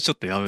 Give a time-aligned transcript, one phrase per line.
[0.00, 0.46] ちょっとやめ。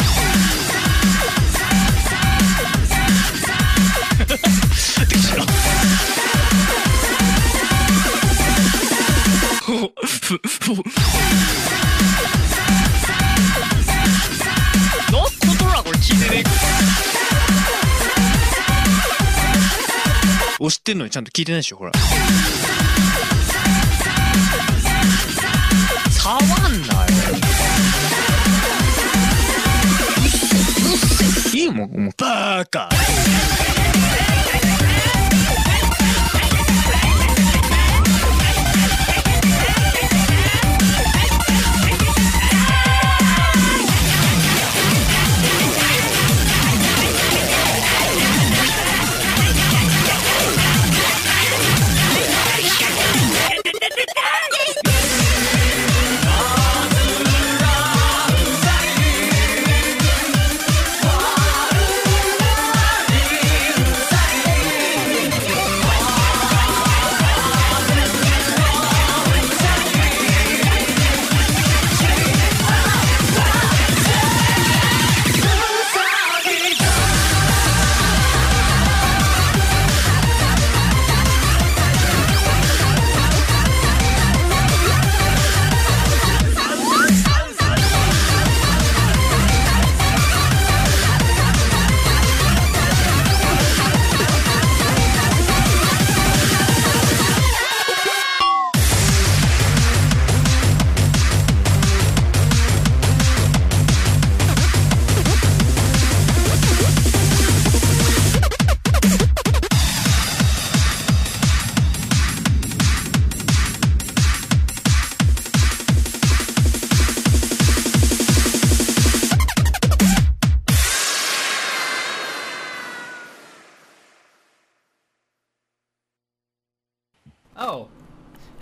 [16.00, 16.44] 聞いてねえ
[20.61, 21.93] 押してんのにちゃんと聞いてないでしょほら。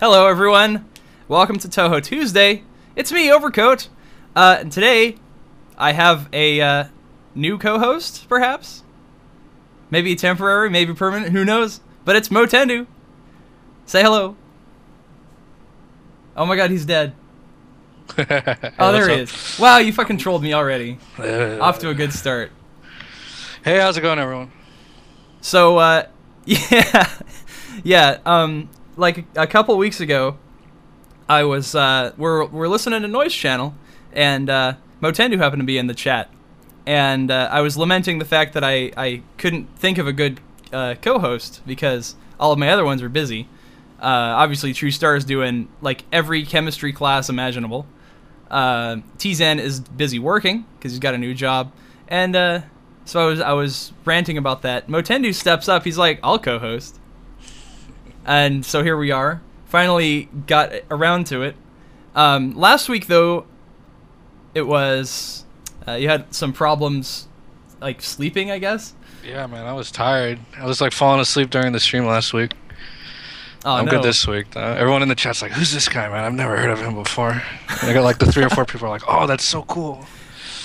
[0.03, 0.83] Hello, everyone.
[1.29, 2.63] Welcome to Touhou Tuesday.
[2.93, 3.87] It's me, Overcoat.
[4.35, 5.15] Uh, and today,
[5.77, 6.83] I have a uh,
[7.33, 8.83] new co-host, perhaps.
[9.89, 11.31] Maybe temporary, maybe permanent.
[11.31, 11.79] Who knows?
[12.03, 12.85] But it's MowtenDoo.
[13.85, 14.35] Say hello.
[16.35, 17.13] Oh my God, he's dead.
[18.17, 19.57] Oh, there he is.
[19.57, 20.99] Wow, you fucking trolled me already.
[21.17, 22.51] Uh, Off to a good start.
[23.63, 24.51] Hey, how's it going, everyone?
[25.39, 26.07] So, uh,
[26.45, 27.09] yeah,
[27.85, 28.17] yeah.
[28.25, 30.37] Um, like a couple weeks ago,
[31.27, 33.75] I was uh, we're we're listening to Noise Channel,
[34.11, 36.29] and uh, MowtenDoo happened to be in the chat,
[36.85, 40.39] and uh, I was lamenting the fact that I I couldn't think of a good
[40.71, 43.47] uh, co-host because all of my other ones were busy.
[44.01, 47.85] Uh, obviously, True Star is doing like every chemistry class imaginable.
[48.51, 51.71] Uh, Tzan is busy working because he's got a new job,
[52.07, 52.61] and uh,
[53.05, 54.87] so I was I was ranting about that.
[54.87, 55.83] MowtenDoo steps up.
[55.85, 56.99] He's like, "I'll co-host,"
[58.25, 59.41] and so here we are.
[59.65, 61.55] Finally got around to it.
[62.15, 63.45] Um, last week though,
[64.53, 65.45] it was
[65.87, 67.27] uh, you had some problems
[67.81, 68.93] like sleeping, I guess.
[69.25, 70.39] Yeah, man, I was tired.
[70.57, 72.53] I was like falling asleep during the stream last week.
[73.65, 73.91] Oh I'm no.
[73.91, 74.55] good this week.
[74.55, 76.25] Uh, everyone in the chat's like, "Who's this guy, man?
[76.25, 78.87] I've never heard of him before." And I got like the three or four people
[78.87, 80.05] are like, "Oh, that's so cool."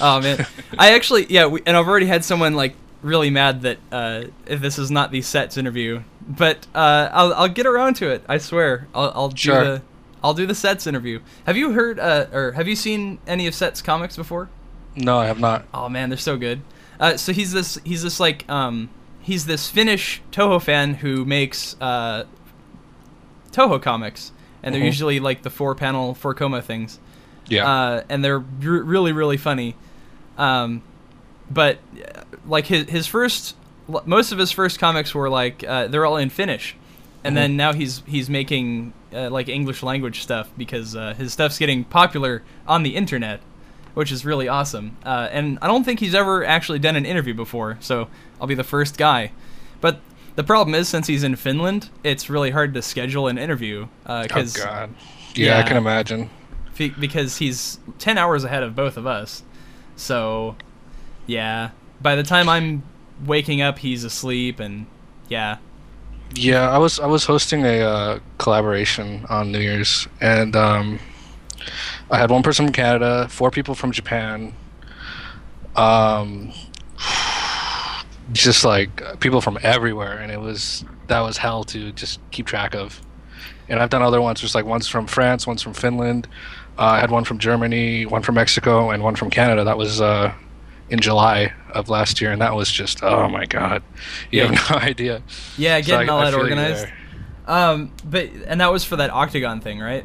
[0.00, 0.46] Oh man,
[0.78, 4.78] I actually yeah, we, and I've already had someone like really mad that uh, this
[4.78, 8.24] is not the sets interview, but uh, I'll I'll get around to it.
[8.28, 9.58] I swear, I'll I'll Sure.
[9.58, 9.82] do the
[10.22, 11.20] I'll do the sets interview.
[11.46, 14.48] Have you heard uh, or have you seen any of Sets comics before?
[14.96, 15.64] No, I have not.
[15.72, 16.62] Oh man, they're so good.
[16.98, 18.90] Uh, so he's this he's this like um
[19.20, 22.24] he's this Finnish Touhou fan who makes uh,
[23.52, 24.86] Touhou comics, and they're Mhm.
[24.86, 26.98] usually like the four panel four coma things
[27.46, 27.68] Yeah.
[27.70, 29.76] uh, and they're r- really really funny.
[30.36, 30.82] Um,
[31.50, 33.56] but uh, like his his first,
[34.04, 36.76] most of his first comics were like uh, they're all in Finnish,
[37.24, 41.58] and then now he's he's making uh, like English language stuff because uh, his stuff's
[41.58, 43.40] getting popular on the internet,
[43.94, 44.96] which is really awesome.
[45.04, 48.08] Uh, and I don't think he's ever actually done an interview before, so
[48.40, 49.32] I'll be the first guy.
[49.80, 50.00] But
[50.36, 54.22] the problem is, since he's in Finland, it's really hard to schedule an interview oh
[54.22, 54.94] because God.
[55.34, 56.30] Yeah, I can imagine.
[56.76, 59.42] Because he's 10 hours ahead of both of us.
[59.96, 60.54] So,
[61.28, 61.70] yeah.
[62.00, 62.82] By the time I'm
[63.24, 64.86] waking up, he's asleep, and
[65.28, 65.58] yeah.
[66.34, 70.98] Yeah, I was I was hosting a uh, collaboration on New Year's, and um,
[72.10, 74.52] I had one person from Canada, four people from Japan,
[75.76, 76.52] um,
[78.32, 82.74] just like people from everywhere, and it was that was hell to just keep track
[82.74, 83.00] of.
[83.68, 86.26] And I've done other ones, just like one's from France, one's from Finland.
[86.78, 89.64] Uh, I had one from Germany, one from Mexico, and one from Canada.
[89.64, 90.32] That was uh,
[90.90, 93.82] in July of last year, and that was just oh my god,
[94.30, 94.52] you Yeah.
[94.54, 95.22] have no idea.
[95.56, 96.86] Yeah, So getting I- all that organized.
[97.46, 100.04] Um, but, and that was for that Octagon thing, right?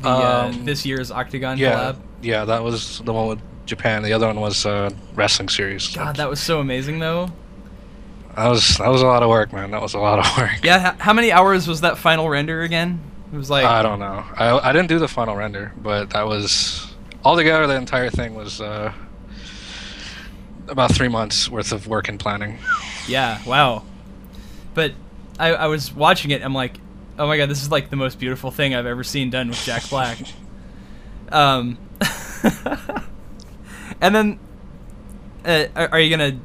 [0.00, 1.96] The, uh, Um, this year's Octagon Yeah, collab.
[2.22, 4.02] yeah, that was the one with Japan.
[4.02, 5.94] The other one was uh, wrestling series.
[5.94, 7.28] God, that was so amazing, though.
[8.34, 9.72] that was that was a lot of work, man.
[9.72, 10.64] That was a lot of work.
[10.64, 12.98] Yeah, h- how many hours was that final render again?
[13.30, 14.24] It was like, I don't know.
[14.36, 16.94] I I didn't do the final render, but that was
[17.26, 18.90] altogether the entire thing was uh,
[20.70, 22.58] about three months worth of work and planning.
[23.06, 23.84] Yeah, wow.
[24.74, 24.92] But
[25.38, 26.42] I, I was watching it.
[26.42, 26.78] I'm like,
[27.18, 29.62] oh my god, this is like the most beautiful thing I've ever seen done with
[29.64, 30.18] Jack Black.
[31.32, 31.78] um,
[34.00, 34.38] and then,
[35.44, 36.38] uh, are, are you gonna?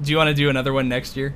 [0.00, 1.34] Do you want to do another one next year?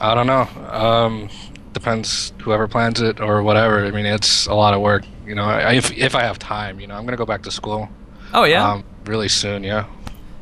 [0.00, 0.48] I don't know.
[0.70, 1.28] Um,
[1.72, 3.84] depends whoever plans it or whatever.
[3.84, 5.04] I mean, it's a lot of work.
[5.26, 7.50] You know, I, if if I have time, you know, I'm gonna go back to
[7.50, 7.88] school.
[8.34, 8.68] Oh yeah.
[8.68, 9.62] Um, really soon.
[9.62, 9.86] Yeah.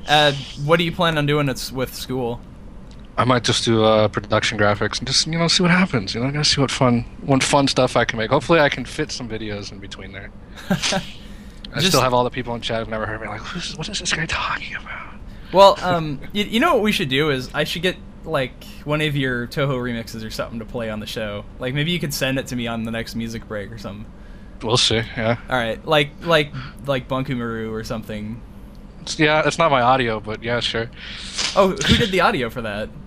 [0.09, 0.33] Uh,
[0.65, 2.41] what do you plan on doing it's with school?
[3.17, 6.15] I might just do uh, production graphics and just you know see what happens.
[6.15, 8.31] You know, I gotta see what fun, what fun stuff I can make.
[8.31, 10.31] Hopefully, I can fit some videos in between there.
[10.71, 13.77] I Just- still have all the people in chat who've never heard me like, Who's,
[13.77, 15.15] what is this guy talking about?
[15.53, 19.01] Well, um, you, you know what we should do is I should get like one
[19.01, 21.45] of your Touhou remixes or something to play on the show.
[21.59, 24.07] Like maybe you could send it to me on the next music break or something.
[24.63, 24.97] We'll see.
[25.17, 26.53] Yeah, All right, like like
[26.87, 28.41] like Bunku Maru or something.
[29.13, 30.91] It's, yeah, it's not my audio, but yeah, sure.
[31.57, 32.89] Oh, who did the audio for that?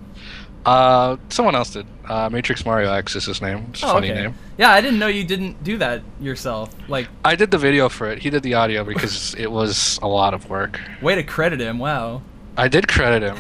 [0.66, 1.86] Uh, someone else did.
[2.08, 3.66] Uh, Matrix Mario X is his name.
[3.72, 4.22] It's a Oh, funny okay.
[4.22, 4.36] name.
[4.58, 6.74] Yeah, I didn't know you didn't do that yourself.
[6.88, 8.20] Like, I did the video for it.
[8.20, 10.80] He did the audio because it was a lot of work.
[11.02, 11.80] way to credit him.
[11.80, 12.22] Wow.
[12.56, 13.38] I did credit him.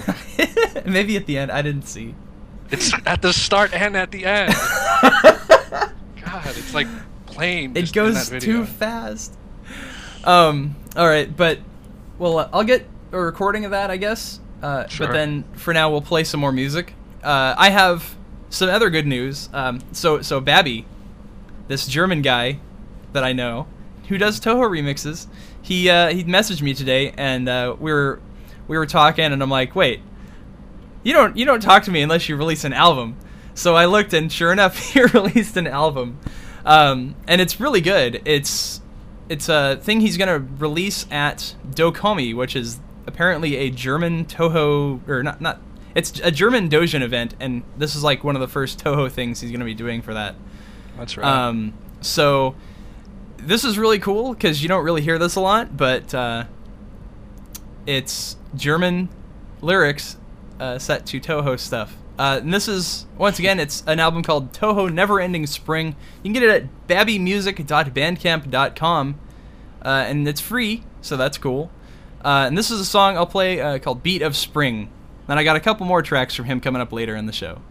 [0.85, 2.13] maybe at the end I didn't see.
[2.71, 4.53] It's at the start and at the end.
[5.31, 6.87] God, it's like
[7.25, 7.77] plain.
[7.77, 9.33] It goes too fast.
[10.25, 10.75] Um.
[10.97, 11.59] All right, but
[12.23, 14.39] well, uh, I'll get a recording of that, I guess.
[14.61, 15.07] Uh, Sure.
[15.07, 16.93] But then for now, we'll play some more music.
[17.21, 18.15] Uh, I have
[18.49, 19.49] some other good news.
[19.53, 19.81] Um.
[19.91, 20.85] So so Babby,
[21.67, 22.59] this German guy
[23.11, 23.67] that I know
[24.07, 25.27] who does Touhou remixes.
[25.61, 28.21] He uh, he messaged me today, and uh, we were
[28.67, 30.01] we were talking, and I'm like, wait,
[31.03, 33.17] you don't you don't talk to me unless you release an album.
[33.53, 36.19] So I looked, and sure enough, he released an album,
[36.65, 38.21] um, and it's really good.
[38.25, 38.81] It's
[39.29, 45.23] it's a thing he's gonna release at Dokomi, which is apparently a German Touhou or
[45.23, 45.61] not not.
[45.95, 49.41] It's a German Dojin event, and this is like one of the first Touhou things
[49.41, 50.35] he's gonna be doing for that.
[50.97, 51.25] That's right.
[51.25, 52.55] Um, so
[53.37, 56.45] this is really cool because you don't really hear this a lot, but uh,
[57.85, 59.09] it's German
[59.61, 60.17] lyrics
[60.59, 61.95] uh, set to Touhou stuff.
[62.17, 65.95] Uh, and this is once again, it's an album called Touhou Never Ending Spring.
[66.21, 69.19] You can get it at babbymusic.bandcamp.com,
[69.83, 71.71] uh, and it's free, so that's cool.
[72.23, 74.89] Uh, and this is a song I'll play uh, called Beat of Spring.
[75.27, 77.61] Then I got a couple more tracks from him coming up later in the show.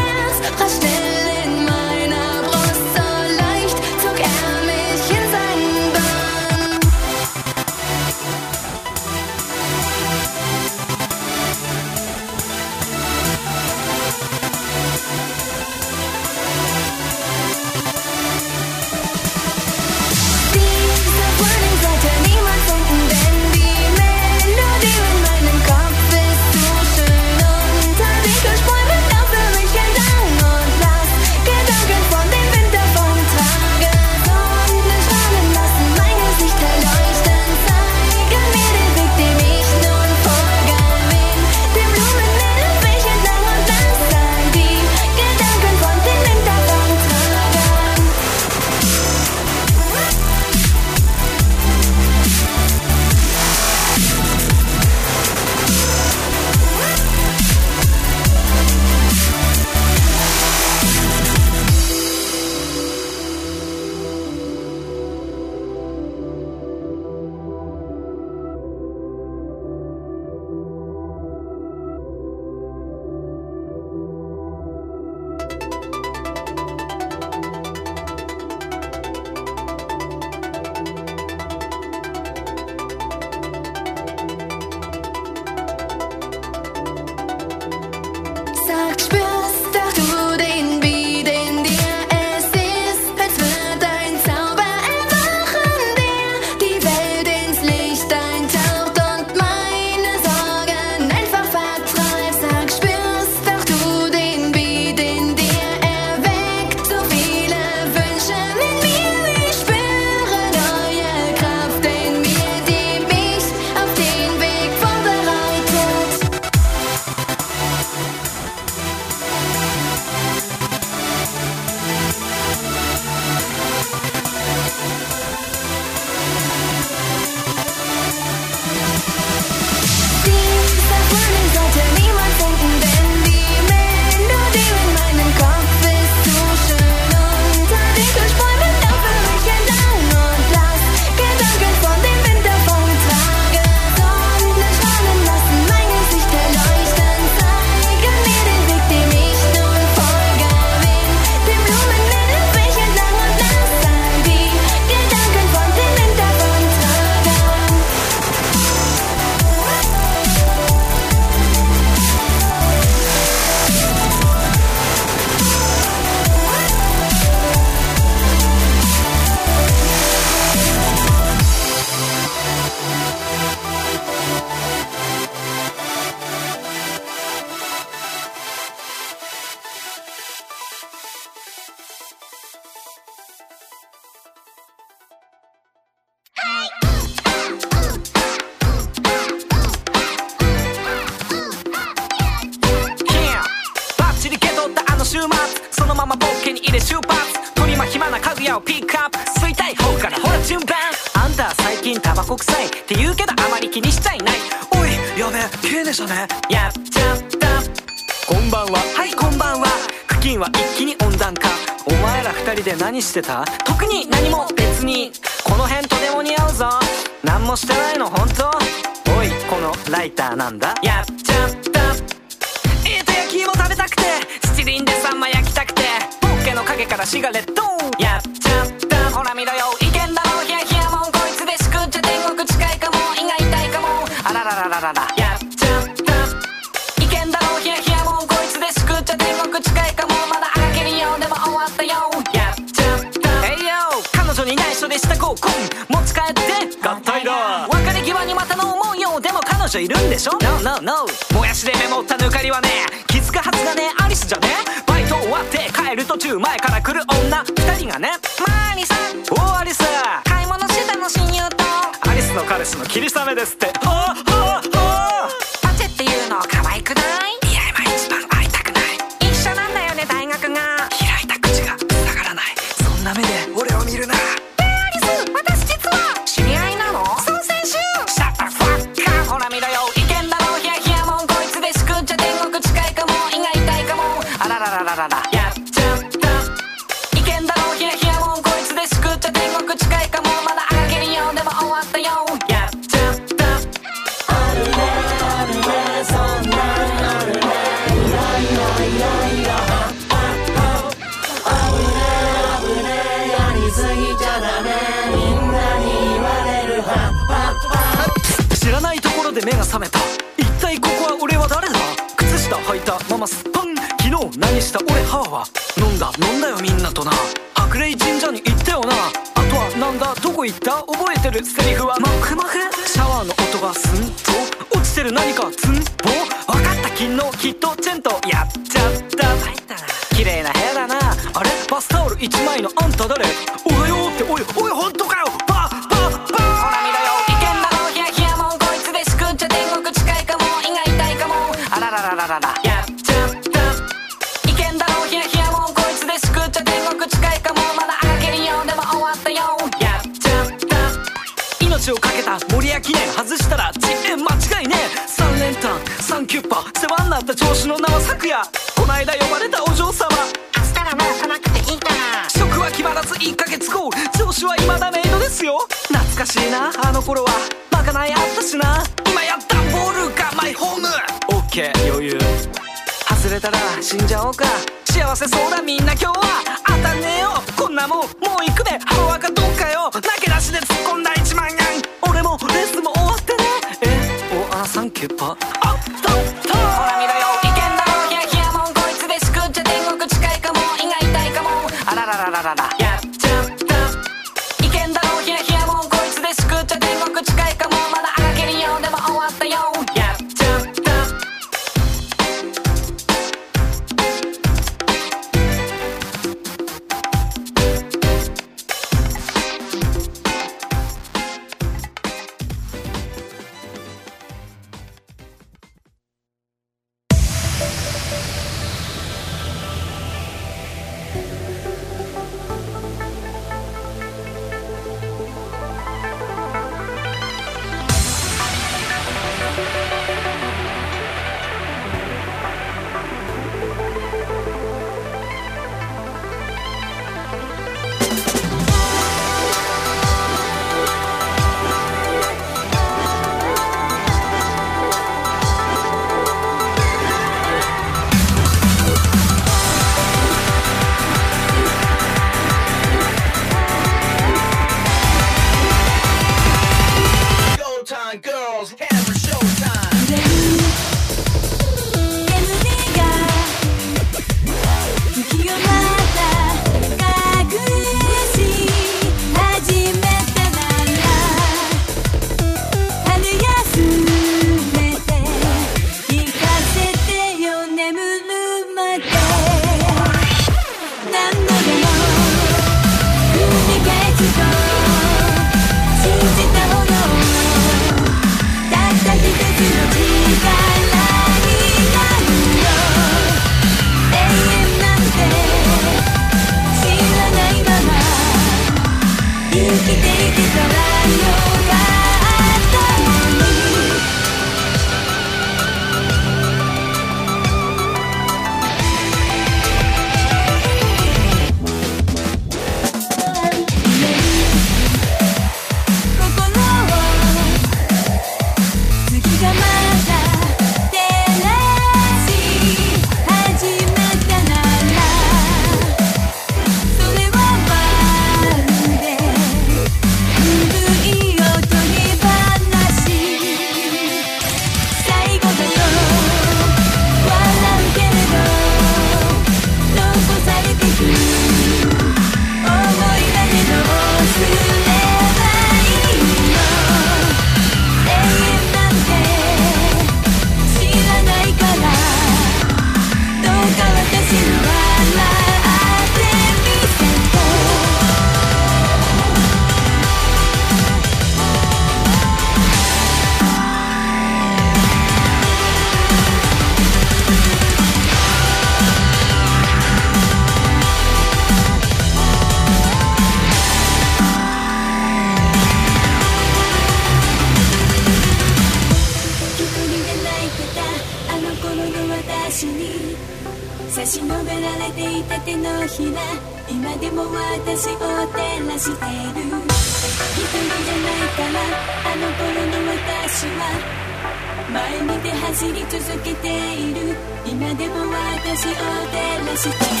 [598.50, 600.00] Desi o delesi Desi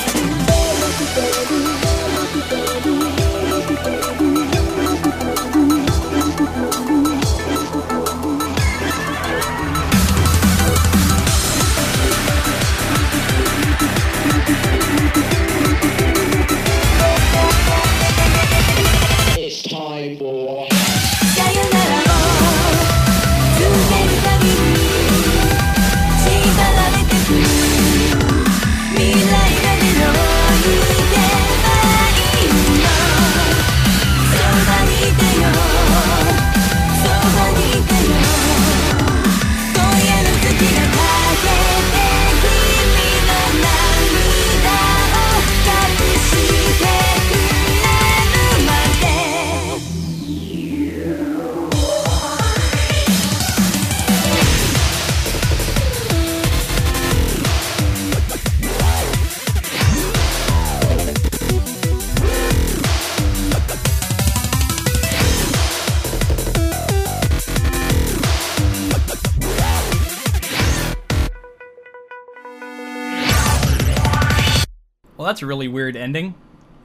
[76.00, 76.34] ending.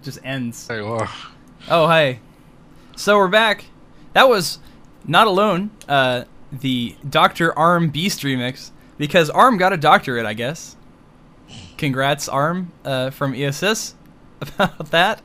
[0.03, 0.67] Just ends.
[0.67, 0.81] Hey,
[1.69, 2.19] Oh, hey.
[2.95, 3.65] So we're back.
[4.13, 4.59] That was
[5.05, 5.71] not alone.
[5.89, 10.75] Uh, the Doctor Arm Beast remix because Arm got a doctorate, I guess.
[11.77, 13.93] Congrats, Arm, uh, from IOSYS
[14.41, 15.21] about that.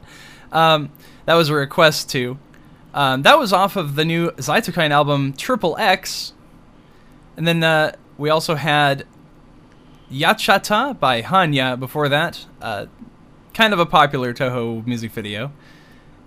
[0.50, 0.90] Um,
[1.26, 2.38] that was a request too.
[2.92, 6.33] Um, that was off of the new Zytokine album Triple X,
[7.37, 9.07] and then uh, we also had
[10.11, 12.44] Yachata by Hanya before that.
[12.61, 12.87] Uh,
[13.55, 15.53] kind of a popular Touhou music video.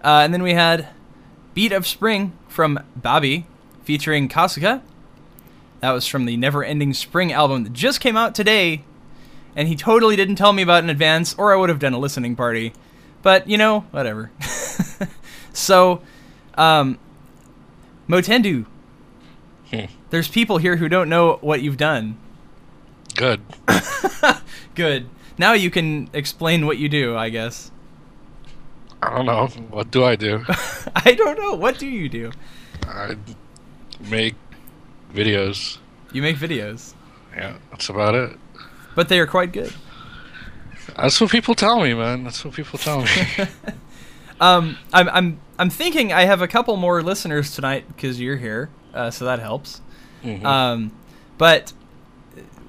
[0.03, 0.89] Uh, and then we had
[1.53, 3.45] Beat of Spring from Babby
[3.83, 4.81] featuring Kasuka.
[5.79, 8.83] That was from the Never Ending Spring album that just came out today.
[9.55, 11.93] And he totally didn't tell me about it in advance, or I would have done
[11.93, 12.73] a listening party.
[13.21, 14.31] But, you know, whatever.
[15.53, 16.01] so,
[16.55, 16.97] um,
[18.09, 18.65] MowtenDoo,
[19.71, 19.85] Hmm.
[20.09, 22.17] there's people here who don't know what you've done.
[23.15, 23.41] good.
[24.75, 25.07] Good.
[25.37, 27.71] Now you can explain what you do, I guess.
[29.01, 29.47] I don't know.
[29.69, 30.45] What do I do?
[30.95, 31.53] I don't know.
[31.55, 32.31] What do you do?
[32.87, 33.17] I
[34.09, 34.35] make
[35.13, 35.77] videos.
[36.11, 36.93] You make videos,
[37.35, 38.37] Yeah, that's about it.
[38.95, 39.73] but they are quite good.
[40.95, 42.23] That's what people tell me, man.
[42.23, 43.09] That's what people tell me.
[44.41, 48.69] Um, I'm I'm I'm thinking I have a couple more listeners tonight because you're here,
[48.93, 49.79] uh, so that helps.
[50.23, 50.43] Mhm.
[50.43, 50.91] Um,
[51.37, 51.71] but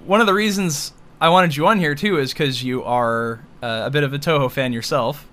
[0.04, 3.82] one of the reasons I wanted you on here too is because you are uh,
[3.86, 5.26] a bit of a Touhou fan yourself.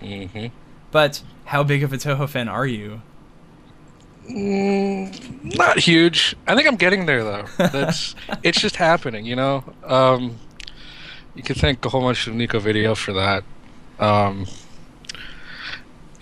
[0.00, 0.46] hmm
[0.90, 3.02] But how big of a Touhou fan are you?
[4.28, 6.34] Mm, not huge.
[6.48, 7.44] I think I'm getting there though.
[7.58, 9.62] That's it's just happening, you know.
[9.84, 10.38] Um,
[11.34, 13.44] you can thank a whole bunch of Nico Video for that.
[14.00, 14.46] Um,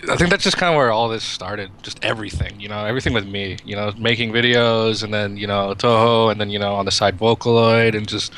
[0.07, 1.71] I think that's just kind of where all this started.
[1.81, 5.73] Just everything, you know, everything with me, you know, making videos and then you know
[5.73, 8.33] Touhou and then you know on the side Vocaloid and just.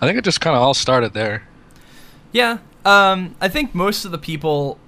[0.00, 1.46] I think it just kind of all started there.
[2.32, 4.78] Yeah, um, I think most of the people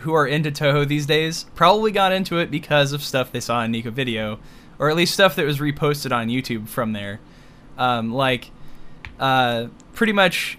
[0.00, 3.62] who are into Touhou these days probably got into it because of stuff they saw
[3.62, 4.38] in Nico Video,
[4.78, 7.20] or at least stuff that was reposted on YouTube from there.
[7.78, 8.50] Um, like,
[9.18, 10.58] uh, pretty much,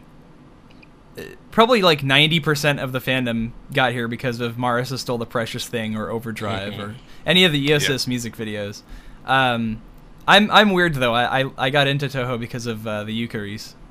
[1.17, 5.67] uh, probably like 90% of the fandom got here because of Marisa Stole the Precious
[5.67, 8.81] Thing or Overdrive or any of the IOSYS music videos.
[9.25, 9.81] Um,
[10.27, 11.13] I'm, I'm weird though.
[11.13, 13.82] I, I, I got into Touhou because of uh, the Hmm.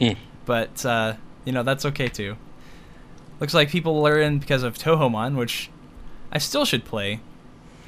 [0.46, 2.36] but uh, you know that's okay too.
[3.40, 5.70] Looks like people are in because of Touhoumon, which
[6.32, 7.20] I still should play.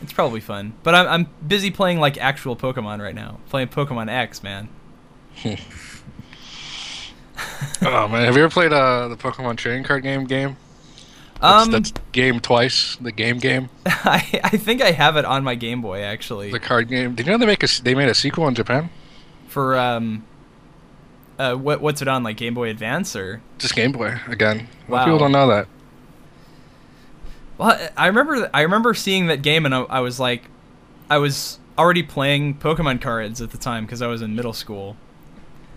[0.02, 3.38] It's probably fun, but I'm I'm busy playing like actual Pokemon right now.
[3.48, 4.68] Playing Pokemon X, man.
[7.82, 10.24] oh man, have you ever played uh, the Pokemon trading card game?
[10.24, 10.56] Game.
[11.40, 12.96] That's, Um, that's game twice.
[12.96, 13.70] The game game.
[13.86, 17.14] I I think I have it on my Game Boy actually The card game.
[17.14, 18.90] Did you know they make a s- they made a sequel in Japan?
[19.48, 20.24] for um.
[21.40, 23.40] Uh, what what's it on like Game Boy Advance or?
[23.56, 24.68] Just Game Boy again.
[24.88, 25.04] Wow.
[25.04, 25.68] people don't know that.
[27.56, 30.44] Well, I remember I remember seeing that game and I, I was like,
[31.08, 34.98] I was already playing Pokemon cards at the time because I was in middle school,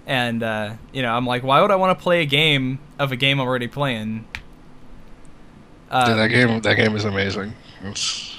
[0.05, 3.13] and uh, you know I'm like, why would I want to play a game of
[3.13, 4.27] a game I'm already playing?
[5.89, 7.53] Dude, that game that game is amazing.
[7.83, 8.35] It's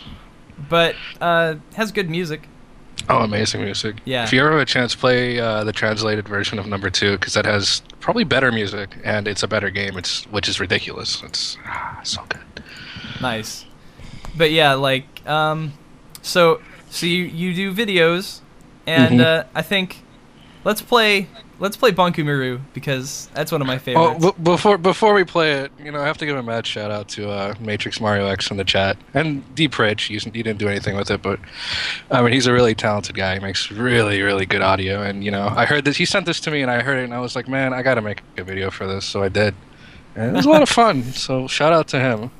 [0.68, 2.48] but uh, has good music.
[3.08, 3.96] Oh, amazing music.
[4.04, 4.24] Yeah.
[4.24, 7.34] If you ever have a chance, play uh, the translated version of number two because
[7.34, 9.96] that has probably better music and it's a better game.
[9.98, 11.22] It's which is ridiculous.
[11.22, 12.40] It's ah, so good.
[13.20, 13.66] Nice.
[14.36, 15.72] But yeah, like um
[16.22, 18.40] so so you you do videos
[18.86, 19.24] and Mhm.
[19.24, 20.02] uh I think
[20.64, 24.24] let's play let's play Bunku Miru because that's one of my Oh, favorites.
[24.24, 26.90] b- before before we play it, you know, I have to give a mad shout
[26.90, 30.10] out to uh, Matrix Mario X in the chat and Deep Rich.
[30.10, 31.38] You, you didn't do anything with it, but
[32.10, 33.34] I mean, he's a really talented guy.
[33.34, 35.96] He makes really really good audio, and you know, I heard this.
[35.96, 37.82] He sent this to me, and I heard it, and I was like, man, I
[37.82, 39.54] got to make a video for this, so I did.
[40.16, 41.02] And it was a lot of fun.
[41.12, 42.30] So shout out to him.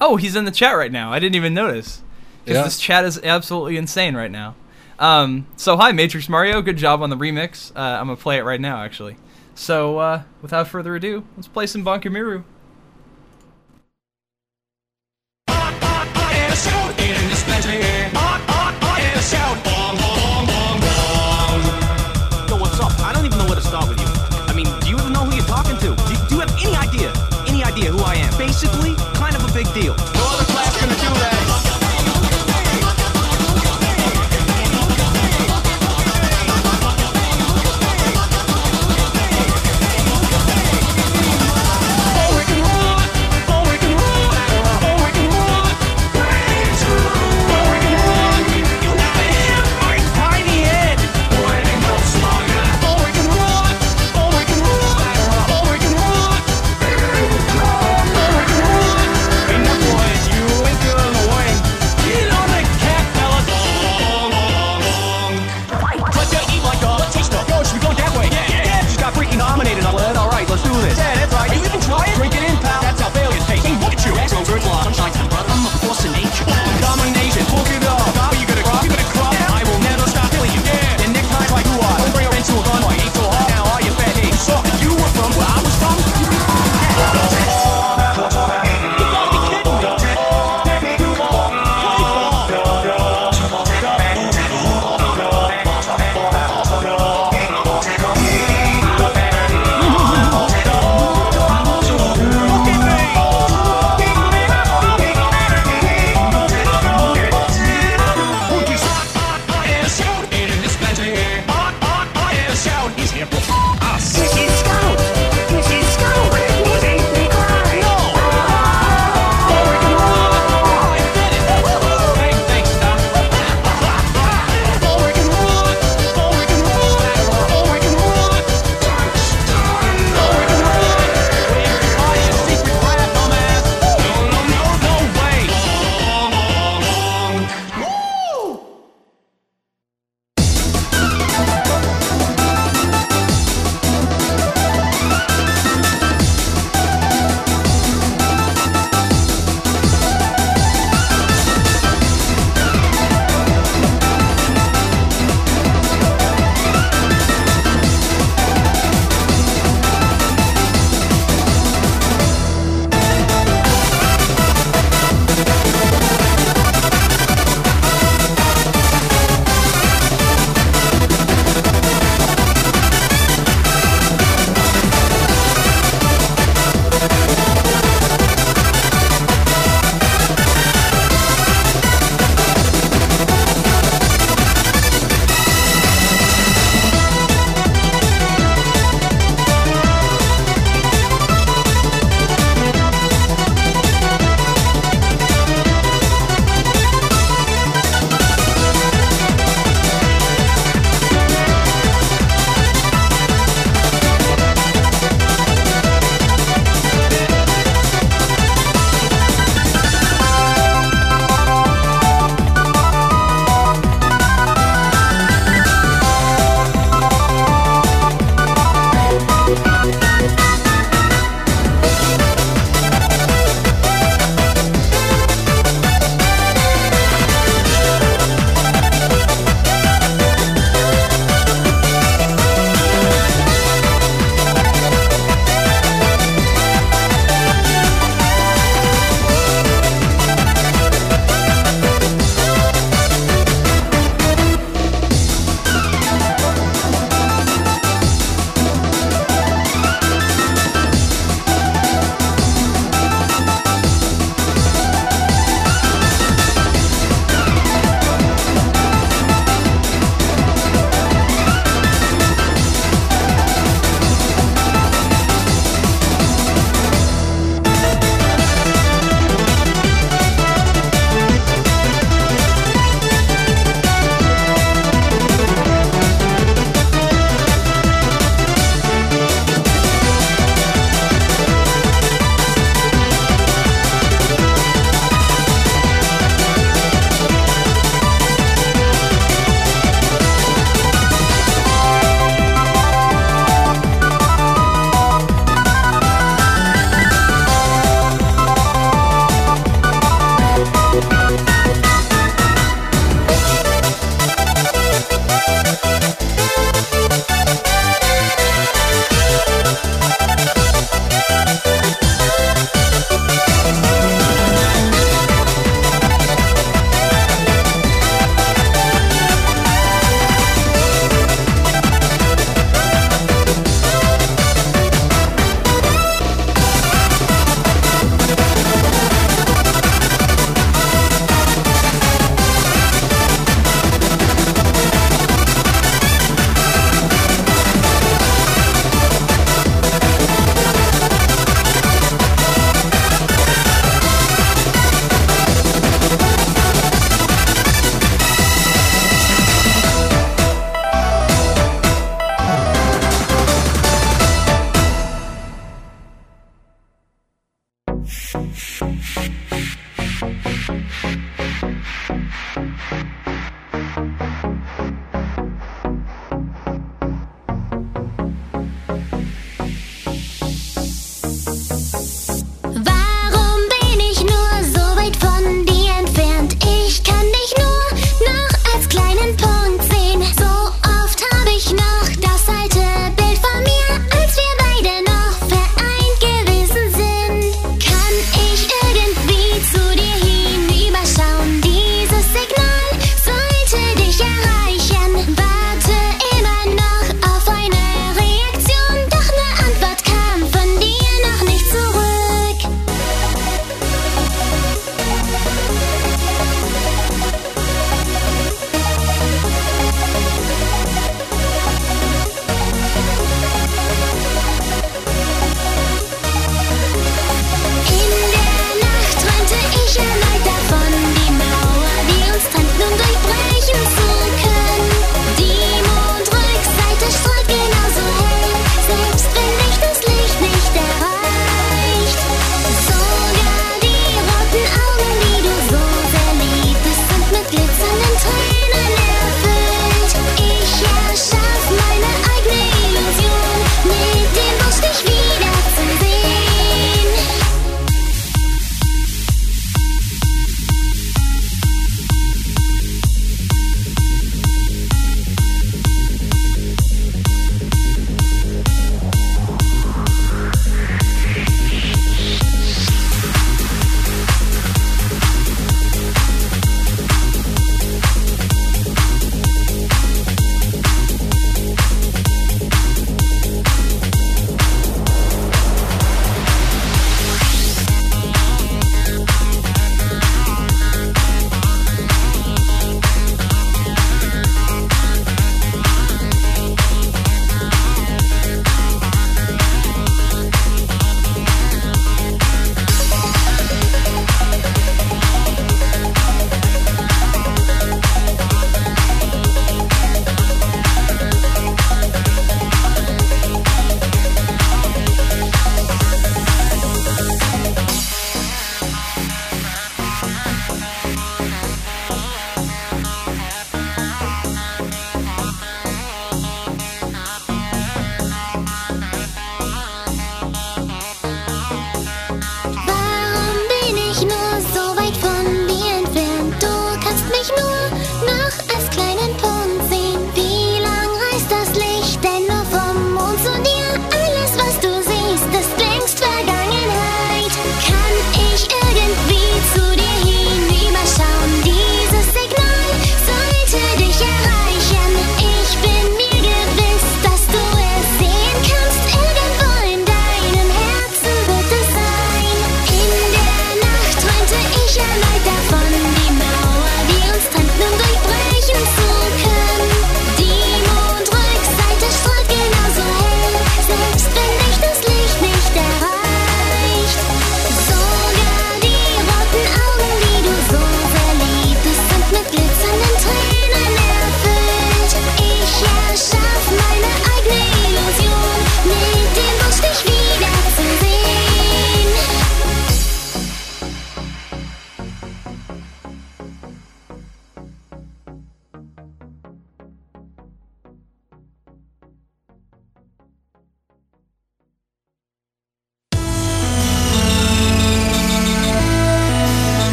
[0.00, 1.12] oh, he's in the chat right now.
[1.12, 2.02] I didn't even notice.
[2.46, 2.62] Yeah.
[2.62, 4.54] this chat is absolutely insane right now.
[4.98, 7.72] Um so hi Matrix Mario, good job on the remix.
[7.74, 9.16] Uh, I'm to play it right now actually.
[9.54, 12.10] So uh without further ado, let's play some Bunku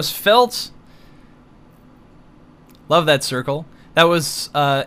[0.00, 0.70] was Felt.
[2.88, 3.66] Love that circle.
[3.92, 4.84] That was uh,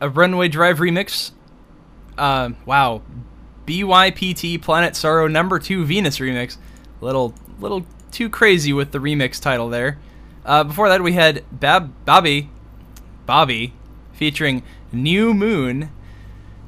[0.00, 1.32] a Runway Drive remix.
[2.16, 3.02] Uh, wow,
[3.66, 6.56] BYPT Planet Sorrow number two Venus remix.
[7.02, 9.98] Little little too crazy with the remix title there.
[10.46, 12.48] Uh, before that, we had Bab Babby,
[13.26, 13.74] Babby,
[14.14, 15.90] featuring New Moon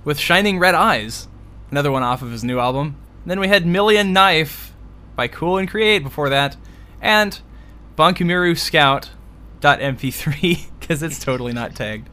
[0.04, 1.28] with Shining Red Eyes.
[1.70, 2.96] Another one off of his new album.
[3.24, 4.74] then we had Million Knife
[5.16, 6.58] by Cool and Create before that,
[7.00, 7.40] and
[7.96, 12.08] Bankumuru Scout.mp3 because it's totally not tagged.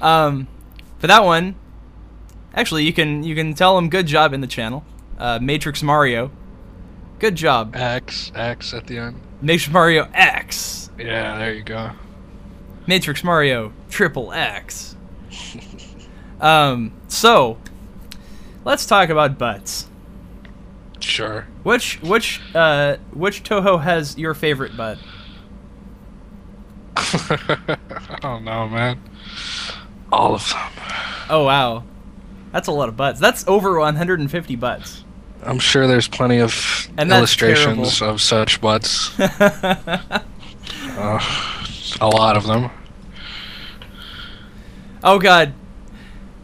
[0.00, 0.46] Um,
[0.98, 1.56] for that one,
[2.54, 4.84] actually, you can you can tell him good job in the channel.
[5.18, 6.30] Uh, Matrix Mario,
[7.18, 7.74] good job.
[7.76, 9.20] X X at the end.
[9.42, 11.90] Matrix Mario X, Yeah, there you go.
[12.86, 14.96] Matrix Mario Triple X.
[16.40, 17.58] um, so
[18.64, 19.88] let's talk about butts.
[21.00, 21.46] Sure.
[21.62, 24.98] Which which uh which Touhou has your favorite butt?
[26.96, 29.00] I don't know, man.
[30.12, 30.70] All of them.
[31.30, 31.84] Oh wow,
[32.52, 33.20] that's a lot of butts.
[33.20, 35.04] That's over 150 butts.
[35.42, 38.14] I'm sure there's plenty of illustrations terrible.
[38.14, 39.18] of such butts.
[39.20, 40.20] uh,
[42.00, 42.70] a lot of them.
[45.02, 45.54] Oh god,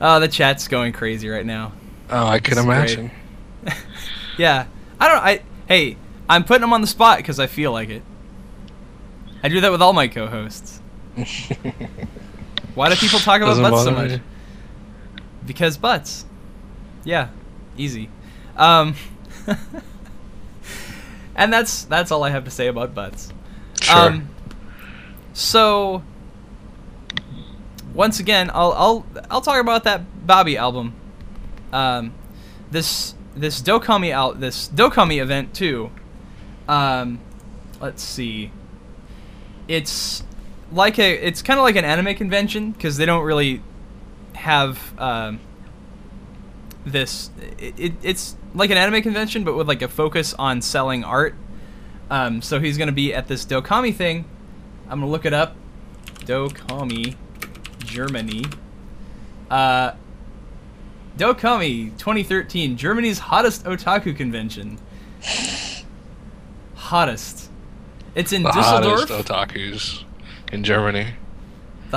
[0.00, 1.72] oh the chat's going crazy right now.
[2.08, 3.08] Oh, I can imagine.
[3.08, 3.18] great.
[4.36, 4.66] Yeah,
[5.00, 5.18] I don't.
[5.18, 5.96] I hey,
[6.28, 8.02] I'm putting them on the spot because I feel like it.
[9.42, 10.80] I do that with all my co-hosts.
[12.74, 14.10] Why do people talk about Doesn't butts so much?
[14.12, 14.20] me.
[15.46, 16.26] Because butts.
[17.04, 17.28] Yeah,
[17.76, 18.10] easy.
[18.56, 18.94] Um,
[21.36, 23.32] and that's that's all I have to say about butts.
[23.80, 23.96] Sure.
[23.96, 24.28] Um,
[25.32, 26.02] so
[27.94, 30.94] once again, I'll I'll I'll talk about that Babby album.
[31.72, 32.12] Um,
[32.70, 35.90] this this DoKomi out this DoKomi event too.
[36.68, 37.20] Um,
[37.80, 38.50] let's see.
[39.68, 40.24] It's
[40.72, 43.62] like a it's kind of like an anime convention because they don't really
[44.34, 45.40] have um,
[46.84, 47.30] this.
[47.58, 51.34] It, it, it's like an anime convention, but with like a focus on selling art.
[52.10, 54.24] Um, so he's gonna be at this DoKomi thing.
[54.88, 55.56] I'm gonna look it up.
[56.20, 57.16] DoKomi,
[57.84, 58.44] Germany.
[59.50, 59.92] Uh,
[61.18, 64.78] DoKomi 2013, Germany's hottest otaku convention.
[66.74, 67.50] hottest.
[68.14, 69.08] It's in the Düsseldorf.
[69.08, 70.04] hottest otakus
[70.52, 71.14] in Germany.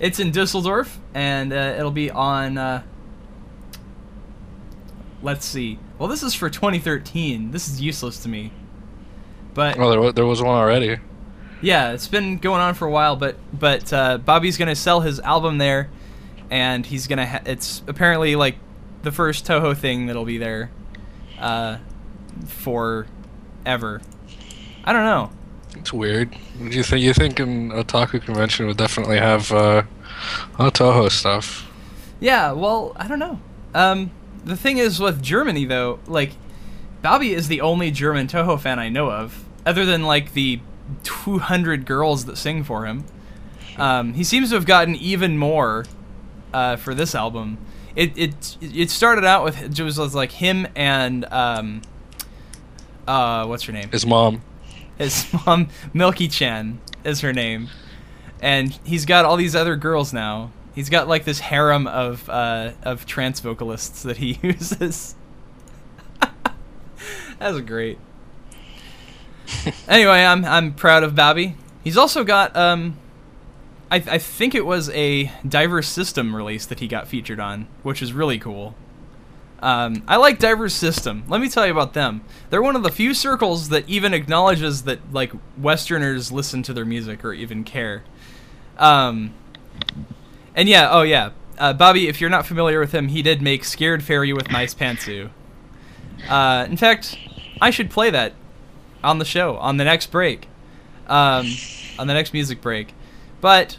[0.00, 2.58] it's in Dusseldorf, and uh, it'll be on.
[2.58, 2.82] Uh,
[5.22, 5.78] let's see.
[5.98, 7.50] Well, this is for 2013.
[7.50, 8.52] This is useless to me.
[9.54, 10.98] But Oh, there, wa- there was one already.
[11.62, 13.16] yeah, it's been going on for a while.
[13.16, 15.88] But but uh, Babby's gonna sell his album there,
[16.50, 17.26] and he's gonna.
[17.26, 18.56] Ha- it's apparently like
[19.02, 20.70] the first Touhou thing that'll be there,
[21.38, 21.78] uh,
[22.46, 23.06] for
[23.64, 24.00] ever.
[24.84, 25.30] I don't know.
[25.76, 26.30] It's weird.
[26.58, 29.82] Do you think you think an otaku convention would definitely have uh,
[30.58, 31.70] Oh, Touhou stuff.
[32.20, 33.40] Yeah, well, I don't know.
[33.74, 34.10] Um,
[34.44, 36.32] the thing is with Germany though, like
[37.02, 40.60] Babby is the only German Touhou fan I know of, other than like the
[41.02, 43.04] 200 girls that sing for him.
[43.76, 45.84] Um, he seems to have gotten even more
[46.52, 47.58] uh, for this album.
[47.94, 51.82] It it it started out with it was like him and um,
[53.06, 53.90] uh, what's her name?
[53.90, 54.42] His mom.
[54.98, 57.68] His mom, Milky Chan, is her name,
[58.40, 60.50] and he's got all these other girls now.
[60.74, 65.14] He's got like this harem of uh, of trance vocalists that he uses.
[67.38, 67.98] That's great.
[69.88, 71.56] anyway, I'm I'm proud of Babby.
[71.84, 72.96] He's also got um,
[73.90, 78.02] I I think it was a Diverse System release that he got featured on, which
[78.02, 78.74] is really cool.
[79.60, 81.24] Um, I like Diverse System.
[81.28, 82.22] Let me tell you about them.
[82.50, 86.84] They're one of the few circles that even acknowledges that like Westerners listen to their
[86.84, 88.04] music or even care.
[88.78, 89.32] Um,
[90.54, 92.08] and yeah, oh yeah, uh, Babby.
[92.08, 95.30] If you're not familiar with him, he did make "Scared Fairy" with Nice Pantsu.
[96.28, 97.16] Uh, in fact,
[97.60, 98.34] I should play that
[99.02, 100.48] on the show on the next break,
[101.06, 101.46] um,
[101.98, 102.92] on the next music break.
[103.40, 103.78] But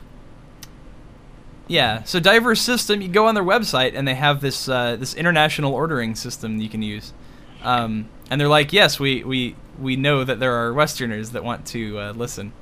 [1.67, 3.01] yeah, so diverse system.
[3.01, 6.69] You go on their website and they have this uh, this international ordering system you
[6.69, 7.13] can use,
[7.61, 11.65] um, and they're like, yes, we we we know that there are Westerners that want
[11.67, 12.53] to uh, listen,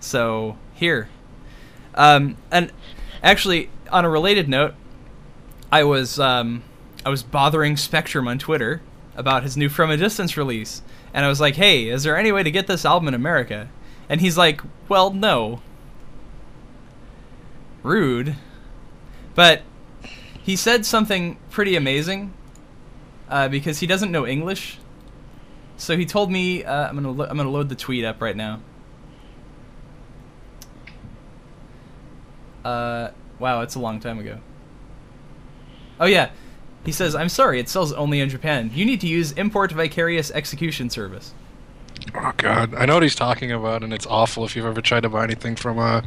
[0.00, 1.08] so here.
[1.94, 2.72] Um, and
[3.22, 4.74] actually, on a related note,
[5.70, 6.62] I was um,
[7.06, 8.82] I was bothering Spectrum on Twitter
[9.16, 10.82] about his new From a Distance release,
[11.14, 13.70] and I was like, hey, is there any way to get this album in America?
[14.08, 15.62] And he's like, well, no
[17.82, 18.36] rude,
[19.34, 19.62] but
[20.42, 22.32] he said something pretty amazing
[23.28, 24.78] uh, because he doesn't know English.
[25.76, 28.36] So he told me uh, I'm gonna lo- I'm gonna load the tweet up right
[28.36, 28.60] now.
[32.64, 34.38] Uh, wow, it's a long time ago.
[35.98, 36.30] Oh yeah,
[36.84, 38.70] he says I'm sorry, it sells only in Japan.
[38.74, 41.34] You need to use import vicarious execution service.
[42.14, 45.02] Oh God, I know what he's talking about, and it's awful if you've ever tried
[45.04, 46.02] to buy anything from uh,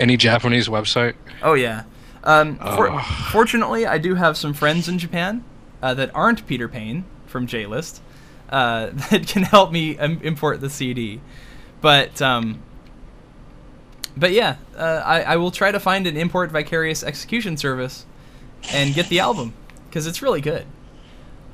[0.00, 1.14] any Japanese website.
[1.42, 1.84] Oh yeah.
[2.24, 3.04] Um, for, Ugh.
[3.30, 5.44] fortunately, I do have some friends in Japan
[5.82, 8.00] uh, that aren't Peter Payne from JList
[8.50, 11.20] uh, that can help me Im- import the CD.
[11.80, 12.60] But um,
[14.16, 18.04] but yeah, uh, I, I will try to find an import vicarious execution service
[18.72, 19.54] and get the album
[19.88, 20.66] because it's really good.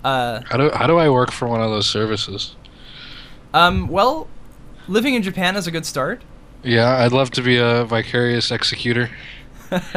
[0.02, 2.56] Uh, How do how do I work for one of those services?
[3.52, 4.28] um, well,
[4.88, 6.22] living in Japan is a good start.
[6.64, 9.10] Yeah, I'd love to be a vicarious executor.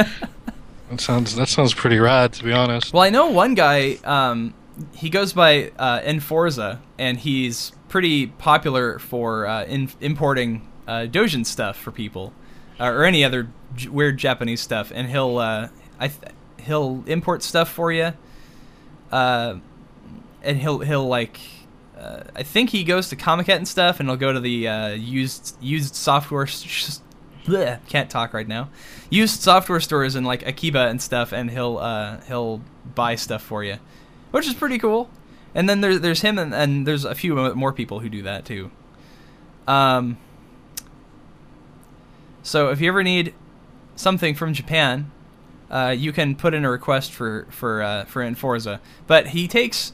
[0.89, 2.93] That sounds that sounds pretty rad, to be honest.
[2.93, 3.97] Well, I know one guy.
[4.05, 4.53] Um,
[4.95, 11.45] he goes by uh, Enforza, and he's pretty popular for uh, in- importing uh, Dojin
[11.45, 12.32] stuff for people,
[12.80, 14.89] uh, or any other j- weird Japanese stuff.
[14.95, 15.68] And he'll uh,
[15.99, 18.13] I th- he'll import stuff for you.
[19.11, 19.55] Uh,
[20.41, 21.38] and he'll he'll like.
[21.98, 24.89] Uh, I think he goes to Comiket and stuff, and he'll go to the uh,
[24.89, 26.45] used used software.
[26.45, 27.00] Sh-
[27.45, 28.70] bleh, can't talk right now.
[29.10, 32.62] Used software stores and like Akiba and stuff, and he'll uh, he'll
[32.93, 33.78] buy stuff for you,
[34.32, 35.10] which is pretty cool.
[35.56, 38.45] And then there's there's him and, and there's a few more people who do that
[38.45, 38.70] too.
[39.68, 40.18] Um.
[42.43, 43.34] So if you ever need
[43.95, 45.12] something from Japan,
[45.70, 48.80] uh, you can put in a request for for uh, for Enforza.
[49.08, 49.93] But he takes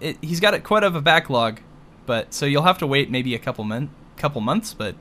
[0.00, 1.60] it, he's got it quite of a backlog,
[2.06, 3.64] but so you'll have to wait maybe a couple
[4.16, 4.94] couple months, but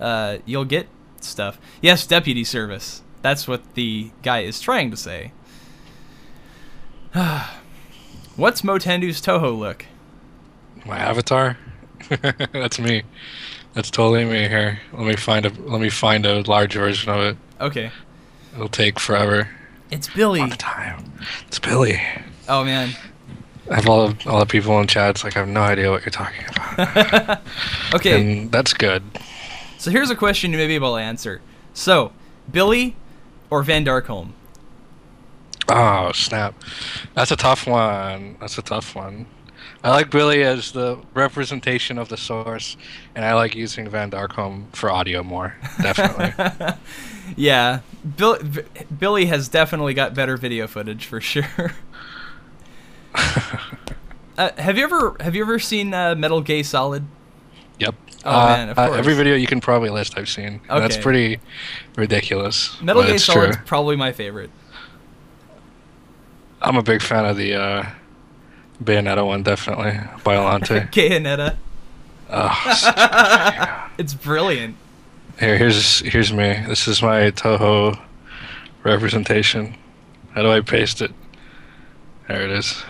[0.00, 0.88] uh, you'll get
[1.20, 1.58] stuff.
[1.80, 3.02] Yes, deputy service.
[3.22, 5.32] That's what the guy is trying to say.
[8.36, 9.86] What's MowtenDoo's Touhou look?
[10.86, 11.58] My avatar.
[12.52, 13.02] That's me.
[13.74, 14.80] That's totally me here.
[14.92, 17.36] Let me find a let me find a large version of it.
[17.60, 17.90] Okay,
[18.54, 19.48] It'll take forever.
[19.90, 20.40] it's Billy.
[20.40, 21.12] All the time.
[21.46, 22.00] It's Billy.
[22.48, 22.90] Oh man.
[23.70, 25.10] I have all the, all the people in chat.
[25.10, 27.40] It's like I have no idea what you're talking about,
[27.94, 29.02] Okay, and that's good.
[29.78, 31.40] so here's a question you may be able to answer.
[31.74, 32.12] So,
[32.50, 32.96] Billy
[33.50, 34.30] or Van Darkholme?
[35.68, 36.54] Oh snap!
[37.14, 38.36] That's a tough one.
[38.40, 39.26] That's a tough one.
[39.84, 42.76] I like Billy as the representation of the source,
[43.14, 45.54] and I like using Van Darkholme for audio more.
[45.80, 46.74] Definitely.
[47.36, 47.80] Yeah,
[48.16, 48.36] Bill,
[48.98, 51.72] Billy has definitely got better video footage for sure.
[54.38, 57.04] uh, have you ever have you ever seen uh, Metal Gay Solid?
[57.78, 57.94] yep.
[58.24, 58.98] Oh, Uh, man, of uh, course.
[58.98, 60.60] every video you can probably list I've seen.
[60.68, 61.40] and That's pretty
[61.96, 62.80] ridiculous.
[62.80, 63.64] Metal but Gay it's Solid's true.
[63.66, 64.50] probably my favorite.
[66.60, 67.86] I'm a big fan of the uh,
[68.82, 69.92] Bayonetta one, definitely.
[70.24, 70.88] Biolante.
[70.92, 71.56] Bayonetta.
[72.30, 74.76] oh, It's brilliant.
[75.40, 76.62] Here, here's here's me.
[76.68, 77.98] This is my Touhou
[78.84, 79.74] representation.
[80.34, 81.10] How do I paste it?
[82.28, 82.82] There it is.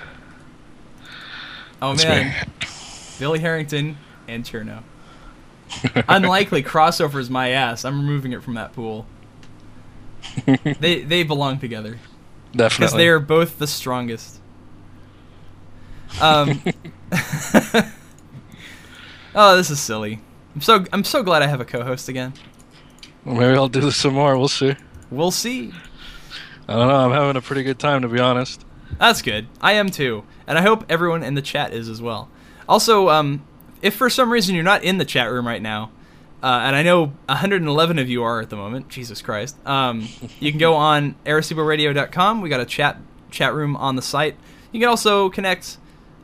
[1.82, 2.66] Oh That's man, me.
[3.18, 4.84] Billy Herrington and Cirno.
[6.08, 7.84] Unlikely crossovers my ass.
[7.84, 9.06] I'm removing it from that pool.
[10.78, 11.98] they they belong together
[12.52, 14.40] Definitely, because they are both the strongest.
[16.20, 16.62] Um.
[19.34, 20.20] oh, this is silly.
[20.54, 22.32] I'm so I'm so glad I have a co-host again.
[23.24, 24.38] Well, maybe I'll do this some more.
[24.38, 24.76] We'll see.
[25.10, 25.72] We'll see.
[26.68, 26.94] I don't know.
[26.94, 28.64] I'm having a pretty good time, to be honest.
[28.98, 29.48] That's good.
[29.60, 32.28] I am too, and I hope everyone in the chat is as well.
[32.68, 33.44] Also, um,
[33.80, 35.90] if for some reason you're not in the chat room right now,
[36.42, 40.08] uh, and I know 111 of you are at the moment, Jesus Christ, um,
[40.40, 42.40] you can go on areciboradio.com.
[42.40, 42.98] We got a chat
[43.30, 44.36] chat room on the site.
[44.72, 45.78] You can also connect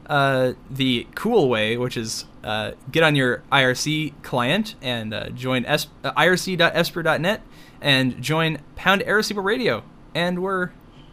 [0.07, 5.65] uh, the cool way, which is uh, get on your IRC client and uh, join
[5.67, 7.43] es- uh, irc.esper.net
[7.81, 10.71] and join Pound Arecibo Radio, and we're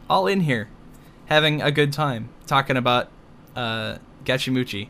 [0.10, 0.70] all in here
[1.26, 3.10] having a good time talking about
[3.56, 4.90] uh, Gachimuchi.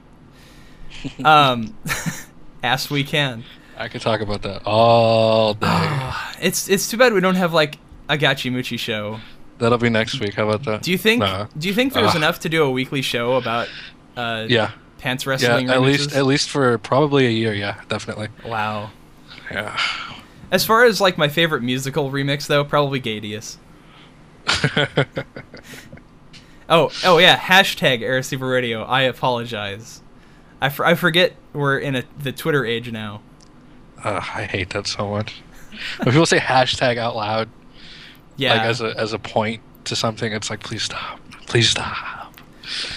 [1.24, 1.78] Um,
[2.64, 3.44] as we can.
[3.78, 6.12] I could talk about that all day.
[6.42, 7.78] It's it's too bad we don't have like
[8.08, 9.20] a Gachimuchi show.
[9.58, 10.34] That'll be next week.
[10.34, 10.82] How about that?
[10.82, 11.20] Do you think?
[11.22, 11.48] Nah.
[11.58, 12.18] Do you think there's Ah.
[12.18, 13.68] enough to do a weekly show about?
[14.16, 14.72] Uh, Yeah.
[15.00, 15.68] Pants wrestling.
[15.68, 17.54] Yeah, at least at least for probably a year.
[17.54, 18.30] Yeah, definitely.
[18.46, 18.92] Wow.
[19.52, 19.78] Yeah.
[20.52, 23.58] As far as like my favorite musical remix though, probably Gadius.
[26.70, 27.38] Oh, oh yeah.
[27.38, 28.84] Hashtag Arecibo Radio.
[28.84, 30.02] I apologize.
[30.62, 33.22] I, for, I forget we're in a, the Twitter age now.
[34.04, 35.42] Ugh, I hate that so much.
[36.02, 37.50] When people say hashtag out loud,
[38.38, 38.54] Yeah.
[38.54, 42.34] like as a as a point to something, it's like please stop, please stop.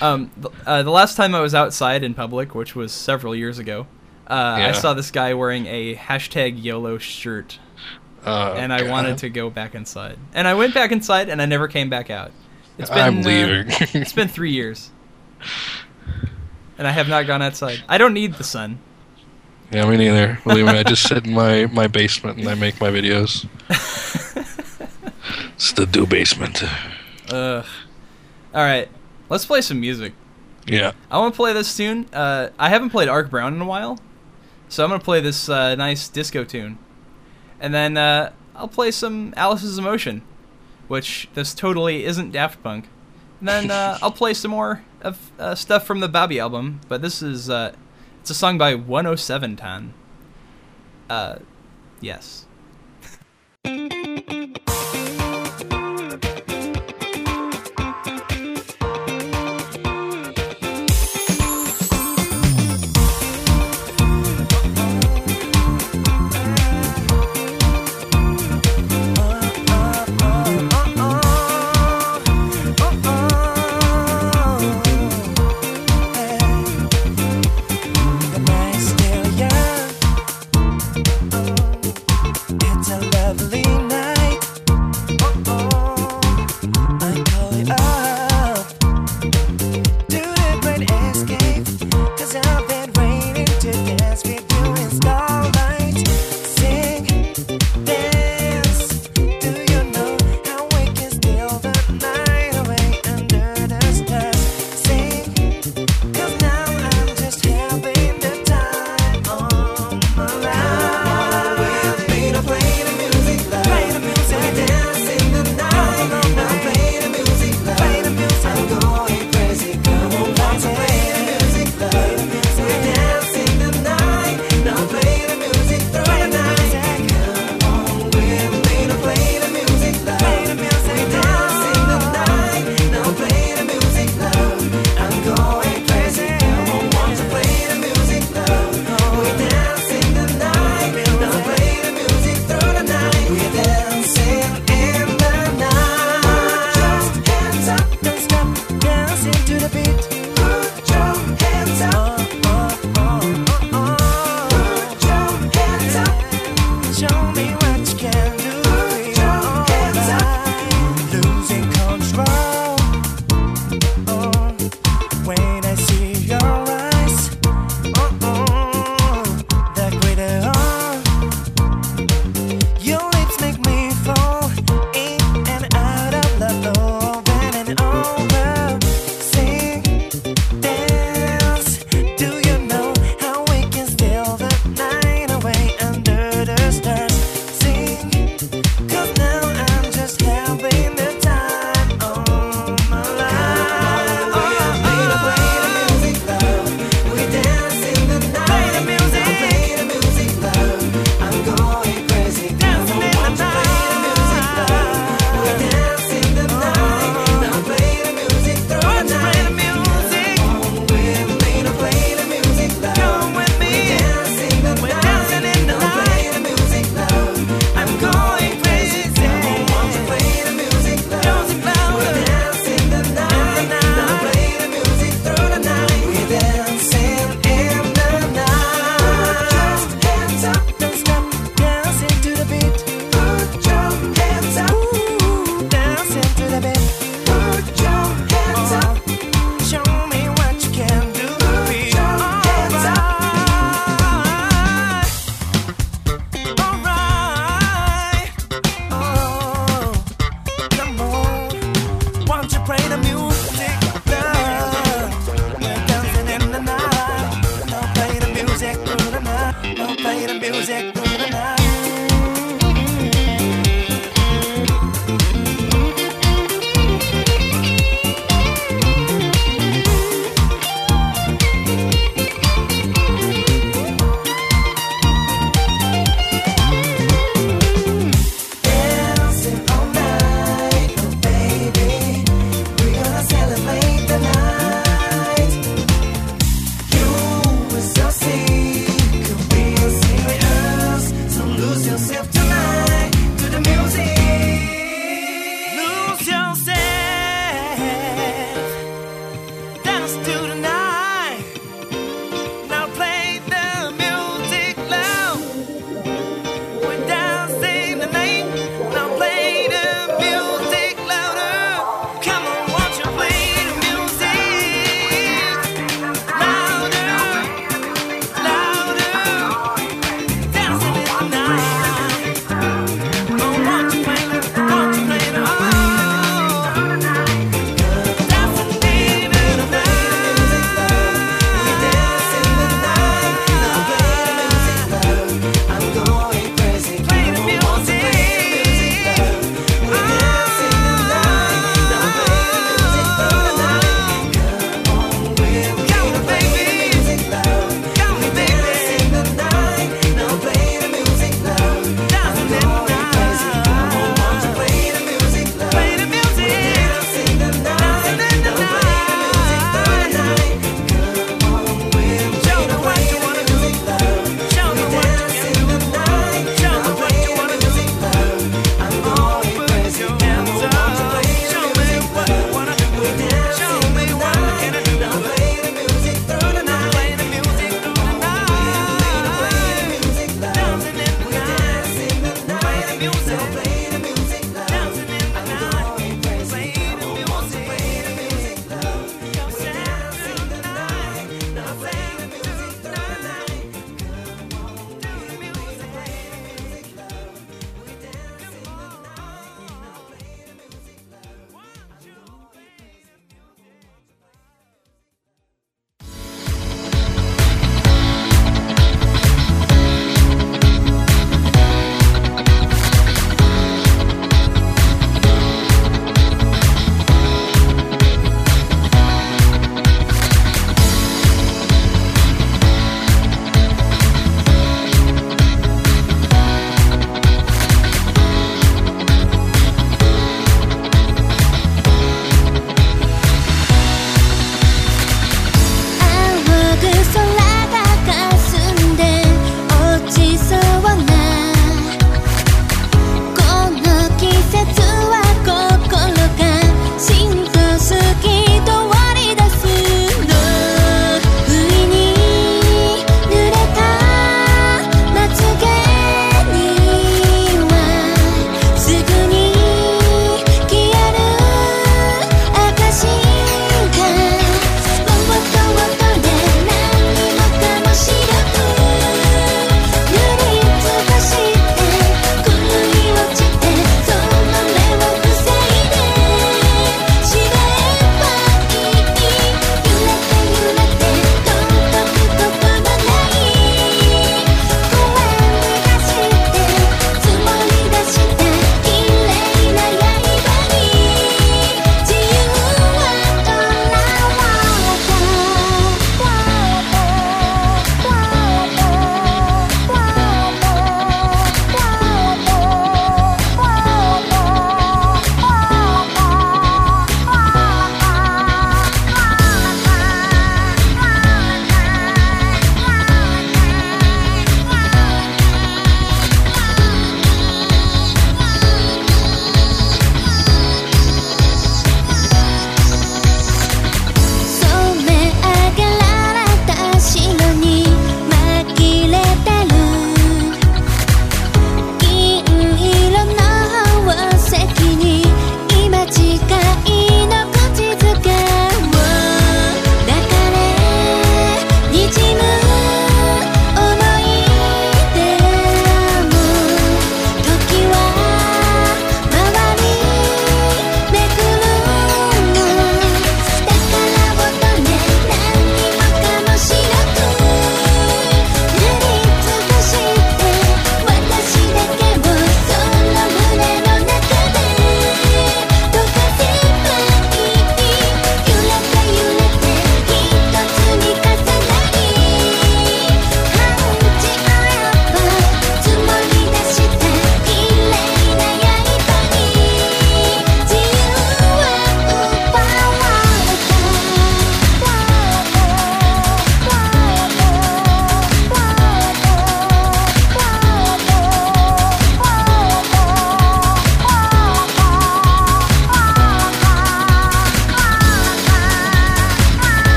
[0.00, 3.58] Um, th- uh, the last time I was outside in public, which was several years
[3.58, 3.86] ago,
[4.28, 7.58] uh, I saw this guy wearing a hashtag YOLO shirt,
[8.26, 10.18] Uh, and I wanted to go back inside.
[10.34, 12.32] And I went back inside, and I never came back out.
[12.78, 13.66] It's been, I'm uh, leaving.
[14.00, 14.90] it's been three years,
[16.76, 17.82] and I have not gone outside.
[17.88, 18.78] I don't need the sun.
[19.70, 20.38] Yeah, me neither.
[20.44, 23.46] Believe me, I just sit in my, my basement and I make my videos.
[25.54, 26.62] it's the do basement.
[27.32, 27.64] Ugh.
[28.54, 28.88] All right,
[29.28, 30.12] let's play some music.
[30.66, 30.92] Yeah.
[31.10, 32.06] I want to play this tune.
[32.12, 33.98] Uh, I haven't played Ark Brown in a while,
[34.68, 36.78] so I'm gonna play this uh, nice disco tune,
[37.58, 40.22] and then uh, I'll play some Alice's Emotion,
[40.88, 42.88] which this totally isn't Daft Punk.
[43.40, 47.02] And then uh, I'll play some more of uh, stuff from the Babby album, but
[47.02, 47.74] this is uh,
[48.20, 49.94] it's a song by 107 Tan.
[51.10, 51.36] Uh,
[52.00, 52.46] yes.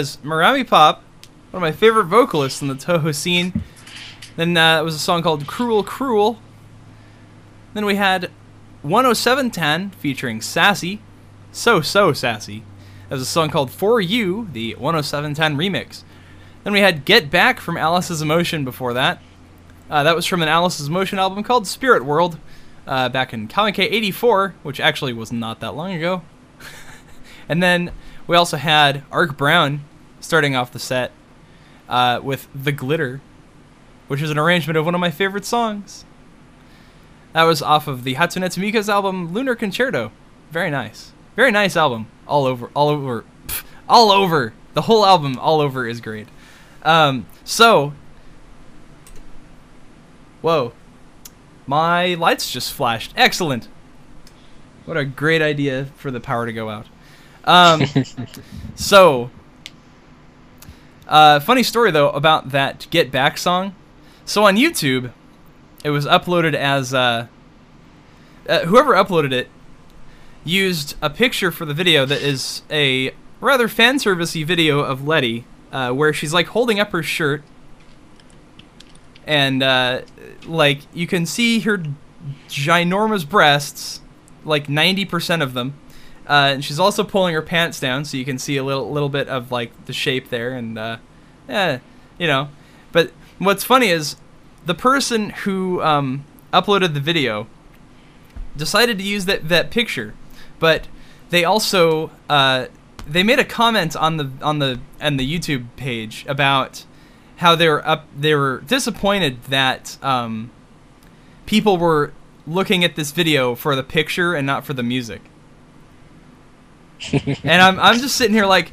[0.00, 1.02] Was Marami Pop,
[1.50, 3.62] one of my favorite vocalists in the Touhou scene.
[4.34, 6.38] Then uh, it was a song called "Cruel Cruel."
[7.74, 8.30] Then we had
[8.82, 11.00] 10710 featuring Sassy,
[11.52, 12.62] so so Sassy.
[13.10, 16.02] Was a song called For You, the 10710 remix.
[16.64, 19.20] Then we had Get Back from Alice's Emotion before that.
[19.90, 22.38] Uh, that was from an Alice's Emotion album called Spirit World,
[22.86, 26.22] uh, back in Comic 84, which actually was not that long ago.
[27.50, 27.92] and then
[28.26, 29.82] we also had Ark Brown
[30.30, 31.10] starting off the set
[31.88, 33.20] uh, with The Glitter,
[34.06, 36.04] which is an arrangement of one of my favorite songs.
[37.32, 40.12] That was off of the Hatsunetsumiko's album Lunar Concerto.
[40.52, 41.10] Very nice.
[41.34, 42.06] Very nice album.
[42.28, 44.52] All over, all over, pff, all over.
[44.74, 46.28] The whole album, all over, is great.
[46.84, 47.92] Um, so,
[50.42, 50.74] whoa,
[51.66, 53.12] my lights just flashed.
[53.16, 53.66] Excellent.
[54.84, 56.86] What a great idea for the power to go out.
[57.42, 57.82] Um,
[58.76, 59.30] so,
[61.10, 63.74] uh, funny story though about that Get Back song.
[64.24, 65.12] So on YouTube,
[65.84, 67.26] it was uploaded as uh,
[68.48, 69.48] uh, whoever uploaded it
[70.44, 75.44] used a picture for the video that is a rather fan servicey video of Letty,
[75.72, 77.42] uh, where she's like holding up her shirt,
[79.26, 80.02] and uh,
[80.46, 81.82] like you can see her
[82.48, 84.00] ginormous breasts,
[84.44, 85.74] like ninety percent of them.
[86.28, 89.08] Uh, and she's also pulling her pants down, so you can see a little little
[89.08, 90.98] bit of like the shape there, and uh,
[92.18, 92.48] you know.
[92.92, 94.16] But what's funny is
[94.66, 97.46] the person who um, uploaded the video
[98.56, 100.14] decided to use that that picture,
[100.58, 100.86] but
[101.30, 102.66] they also uh,
[103.06, 106.84] they made a comment on the on the on the YouTube page about
[107.36, 110.50] how they were up they were disappointed that um,
[111.46, 112.12] people were
[112.46, 115.22] looking at this video for the picture and not for the music.
[117.44, 118.72] and I'm I'm just sitting here like,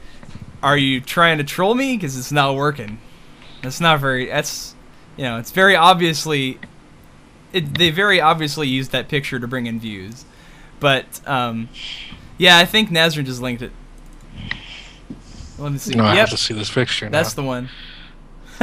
[0.62, 1.96] are you trying to troll me?
[1.96, 3.00] Because it's not working.
[3.62, 4.28] That's not very.
[4.28, 4.76] That's
[5.16, 6.60] you know, it's very obviously.
[7.54, 10.26] It, they very obviously used that picture to bring in views,
[10.80, 11.70] but um,
[12.38, 13.72] yeah, I think Nazrin just linked it.
[15.58, 15.96] Let me see.
[15.96, 17.10] No, I have to see this picture.
[17.10, 17.70] that's the one.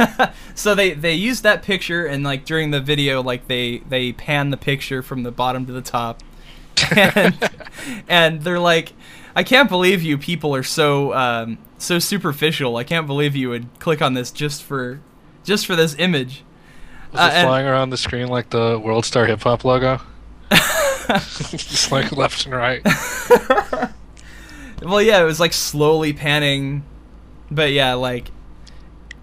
[0.55, 4.49] so they they used that picture and like during the video like they they pan
[4.49, 6.21] the picture from the bottom to the top
[6.95, 7.51] and
[8.09, 8.93] and they're like
[9.35, 13.67] i can't believe you people are so um so superficial i can't believe you would
[13.79, 14.99] click on this just for
[15.43, 16.43] just for this image
[17.11, 20.01] Was Uh, it flying around the screen like the World Star Hip Hop logo?
[21.07, 22.81] Just like left and right.
[24.81, 26.83] well yeah it was like slowly panning
[27.51, 28.31] but yeah like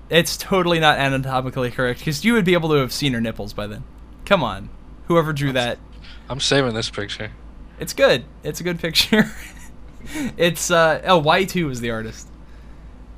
[0.08, 3.52] it's totally not anatomically correct because you would be able to have seen her nipples
[3.52, 3.82] by then
[4.24, 4.68] come on
[5.08, 5.78] whoever drew that
[6.28, 7.32] I'm saving this picture.
[7.80, 8.24] It's good.
[8.44, 9.30] It's a good picture.
[10.36, 12.28] it's uh oh Y2 is the artist.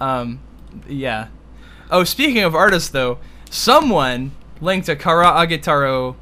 [0.00, 0.40] Um
[0.88, 1.28] yeah.
[1.90, 3.18] Oh, speaking of artists though,
[3.50, 6.16] someone linked a Karaagetarou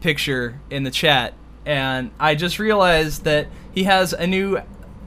[0.00, 4.60] picture in the chat and I just realized that he has a new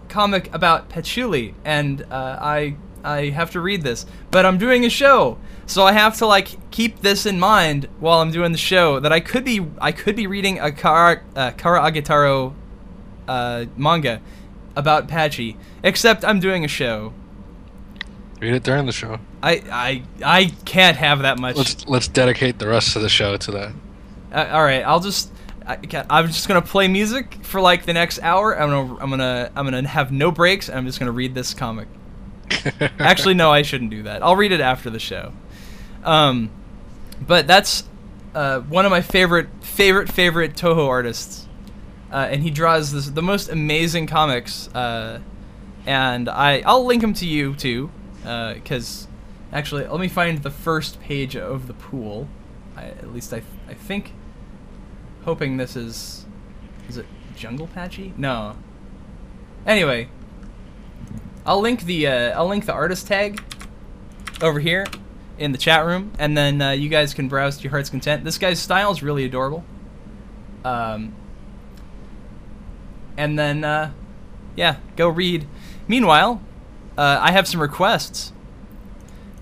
[0.10, 4.90] comic about patchouli and uh, I I have to read this, but I'm doing a
[4.90, 5.38] show.
[5.66, 9.14] So I have to like keep this in mind while I'm doing the show that
[9.14, 12.54] I could be I could be reading a Kara uh, Karaagetarou
[13.28, 14.22] uh, manga
[14.76, 17.14] about Patchy, except I'm doing a show.
[18.40, 19.20] Read it during the show.
[19.44, 21.58] I I I can't have that much.
[21.58, 23.72] Let's let's dedicate the rest of the show to that.
[24.34, 25.32] Uh, all right, I'll just.
[25.66, 25.78] I,
[26.10, 28.60] I'm just gonna play music for like the next hour.
[28.60, 30.68] I'm gonna I'm gonna I'm gonna have no breaks.
[30.70, 31.88] And I'm just gonna read this comic.
[33.00, 34.24] Actually, no, I shouldn't do that.
[34.24, 35.32] I'll read it after the show.
[36.04, 36.50] Um,
[37.22, 37.84] but that's
[38.34, 41.48] uh, one of my favorite favorite favorite Touhou artists,
[42.12, 44.68] uh, and he draws this, the most amazing comics.
[44.76, 45.20] Uh,
[45.86, 47.90] and I I'll link him to you too,
[48.22, 49.08] because
[49.52, 52.28] actually let me find the first page of the pool.
[52.76, 54.14] I, at least I I think.
[55.26, 56.26] Hoping this is,
[56.88, 57.06] is it
[57.36, 58.14] Jungle Patchy?
[58.18, 58.56] No.
[59.68, 60.08] Anyway,
[61.46, 63.44] I'll link the uh, I'll link the artist tag
[64.42, 64.88] over here
[65.38, 68.24] in the chat room, and then uh, you guys can browse to your heart's content.
[68.24, 69.66] This guy's style is really adorable.
[70.64, 71.14] Um,
[73.20, 73.92] and then uh,
[74.56, 75.46] yeah, go read.
[75.88, 76.42] Meanwhile,
[76.98, 78.32] uh, I have some requests,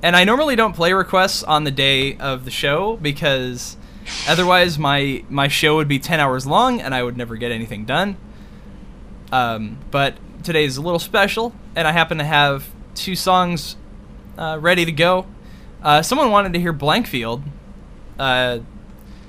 [0.01, 3.77] and I normally don't play requests on the day of the show because
[4.27, 7.85] otherwise my my show would be ten hours long and I would never get anything
[7.85, 8.17] done.
[9.31, 13.75] Um, but today is a little special, and I happen to have two songs
[14.37, 15.27] uh, ready to go.
[15.83, 17.43] Uh, someone wanted to hear Blankfield,
[18.17, 18.59] uh,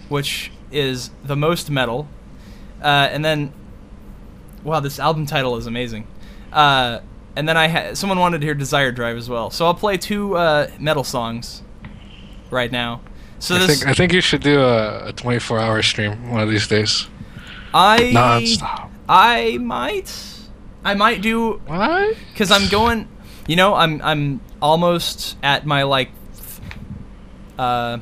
[0.09, 2.09] which is the most metal,
[2.83, 3.53] uh, and then,
[4.65, 6.07] wow, this album title is amazing.
[6.53, 7.01] Uh,
[7.37, 9.97] and then I ha- someone wanted to hear Desire Drive as well, so I'll play
[9.97, 11.63] two uh, metal songs
[12.51, 13.01] right now.
[13.39, 16.41] So I this think I think you should do a, a 24 hour stream one
[16.41, 17.07] of these days.
[17.73, 18.91] I nonstop.
[19.09, 20.13] I might
[20.85, 22.17] I might do What?
[22.33, 23.07] because I'm going.
[23.47, 26.11] You know, I'm I'm almost at my like
[27.59, 27.99] uh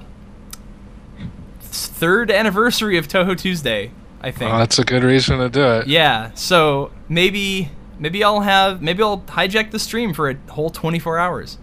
[1.60, 3.90] third anniversary of Touhou Tuesday.
[4.26, 4.50] I think.
[4.50, 5.86] Well, that's a good reason to do it.
[5.86, 6.32] yeah.
[6.34, 11.58] So maybe maybe I'll have maybe I'll hijack the stream for a whole 24 hours.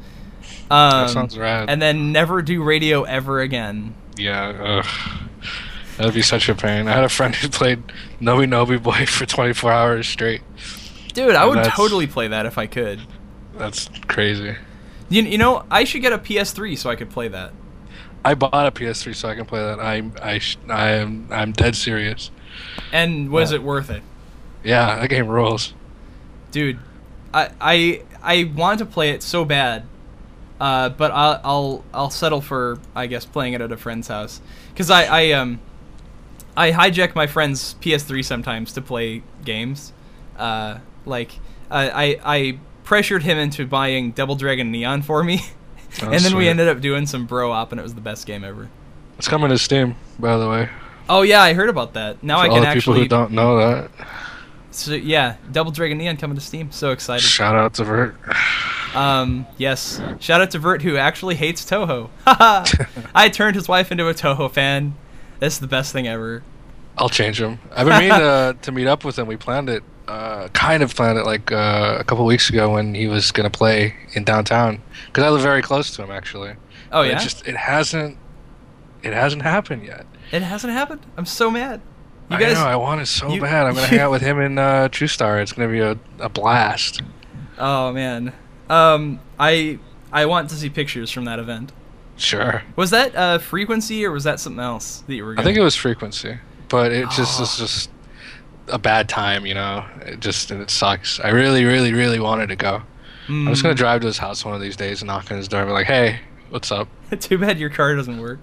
[0.71, 1.69] Um, That sounds rad.
[1.69, 3.93] And then never do radio ever again.
[4.17, 4.81] Yeah.
[4.85, 5.19] Ugh.
[5.97, 6.87] That'd be such a pain.
[6.87, 7.83] I had a friend who played
[8.19, 10.41] Noby Noby Boy for 24 hours straight.
[11.13, 12.99] Dude, I And would totally play that if I could.
[13.55, 14.55] That's crazy.
[15.09, 17.51] You, you know, I should get a PS3 so I could play that.
[18.25, 19.79] I bought a PS3 so I can play that.
[19.79, 22.31] I'm I sh- I am I'm dead serious.
[22.91, 23.57] And was Yeah.
[23.57, 24.03] it worth it?
[24.63, 25.73] Yeah, that game rules.
[26.51, 26.79] dude
[27.33, 29.83] i i i want to play it so bad
[30.61, 34.39] uh but i'll i'll i'll settle for i guess playing it at a friend's house
[34.71, 35.59] because i i um
[36.55, 39.91] i hijack my friend's ps3 sometimes to play games
[40.37, 40.77] uh
[41.07, 41.39] like
[41.71, 45.41] I i i pressured him into buying double dragon neon for me
[46.03, 48.25] Oh, and then we ended up doing some bro op and it was the best
[48.27, 48.69] game ever
[49.17, 50.69] It's coming to Steam, by the way.
[51.09, 53.07] Oh yeah i heard about that now For i all can the people actually who
[53.07, 53.91] don't know that,
[54.71, 58.15] so yeah double dragon neon coming to steam so excited shout out to Vert.
[58.95, 60.01] Um, yes.
[60.19, 62.09] Shout out to Vert who actually hates Touhou.
[63.15, 64.95] I turned his wife into a Touhou fan.
[65.39, 66.43] That's the best thing ever.
[66.97, 67.59] I'll change him.
[67.75, 69.25] I've been meaning to, to meet up with him.
[69.25, 72.93] We planned it, uh, kind of planned it like uh, a couple weeks ago when
[72.93, 76.53] he was gonna play in downtown because I live very close to him actually.
[76.91, 77.17] Oh yeah.
[77.17, 78.17] It just it hasn't
[79.01, 80.05] it hasn't happened yet.
[80.33, 81.05] It hasn't happened.
[81.15, 81.79] I'm so mad.
[82.29, 82.55] You I guys.
[82.55, 82.65] know.
[82.65, 83.65] I want it so you- bad.
[83.67, 85.39] I'm gonna hang out with him in uh, True Star.
[85.39, 87.01] It's gonna be a, a blast.
[87.57, 88.33] Oh man.
[88.69, 89.79] Um, I
[90.11, 91.71] I want to see pictures from that event.
[92.17, 92.63] Sure.
[92.75, 95.35] Was that uh frequency or was that something else that you were?
[95.39, 96.37] I think it was frequency,
[96.69, 97.43] but it just Oh.
[97.43, 97.89] is just
[98.69, 99.85] a bad time, you know.
[100.01, 101.19] It just and it sucks.
[101.19, 102.81] I really, really, really wanted to go.
[103.27, 103.63] I'm just Mm.
[103.63, 105.69] gonna drive to his house one of these days and knock on his door and
[105.69, 106.19] be like, "Hey,
[106.49, 106.87] what's up?"
[107.19, 108.39] Too bad your car doesn't work.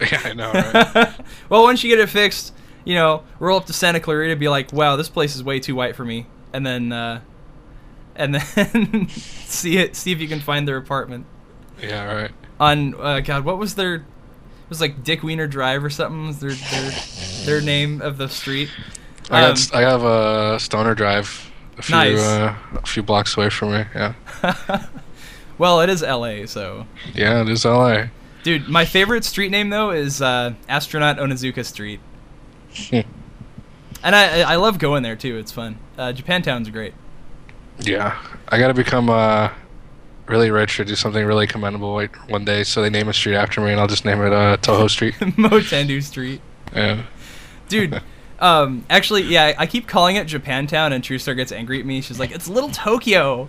[0.00, 1.14] yeah, I know, right?
[1.48, 2.54] well, once you get it fixed,
[2.84, 5.74] you know, roll up to Santa Clarita, be like, "Wow, this place is way too
[5.74, 7.20] white for me," and then, uh,
[8.16, 11.26] and then see it, see if you can find their apartment
[11.80, 12.30] yeah, right.
[12.58, 12.94] on.
[13.00, 13.94] Uh, God, what was their?
[13.96, 14.02] It
[14.68, 16.26] was like Dick Wiener Drive or something.
[16.26, 16.90] Was their their
[17.44, 18.70] their name of the street?
[19.30, 22.18] I Um, got I have a Stoner Drive a few Nice.
[22.18, 23.84] uh, a few blocks away from me.
[23.94, 24.14] Yeah,
[25.58, 26.86] well, it is L.A., so.
[27.14, 28.06] yeah, it is LA.
[28.42, 32.00] Dude, my favorite street name though is uh, Astronaut Onizuka Street,
[32.92, 33.04] and
[34.02, 35.36] I I I love going there too.
[35.38, 35.78] It's fun.
[35.96, 36.94] Uh, Japantown's great.
[37.80, 39.50] Yeah, I gotta become uh,
[40.26, 42.64] really rich or do something really commendable like, one day.
[42.64, 45.14] So they name a street after me, and I'll just name it uh, Touhou Street.
[45.20, 46.40] MowtenDoo Street.
[46.74, 47.02] Yeah.
[47.68, 48.00] dude
[48.40, 52.00] um actually yeah i keep calling it japantown and true star gets angry at me
[52.00, 53.46] she's like it's little tokyo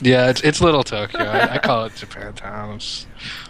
[0.00, 1.24] Yeah, it's it's little Tokyo.
[1.24, 2.76] I, I call it Japantown.
[2.76, 3.06] It's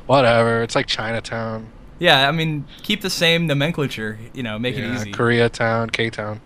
[0.06, 0.62] whatever.
[0.62, 1.68] It's like Chinatown.
[1.98, 6.40] yeah i mean keep the same nomenclature you know make yeah, it easy Koreatown, K-Town.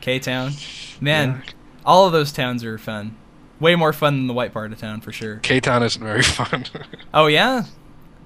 [0.00, 0.52] k-town
[1.00, 1.52] man Yeah.
[1.84, 3.16] all of those towns are fun
[3.58, 6.64] way more fun than the white part of town for sure K-Town isn't very fun.
[7.12, 7.64] oh yeah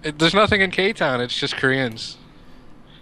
[0.02, 1.20] it, there's nothing in K-Town.
[1.20, 2.18] It's just Koreans.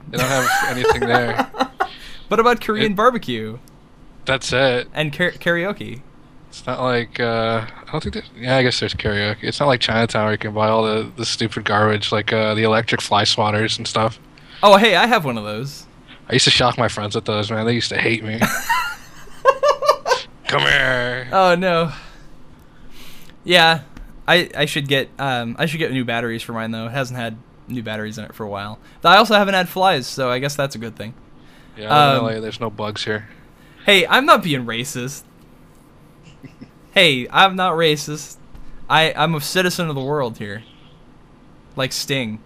[0.08, 1.50] They don't have anything there.
[2.28, 3.58] what about korean It- barbecue
[4.26, 4.88] That's it.
[4.94, 6.02] and kar- karaoke
[6.56, 8.24] It's not like uh, I don't think.
[8.34, 9.42] Yeah, I guess there's karaoke.
[9.42, 12.54] It's not like Chinatown where you can buy all the, the stupid garbage like uh,
[12.54, 14.18] the electric fly swatters and stuff.
[14.62, 15.86] oh hey i have one of those
[16.30, 17.50] I used to shock my friends with those.
[17.50, 18.40] Man, they used to hate me.
[20.48, 21.28] Come here.
[21.30, 21.92] oh no
[23.44, 23.82] yeah
[24.26, 27.18] i i should get um i should get new batteries for mine though it hasn't
[27.18, 27.36] had
[27.68, 30.56] new batteries in it for a while i also haven't had flies so i guess
[30.56, 31.12] that's a good thing
[31.76, 33.28] Yeah, um, LA, there's no bugs here.
[33.84, 35.22] Hey, I'm not being racist.
[36.96, 38.38] Hey, I'm not racist.
[38.88, 40.62] I I'm a citizen of the world here.
[41.76, 42.40] Like Sting.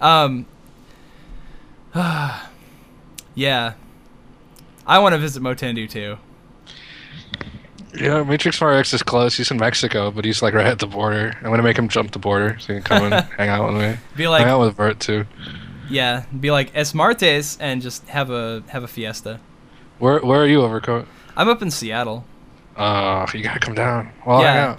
[0.00, 0.44] Um
[3.36, 3.74] Yeah.
[4.88, 6.18] I want to visit MowtenDoo too.
[7.94, 9.36] Yeah, Matrix 4X is close.
[9.36, 11.32] He's in Mexico, but he's like right at the border.
[11.38, 13.80] I'm gonna make him jump the border so he can come and hang out with
[13.80, 13.96] me.
[14.16, 15.26] Be like hang out with Vert too.
[15.88, 19.38] yeah, be like Es Martes and just have a have a fiesta.
[20.00, 21.06] Where Where are you, Overcoat?
[21.36, 22.24] I'm up in Seattle.
[22.76, 24.12] Uh, you gotta come down.
[24.26, 24.76] Well, Yeah.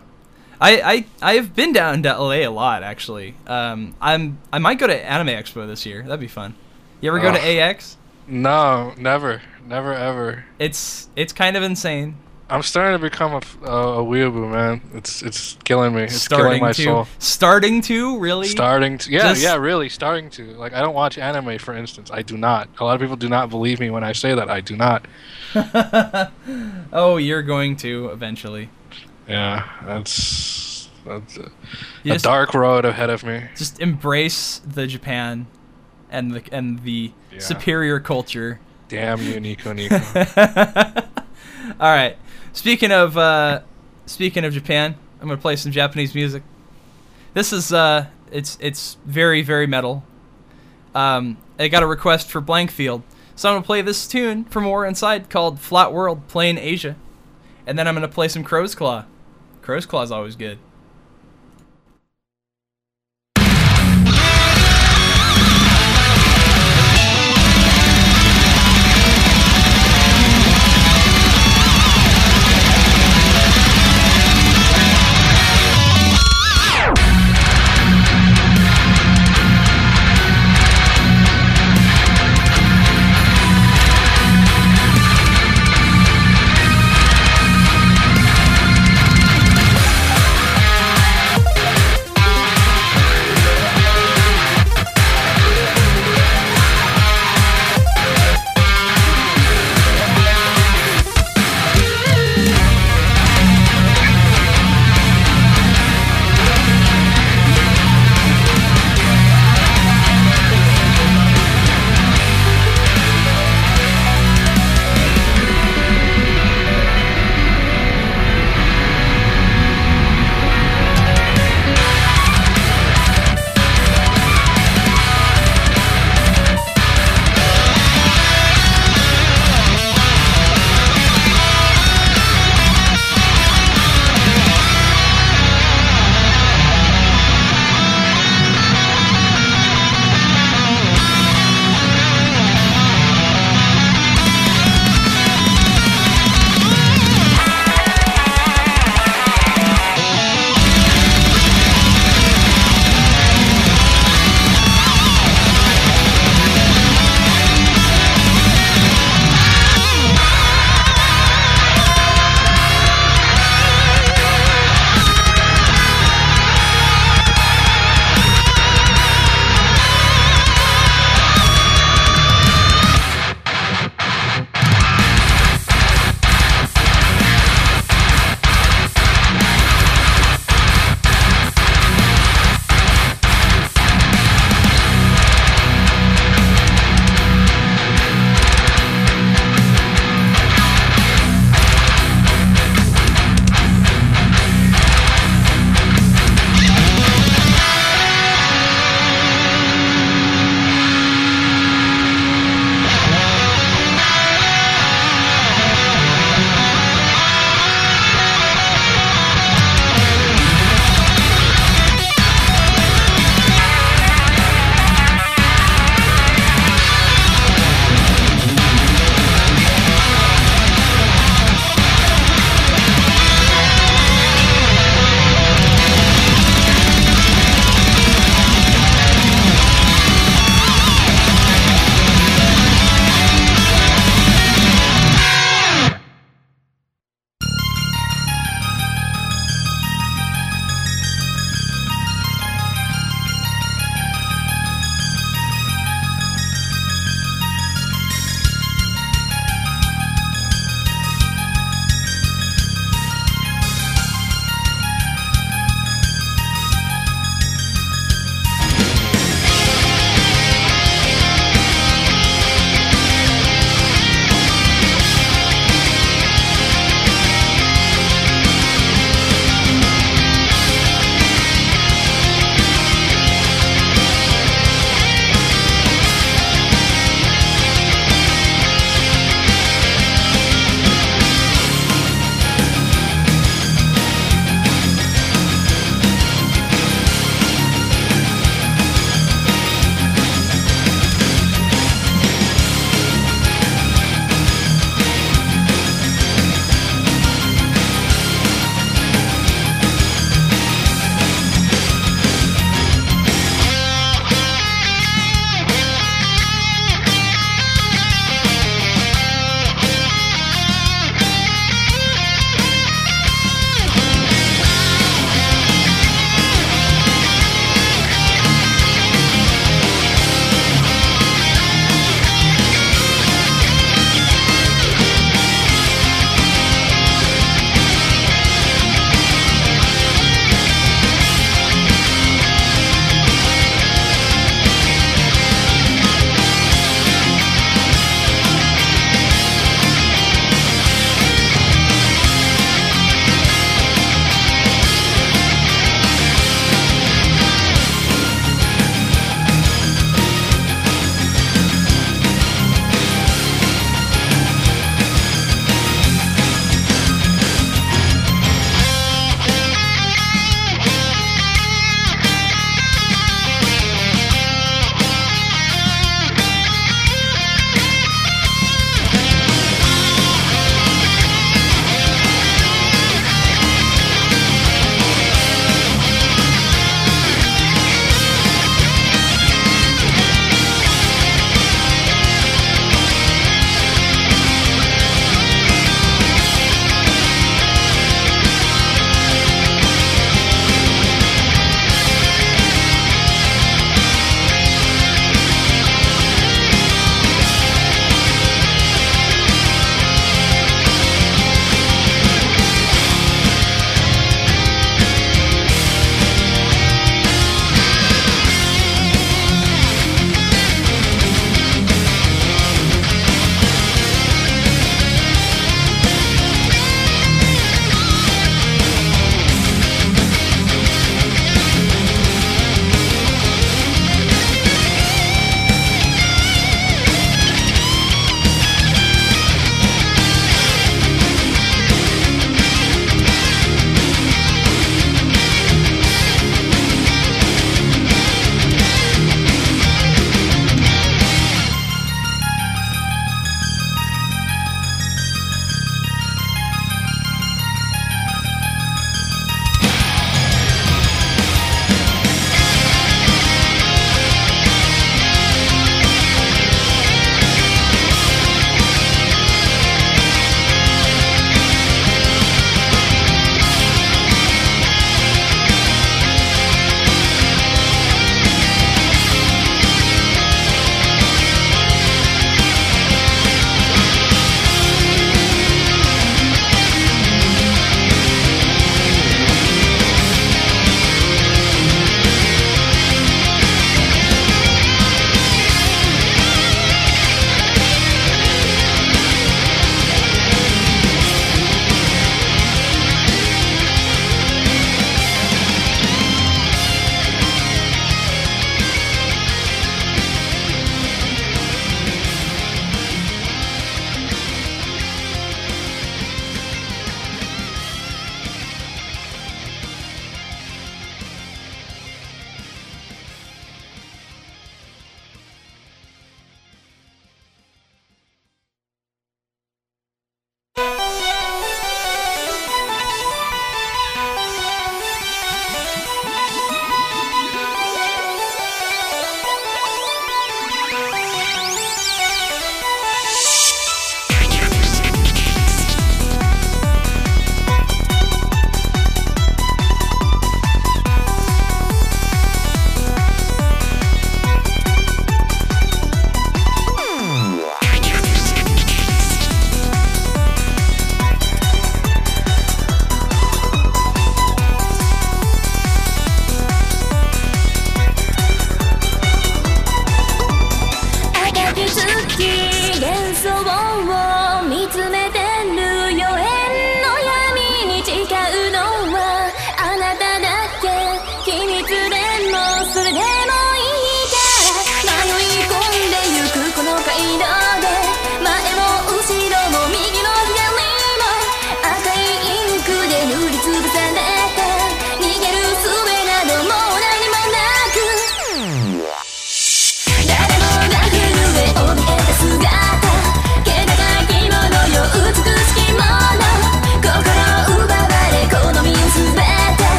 [0.59, 3.35] I, I I've been down to LA a lot actually.
[3.45, 6.01] Um, I'm I might go to Anime Expo this year.
[6.03, 6.55] That'd be fun.
[6.99, 7.95] You ever go to AX?
[8.27, 10.45] No, never, never, ever.
[10.57, 12.15] It's it's kind of insane.
[12.49, 14.81] I'm starting to become a weeaboo, man.
[14.93, 16.03] It's it's killing me.
[16.03, 17.07] It's starting killing my to soul.
[17.19, 20.45] starting to really Starting to, yeah, Just- yeah, really starting to.
[20.53, 22.09] Like, I don't watch anime, for instance.
[22.11, 22.69] I do not.
[22.79, 24.49] A lot of people do not believe me when I say that.
[24.49, 25.05] I do not.
[26.93, 28.69] oh you're going to eventually
[29.27, 31.49] Yeah, that's that's a,
[32.05, 33.43] a dark road ahead of me.
[33.55, 35.47] just embrace the Japan
[36.11, 37.39] and the and the Yeah.
[37.39, 38.59] superior culture
[38.89, 39.95] Damn you, Nico, Nico.
[41.79, 42.15] All right.
[42.57, 43.61] Speaking of uh,
[44.07, 46.41] speaking of Japan, I'm gonna play some Japanese music.
[47.35, 50.03] This is uh, it's it's very very metal.
[50.95, 53.03] Um, I got a request for Blankfield,
[53.35, 56.95] so I'm gonna play this tune from War Inside called "Flat World" Plain Asia,
[57.67, 59.05] and then I'm gonna play some Crow's Claw.
[59.61, 60.57] Crow's Claw is always good.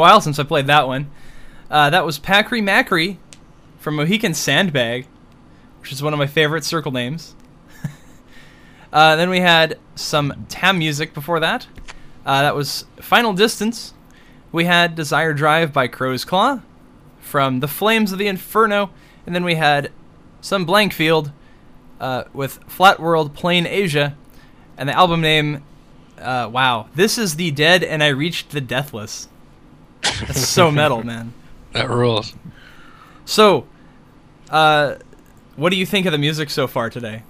[0.00, 1.10] While since I played that one.
[1.70, 3.18] Uh, that was Packery Mackery
[3.78, 5.06] from Mohican Sandbag,
[5.80, 7.34] which is one of my favorite circle names.
[8.92, 11.66] uh, then we had some TAMUSIC before that.
[12.24, 13.92] Uh, that was Final Distance.
[14.52, 16.60] We had Desire Drive by Crow's Claw
[17.20, 18.90] from The Flames of the Inferno.
[19.26, 19.92] And then we had
[20.40, 21.30] some Blankfield
[22.00, 24.16] uh, with Flat World Plain Asia.
[24.78, 25.62] And the album name,
[26.18, 29.28] uh, wow, this is The Dead and I Reached the Deathless.
[30.02, 31.32] That's so metal, man.
[31.72, 32.34] That rules.
[33.24, 33.68] So,
[34.50, 34.96] uh,
[35.54, 37.22] what do you think of the music so far today?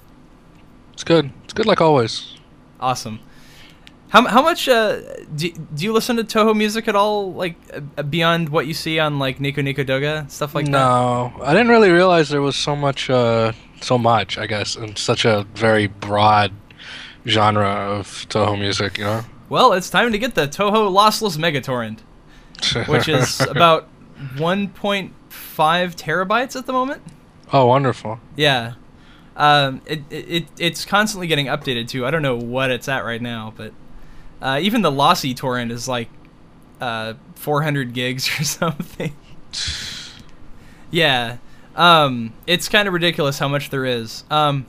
[0.95, 1.31] It's good.
[1.45, 2.37] It's good like always.
[2.81, 3.21] Awesome.
[4.09, 5.03] How, how much uh,
[5.37, 7.35] do, do you listen to Touhou music at all?
[7.35, 7.55] Like
[7.99, 10.73] uh, beyond what you see on like Nico Nico Douga stuff like that.
[10.73, 13.53] no, I didn't really realize there was so much, uh,
[13.83, 16.53] so much, I guess, and such a very broad
[17.27, 19.23] genre of Touhou music, you know?
[19.49, 21.99] Well, it's time to get the Touhou lossless Megatorrent,
[22.87, 23.89] which is about
[24.37, 27.03] 1.5 terabytes at the moment.
[27.53, 28.21] oh, wonderful.
[28.37, 28.75] Yeah.
[29.37, 32.05] Um, it, it it's constantly getting updated too.
[32.05, 33.73] I don't know what it's at right now, but
[34.43, 36.09] uh, even the lossy torrent is like
[36.81, 39.15] uh, 400 gigs or something.
[40.91, 41.39] yeah.
[41.77, 44.25] Um, it's kind of ridiculous how much there is.
[44.31, 44.67] Um,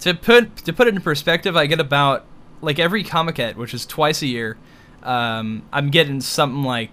[0.00, 2.24] to put to put it in perspective, I get about
[2.62, 4.56] like every Comiket, which is twice a year.
[5.02, 6.90] Um, I'm getting something like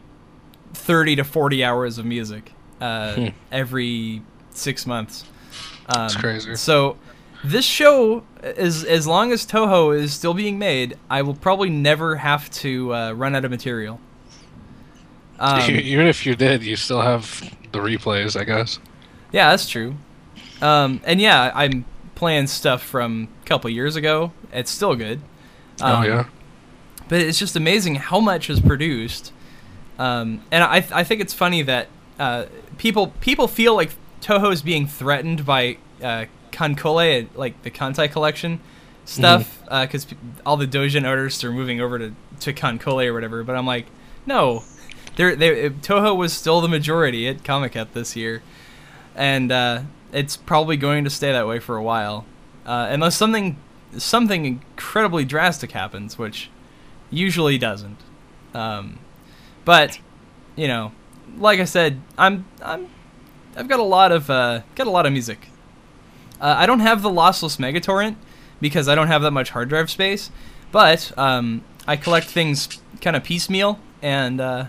[0.77, 2.51] 30 to 40 hours of music
[2.81, 3.27] uh, Hmm.
[3.51, 4.21] every
[4.51, 5.25] six months.
[5.95, 6.55] Um, It's crazy.
[6.55, 6.97] So
[7.43, 12.15] this show, as as long as Touhou is still being made, I will probably never
[12.17, 13.99] have to uh, run out of material.
[15.39, 17.41] Um, Even if you did, you still have
[17.71, 18.79] the replays, I guess.
[19.31, 19.93] yeah, that's true.
[20.63, 21.85] Um, and yeah, I'm
[22.15, 24.31] playing stuff from a couple years ago.
[24.51, 25.21] It's still good.
[25.79, 26.25] oh, Um, yeah.
[27.07, 29.31] but it's just amazing how much is produced.
[29.99, 31.87] Um, and I, I think it's funny that
[32.19, 32.45] uh,
[32.77, 33.91] people people feel like
[34.21, 38.59] Touhou is being threatened by uh, KanColle, like the Kantai collection
[39.05, 40.07] stuff, because
[40.45, 43.43] all the doujin artists are moving over to to KanColle or whatever.
[43.43, 43.87] But I'm like,
[44.25, 44.63] no,
[45.15, 48.43] they're, they Touhou was still the majority at Comic-Con this year,
[49.15, 52.25] and uh, it's probably going to stay that way for a while,
[52.65, 53.57] uh, unless something
[53.97, 56.49] something incredibly drastic happens, which
[57.09, 57.97] usually doesn't.
[58.53, 58.99] Um,
[59.67, 59.99] but
[60.55, 60.93] you know,
[61.37, 62.87] like I said, I'm I'm
[63.57, 65.49] I've got a lot of uh, got a lot of music.
[66.39, 68.15] Uh, I don't have the lossless Megatorrent
[68.61, 70.31] because I don't have that much hard drive space,
[70.71, 74.65] but um, I collect things kind of piecemeal and uh,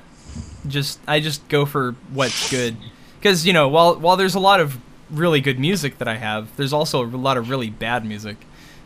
[0.67, 2.77] just I just go for what's good.
[3.21, 4.79] Because you know, while while there's a lot of
[5.11, 8.37] really good music that I have, there's also a lot of really bad music.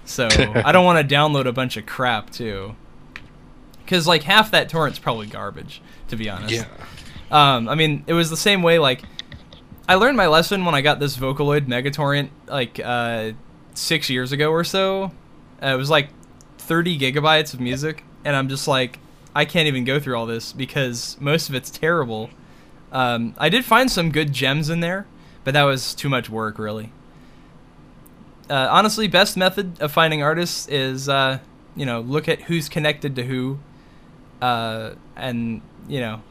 [0.04, 2.76] So I don't want to download a bunch of crap too.
[3.82, 5.80] Because like half that torrent's probably garbage,
[6.12, 6.54] to be honest.
[6.54, 6.66] Yeah.
[7.30, 8.78] Um, I mean, it was the same way.
[8.78, 9.02] Like,
[9.88, 13.32] I learned my lesson when I got this Vocaloid Megatorrent like uh,
[13.72, 15.10] six years ago or so.
[15.62, 16.10] Uh, it was like
[16.58, 18.98] 30 gigabytes of music, and I'm just like,
[19.34, 22.28] I can't even go through all this because most of it's terrible.
[22.92, 25.06] Um, I did find some good gems in there,
[25.44, 26.92] but that was too much work, really.
[28.50, 31.38] Uh, honestly, best method of finding artists is, uh,
[31.74, 33.58] you know, look at who's connected to who,
[34.42, 36.22] uh, and you know,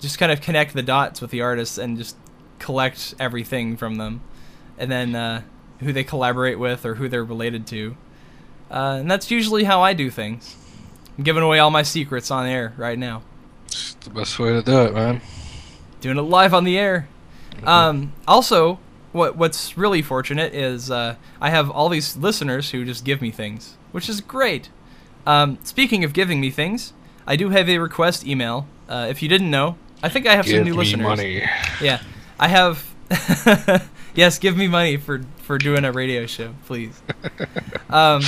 [0.00, 2.16] just kind of connect the dots with the artists and just
[2.58, 4.20] collect everything from them,
[4.78, 5.42] and then uh,
[5.80, 7.96] who they collaborate with or who they're related to.
[8.70, 10.56] Uh, and that's usually how I do things.
[11.16, 13.22] I'm giving away all my secrets on air right now.
[13.66, 15.20] It's the best way to do it, man.
[16.00, 17.08] Doing it live on the air.
[17.64, 18.78] Um, also,
[19.12, 23.30] what what's really fortunate is uh, I have all these listeners who just give me
[23.30, 24.68] things, which is great.
[25.26, 26.92] Um, speaking of giving me things,
[27.28, 28.66] I do have a request email.
[28.88, 31.04] Uh, if you didn't know, I think I have some Give new me listeners.
[31.06, 31.42] money.
[31.82, 32.00] Yeah,
[32.40, 32.84] I have.
[34.14, 37.00] yes, give me money for for doing a radio show, please.
[37.90, 38.22] um,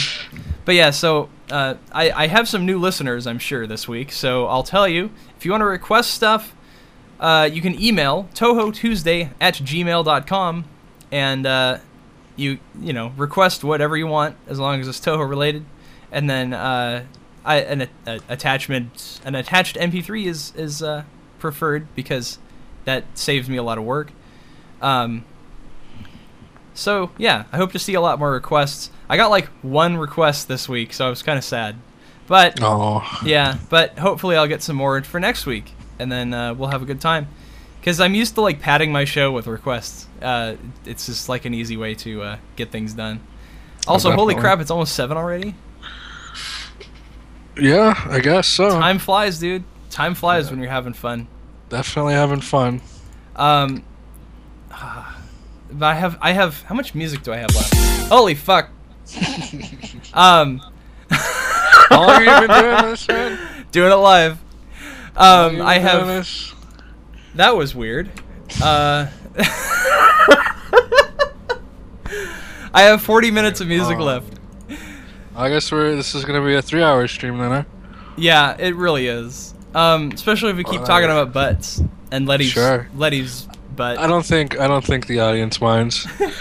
[0.67, 4.13] but yeah, so uh, I I have some new listeners, I'm sure this week.
[4.13, 6.55] So I'll tell you if you want to request stuff,
[7.19, 10.65] uh, you can email Touhou Tuesday at gmail.com
[11.11, 11.79] and uh,
[12.37, 15.65] you you know request whatever you want as long as it's Touhou related,
[16.13, 17.05] and then uh,
[17.45, 21.05] I, an a, attachment an attached MP3 is is uh,
[21.39, 22.39] preferred because
[22.85, 24.13] that saves me a lot of work.
[24.83, 25.25] Um,
[26.75, 28.91] so yeah, I hope to see a lot more requests.
[29.09, 31.77] I got like one request this week, so I was kind of sad.
[32.27, 36.55] But Oh, yeah, but hopefully I'll get some more for next week, and then uh,
[36.55, 37.29] we'll have a good time.
[37.81, 40.07] Because I'm used to like padding my show with requests.
[40.23, 40.55] Uh,
[40.85, 43.21] it's just like an easy way to uh, get things done.
[43.89, 45.55] Also, holy crap, it's almost seven already.
[47.57, 48.71] Yeah, I guess so.
[48.71, 49.65] Time flies, dude.
[49.91, 51.27] time flies when you're having fun.
[51.69, 52.81] Definitely having fun.
[53.37, 53.83] Um,
[54.71, 57.75] but I have I have how much music do I have left?
[58.09, 58.71] Holy fuck!
[60.15, 60.61] um,
[61.11, 63.39] How long have you been doing this, man?
[63.73, 64.39] doing it live.
[65.17, 66.55] Um, long have you I have this?
[67.35, 68.11] that was weird.
[68.61, 69.07] Uh,
[72.75, 74.05] I have 40 minutes of music Oh.
[74.05, 74.40] left.
[75.41, 75.97] I guess we're.
[75.97, 77.65] This is gonna be a three-hour stream then, huh?
[78.17, 79.55] Yeah, it really is.
[79.75, 82.89] Um, especially if we keep talking about butts and Letty's Sure.
[82.97, 83.47] Letty's
[83.77, 83.99] butt.
[83.99, 84.59] I don't think.
[84.59, 86.07] I don't think the audience minds.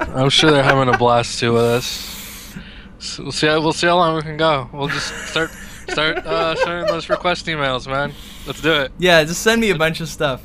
[0.00, 2.54] I'm sure they're having a blast too with us.
[2.98, 3.46] So we'll see.
[3.46, 4.68] How, we'll see how long we can go.
[4.72, 5.50] We'll just start.
[5.88, 8.12] Start uh, sending those request emails, man.
[8.46, 8.92] Let's do it.
[8.98, 10.40] yeah, just send me a bunch of stuff.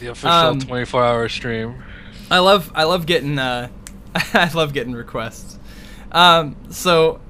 [0.00, 1.80] The official Um, 24-hour stream.
[2.28, 3.68] I love I love getting uh
[4.14, 5.59] I love getting requests.
[6.12, 7.20] Um so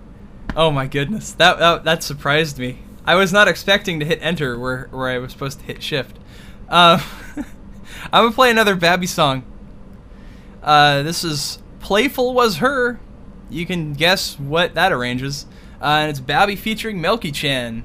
[0.56, 1.32] oh my goodness.
[1.32, 2.80] That that, that surprised me.
[3.04, 6.18] I was not expecting to hit enter where where I was supposed to hit shift.
[6.68, 7.00] Um
[8.12, 9.44] I'm to play another Babby song.
[10.62, 13.00] Uh this is Playful Was Her.
[13.48, 15.46] You can guess what that arranges.
[15.80, 17.84] Uh, and it's Babby featuring Melky Chan.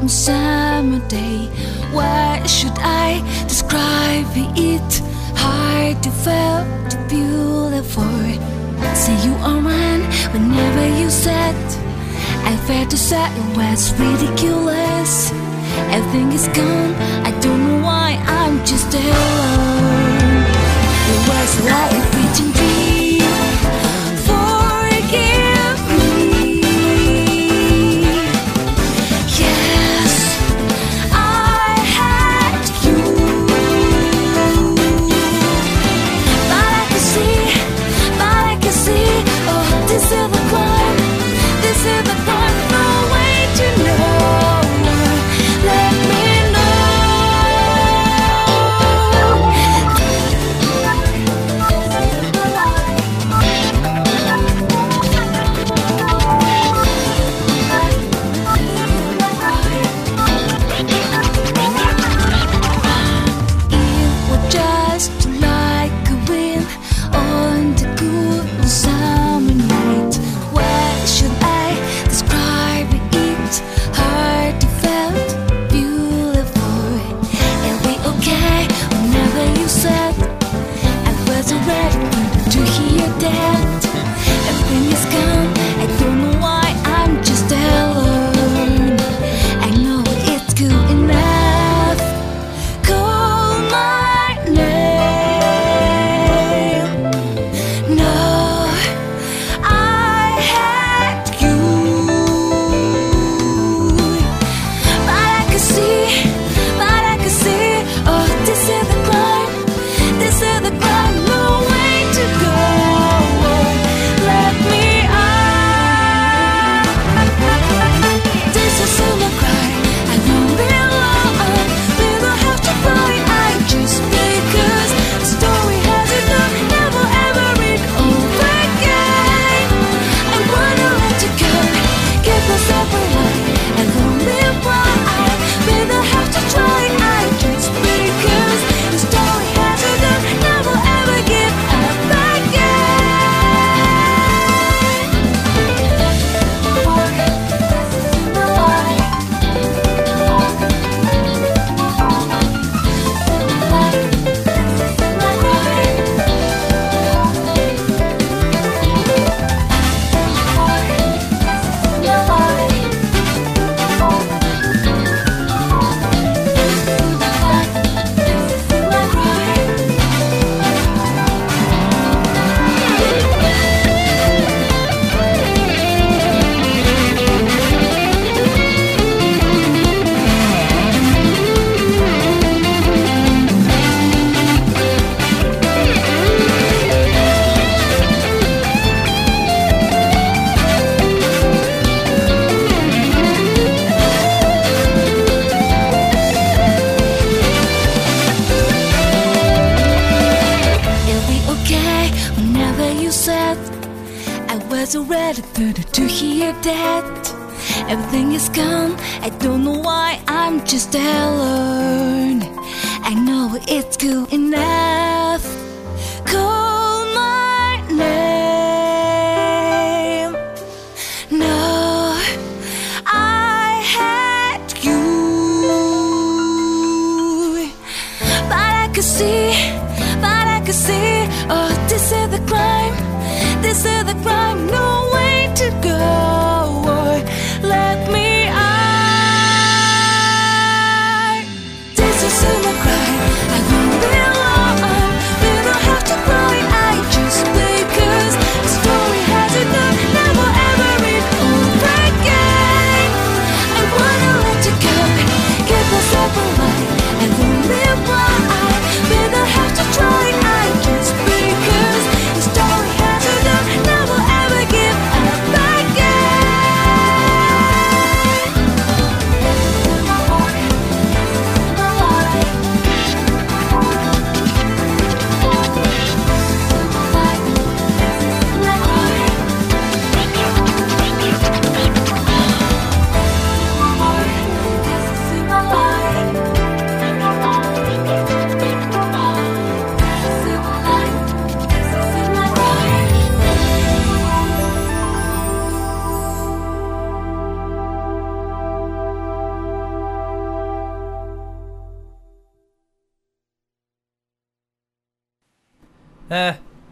[0.00, 1.46] on summer day.
[1.92, 4.90] Why should I describe it?
[5.36, 6.64] Hard to feel
[7.08, 8.04] beautiful.
[8.94, 10.02] Say you are mine
[10.32, 11.56] whenever you said.
[12.44, 15.32] I felt say it was ridiculous.
[15.96, 16.94] Everything is gone.
[17.28, 20.44] I don't know why I'm just alone.
[21.12, 22.49] It was like reaching.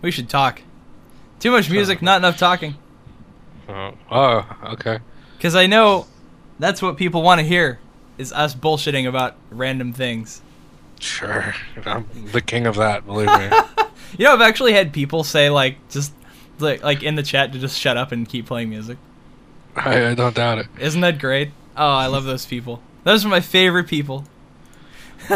[0.02, 0.62] We should talk.
[1.40, 2.76] Too much music, not enough talking.
[3.68, 4.98] Oh, oh, okay.
[5.36, 6.06] Because I know
[6.58, 7.78] that's what people want to hear
[8.16, 10.42] is us bullshitting about random things.
[10.98, 11.54] Sure.
[11.86, 13.50] I'm the king of that, believe me.
[14.16, 16.14] You know, I've actually had people say like just
[16.58, 18.96] like like in the chat to just shut up and keep playing music.
[19.76, 20.66] I, I don't doubt it.
[20.80, 21.50] Isn't that great?
[21.76, 22.82] Oh, I love those people.
[23.04, 24.24] Those are my favorite people.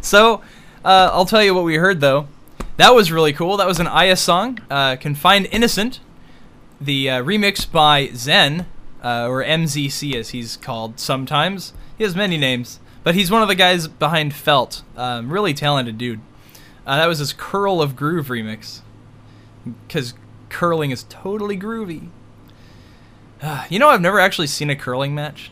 [0.00, 0.42] so,
[0.84, 2.26] uh, I'll tell you what we heard though.
[2.76, 3.56] That was really cool.
[3.56, 6.00] That was an Aya song, uh, "Confined Innocent,"
[6.80, 8.66] the uh, remix by Zen,
[9.02, 11.72] uh, or MZC as he's called sometimes.
[11.96, 14.82] He has many names, but he's one of the guys behind Felt.
[14.96, 16.20] Um, really talented dude.
[16.86, 18.80] Uh, that was his "Curl of Groove" remix,
[19.86, 20.14] because
[20.48, 22.08] curling is totally groovy.
[23.40, 25.50] Uh, you know, I've never actually seen a curling match.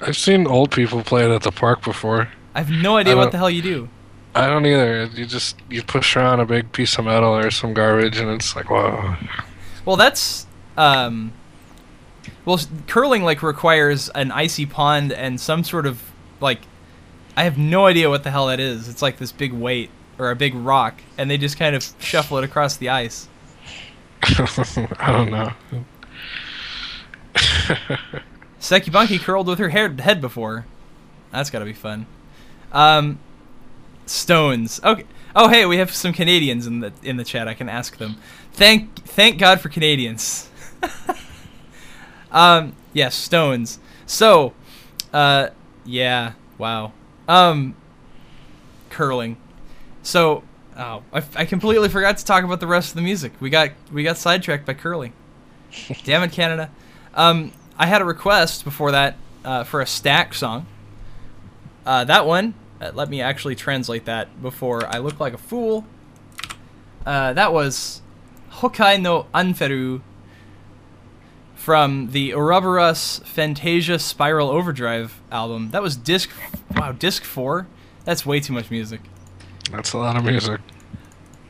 [0.00, 2.30] I've seen old people play it at the park before.
[2.54, 3.88] I have no idea what the hell you do.
[4.34, 5.06] I don't either.
[5.06, 8.54] You just you push around a big piece of metal or some garbage, and it's
[8.54, 9.16] like whoa.
[9.84, 10.46] Well, that's
[10.76, 11.32] um,
[12.44, 16.02] well, curling like requires an icy pond and some sort of
[16.40, 16.60] like,
[17.36, 18.88] I have no idea what the hell that is.
[18.88, 22.38] It's like this big weight or a big rock, and they just kind of shuffle
[22.38, 23.28] it across the ice.
[24.22, 25.52] I don't know.
[28.60, 30.66] Sekibanki curled with her hair, head before.
[31.30, 32.06] That's got to be fun.
[32.72, 33.18] Um,
[34.10, 34.80] Stones.
[34.82, 35.04] Okay.
[35.36, 37.46] Oh, hey, we have some Canadians in the in the chat.
[37.46, 38.16] I can ask them.
[38.52, 40.50] Thank thank God for Canadians.
[42.32, 43.78] um, yes, Stones.
[44.06, 44.52] So,
[45.12, 45.50] uh,
[45.84, 46.92] yeah, wow.
[47.28, 47.76] Um,
[48.88, 49.36] curling.
[50.02, 50.42] So,
[50.76, 53.32] oh, I, I completely forgot to talk about the rest of the music.
[53.38, 55.12] We got we got sidetracked by curling.
[56.04, 56.70] Damn it, Canada.
[57.14, 60.66] Um, I had a request before that uh, for a stack song.
[61.86, 65.84] Uh, that one, uh, let me actually translate that before I look like a fool.
[67.04, 68.02] Uh, that was
[68.50, 70.02] Hokai no Anferu
[71.54, 75.70] from the Ouroboros Fantasia Spiral Overdrive album.
[75.70, 76.30] That was disc,
[76.74, 77.66] wow, disc four.
[78.04, 79.00] That's way too much music.
[79.70, 80.60] That's a lot of music.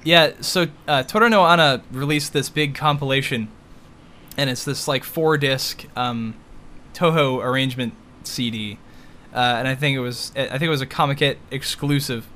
[0.03, 3.49] Yeah, so uh, Tora no Ana released this big compilation,
[4.37, 6.35] and it's this like four disc um,
[6.95, 7.95] Touhou arrangement
[8.25, 8.79] CD,
[9.35, 12.27] uh, and I think it was I think it was a Comiket exclusive.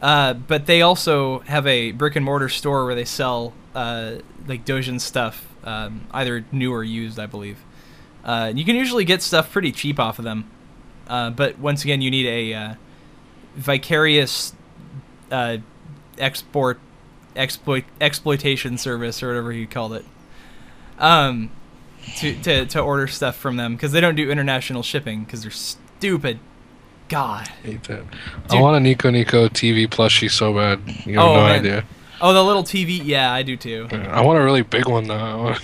[0.00, 4.16] Uh, but they also have a brick and mortar store where they sell uh,
[4.48, 7.62] like doujin stuff, um, either new or used, I believe.
[8.24, 10.50] Uh, you can usually get stuff pretty cheap off of them,
[11.06, 12.74] uh, but once again, you need a uh,
[13.54, 14.54] vicarious
[16.18, 16.80] export
[17.34, 20.04] exploit exploitation service or whatever you called it
[20.98, 21.50] um
[22.16, 25.50] to to, to order stuff from them because they don't do international shipping because they're
[26.02, 26.40] stupid
[27.08, 28.02] god Hate that.
[28.50, 30.80] I want a Nico Nico TV plushie so bad.
[31.06, 31.60] You have Oh, no man.
[31.60, 31.84] idea.
[32.20, 35.54] oh the little tv yeah i do too I want a really big one though.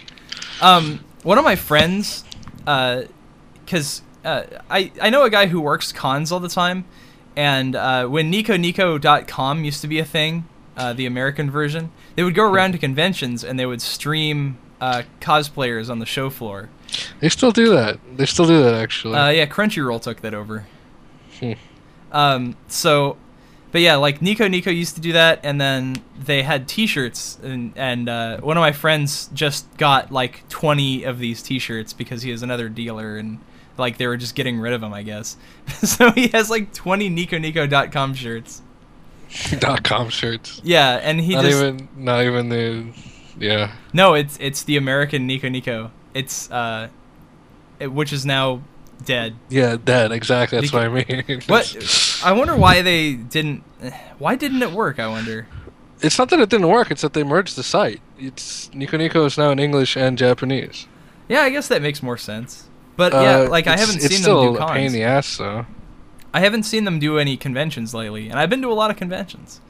[0.60, 2.22] um one of my friends
[2.66, 3.02] uh
[3.64, 6.84] because uh, I, I know a guy who works cons all the time
[7.34, 10.46] and uh, when niconico.com used to be a thing
[10.76, 11.90] uh, the American version.
[12.14, 16.30] They would go around to conventions and they would stream uh, cosplayers on the show
[16.30, 16.68] floor.
[17.20, 17.98] They still do that.
[18.16, 19.16] They still do that actually.
[19.16, 20.66] Uh, yeah, Crunchyroll took that over.
[21.38, 21.52] Hmm.
[22.10, 23.16] Um, so,
[23.72, 27.72] but yeah, like Nico Nico used to do that, and then they had T-shirts, and
[27.76, 32.30] and uh, one of my friends just got like twenty of these T-shirts because he
[32.30, 33.38] is another dealer, and
[33.76, 35.36] like they were just getting rid of them, I guess.
[35.82, 38.62] so he has like twenty NicoNico.com shirts.
[39.58, 40.60] Dot com shirts.
[40.64, 42.86] Yeah, and he not just even not even the
[43.38, 43.72] yeah.
[43.92, 45.90] no, it's it's the American Nico Nico.
[46.18, 46.88] It's uh,
[47.78, 48.62] it, which is now
[49.04, 49.36] dead.
[49.48, 50.10] Yeah, dead.
[50.12, 50.58] exactly.
[50.60, 51.42] That's Nico- what I mean.
[51.46, 52.20] What?
[52.24, 53.62] I wonder why they didn't.
[54.18, 54.98] Why didn't it work?
[54.98, 55.46] I wonder.
[56.00, 56.90] It's not that it didn't work.
[56.90, 58.00] It's that they merged the site.
[58.18, 60.86] It's Nico Nico is now in English and Japanese.
[61.28, 62.68] Yeah, I guess that makes more sense.
[62.96, 65.66] But yeah, Uh, like I haven't seen them do a pain in the ass though.
[66.34, 68.96] I haven't seen them do any conventions lately, and I've been to a lot of
[68.96, 69.60] conventions.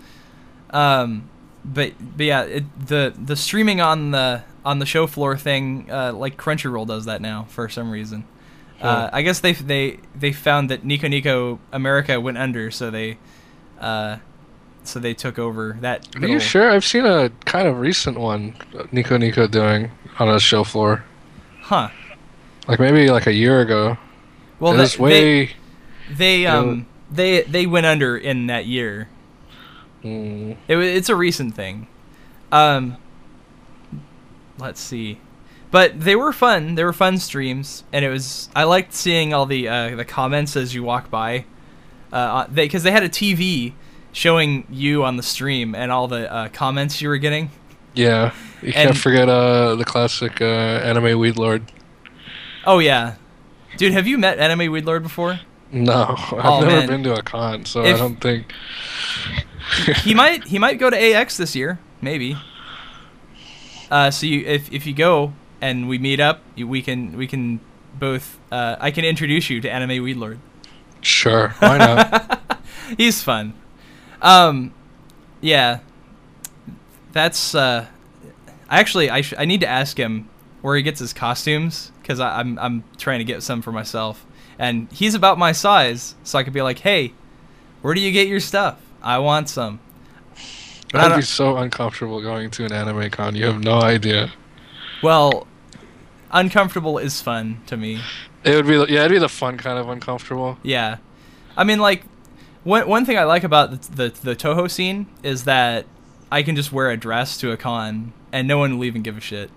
[0.70, 1.28] Um,
[1.64, 6.12] but but yeah, it, the the streaming on the on the show floor thing, uh,
[6.12, 8.24] like Crunchyroll does that now for some reason.
[8.82, 13.18] Uh, I guess they they they found that Nico Nico America went under, so they
[13.80, 14.18] uh,
[14.84, 16.06] so they took over that.
[16.14, 16.70] Are little- you sure?
[16.70, 21.04] I've seen a kind of recent one uh, Nico Nico doing on a show floor.
[21.62, 21.88] Huh.
[22.68, 23.96] Like maybe like a year ago.
[24.60, 25.52] Well, that- way.
[26.16, 26.58] They Yeah.
[26.58, 29.08] um they they went under in that year.
[30.04, 31.86] Mm, It, it's a recent thing.
[32.52, 32.96] Um,
[34.58, 35.20] let's see,
[35.70, 36.74] but they were fun.
[36.74, 38.48] They were fun streams, and it was.
[38.54, 41.44] I liked seeing all the uh, the comments as you walk by.
[42.12, 43.74] Uh, they because they had a TV
[44.12, 47.50] showing you on the stream and all the uh, comments you were getting.
[47.94, 48.32] yeah,
[48.62, 51.70] you And- can't forget uh the classic uh, anime Weed Lord.
[52.64, 53.16] Oh yeah,
[53.76, 55.40] dude, have you met Anime Weed Lord before?
[55.70, 56.88] No, I've Oh, never man.
[56.88, 58.52] been to a con, so If- I don't think.
[60.02, 62.36] he might he might go to AX this year, maybe.
[63.90, 67.26] Uh, so you if if you go and we meet up, you, we can we
[67.26, 67.60] can
[67.98, 70.38] both uh, I can introduce you to Anime Weed Lord.
[71.00, 72.60] Sure, why not?
[72.96, 73.54] He's fun.
[74.20, 74.74] Um,
[75.40, 75.80] yeah,
[77.12, 77.86] that's uh,
[78.68, 80.28] actually I sh- I need to ask him
[80.62, 84.26] where he gets his costumes because I'm I'm trying to get some for myself,
[84.58, 87.12] and he's about my size, so I could be like, hey,
[87.82, 88.80] where do you get your stuff?
[89.02, 89.80] I want some.
[90.94, 93.36] I'd be so uncomfortable going to an anime con.
[93.36, 94.32] You have no idea.
[95.02, 95.46] Well,
[96.30, 98.00] uncomfortable is fun to me.
[98.44, 100.58] It would be yeah, it'd be the fun kind of uncomfortable.
[100.62, 100.98] Yeah,
[101.56, 102.04] I mean, like
[102.64, 105.86] one one thing I like about the, the the Touhou scene is that
[106.30, 109.16] I can just wear a dress to a con and no one will even give
[109.16, 109.50] a shit.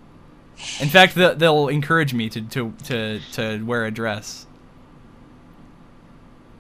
[0.80, 4.46] In fact, the, they'll encourage me to, to to to wear a dress.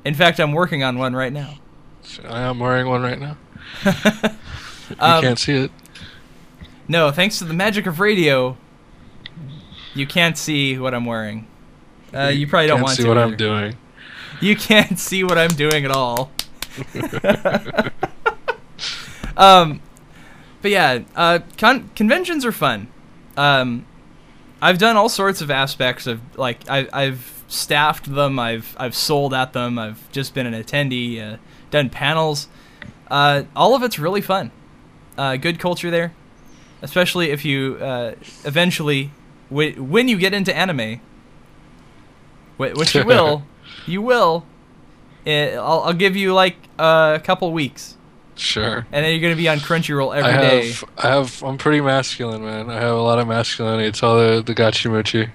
[0.03, 1.55] In fact, I'm working on one right now.
[2.27, 3.37] I am wearing one right now.
[4.99, 5.71] You Um, can't see it.
[6.87, 8.57] No, thanks to the magic of radio,
[9.93, 11.47] you can't see what I'm wearing.
[12.13, 13.01] Uh, you probably don't want see to.
[13.03, 13.31] See what either.
[13.31, 13.77] I'm doing.
[14.41, 16.31] You can't see what I'm doing at all.
[19.37, 19.81] um,
[20.61, 22.87] but yeah, uh, con- conventions are fun.
[23.37, 23.85] Um,
[24.61, 29.33] I've done all sorts of aspects of like I, I've staffed them, I've I've sold
[29.33, 31.37] at them, I've just been an attendee, uh,
[31.71, 32.47] done panels.
[33.09, 34.51] Uh, all of it's really fun.
[35.17, 36.13] Uh, good culture there,
[36.81, 38.13] especially if you uh,
[38.45, 39.11] eventually,
[39.49, 40.99] w- when you get into anime,
[42.57, 43.43] wh- which you will,
[43.85, 44.45] you will.
[45.25, 47.97] eh, I'll, I'll give you like a couple weeks,
[48.35, 48.87] Sure.
[48.91, 50.71] and then you're gonna be on Crunchyroll every I day.
[50.71, 52.69] have, I have, I'm pretty masculine, man.
[52.69, 53.87] I have a lot of masculinity.
[53.87, 55.29] It's all the the gachimuchi.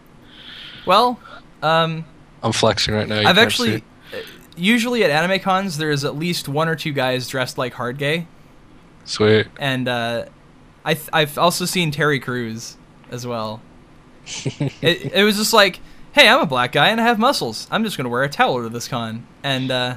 [0.86, 1.20] Well,
[1.62, 2.05] um,
[2.42, 3.20] I'm flexing right now.
[3.20, 3.83] you I've actually, it.
[4.12, 4.17] uh,
[4.57, 8.26] usually at anime cons, there's at least one or two guys dressed like hard gay,
[9.07, 9.47] sweet.
[9.59, 10.26] and uh,
[10.85, 12.76] I th- I've also seen Terry Crews
[13.10, 13.60] as well.
[14.83, 15.81] it, it was just like,
[16.12, 17.67] hey, I'm a black guy and I have muscles.
[17.70, 19.97] I'm just gonna wear a towel to this con and uh,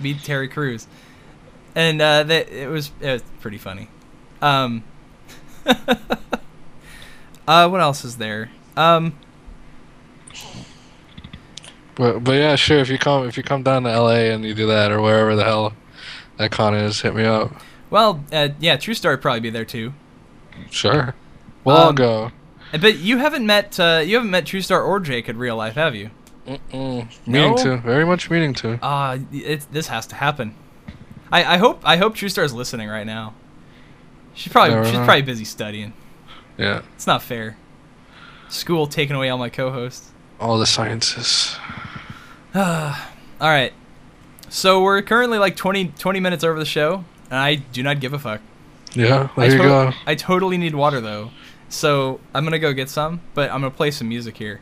[0.00, 0.86] be Terry Crews,
[1.74, 3.88] and uh, that it was it was pretty funny.
[4.40, 4.84] Um,
[5.66, 5.96] uh,
[7.68, 8.50] what else is there?
[8.76, 9.14] Um,
[11.96, 12.78] But but yeah, sure.
[12.78, 15.36] If you come if you come down to LA and you do that or wherever
[15.36, 15.74] the hell
[16.38, 17.52] that con is, hit me up.
[17.90, 19.92] Well, uh, yeah, True Star would probably be there too.
[20.70, 21.14] Sure.
[21.64, 22.32] We'll Um, go.
[22.72, 25.74] But you haven't met uh, you haven't met True Star or Jake in real life,
[25.74, 26.10] have you?
[26.46, 27.08] Mm-mm.
[27.26, 27.56] Meaning No?
[27.56, 27.76] to.
[27.78, 28.82] Very much meaning to.
[28.84, 30.54] Uh it, this has to happen.
[31.32, 33.34] I, I hope I hope True Star's listening right now.
[34.34, 35.04] She's probably Never she's know.
[35.04, 35.92] probably busy studying.
[36.56, 36.82] Yeah.
[36.94, 37.56] It's not fair.
[38.48, 40.10] School taking away all my co-hosts.
[40.40, 41.56] All the sciences.
[42.54, 42.94] all
[43.40, 43.72] right.
[44.48, 48.12] So we're currently like 20, 20 minutes over the show, and I do not give
[48.12, 48.40] a fuck.
[48.94, 49.92] Yeah, there I, you to- go.
[50.06, 51.30] I totally need water though,
[51.68, 53.20] so I'm gonna go get some.
[53.34, 54.60] But I'm gonna play some music here.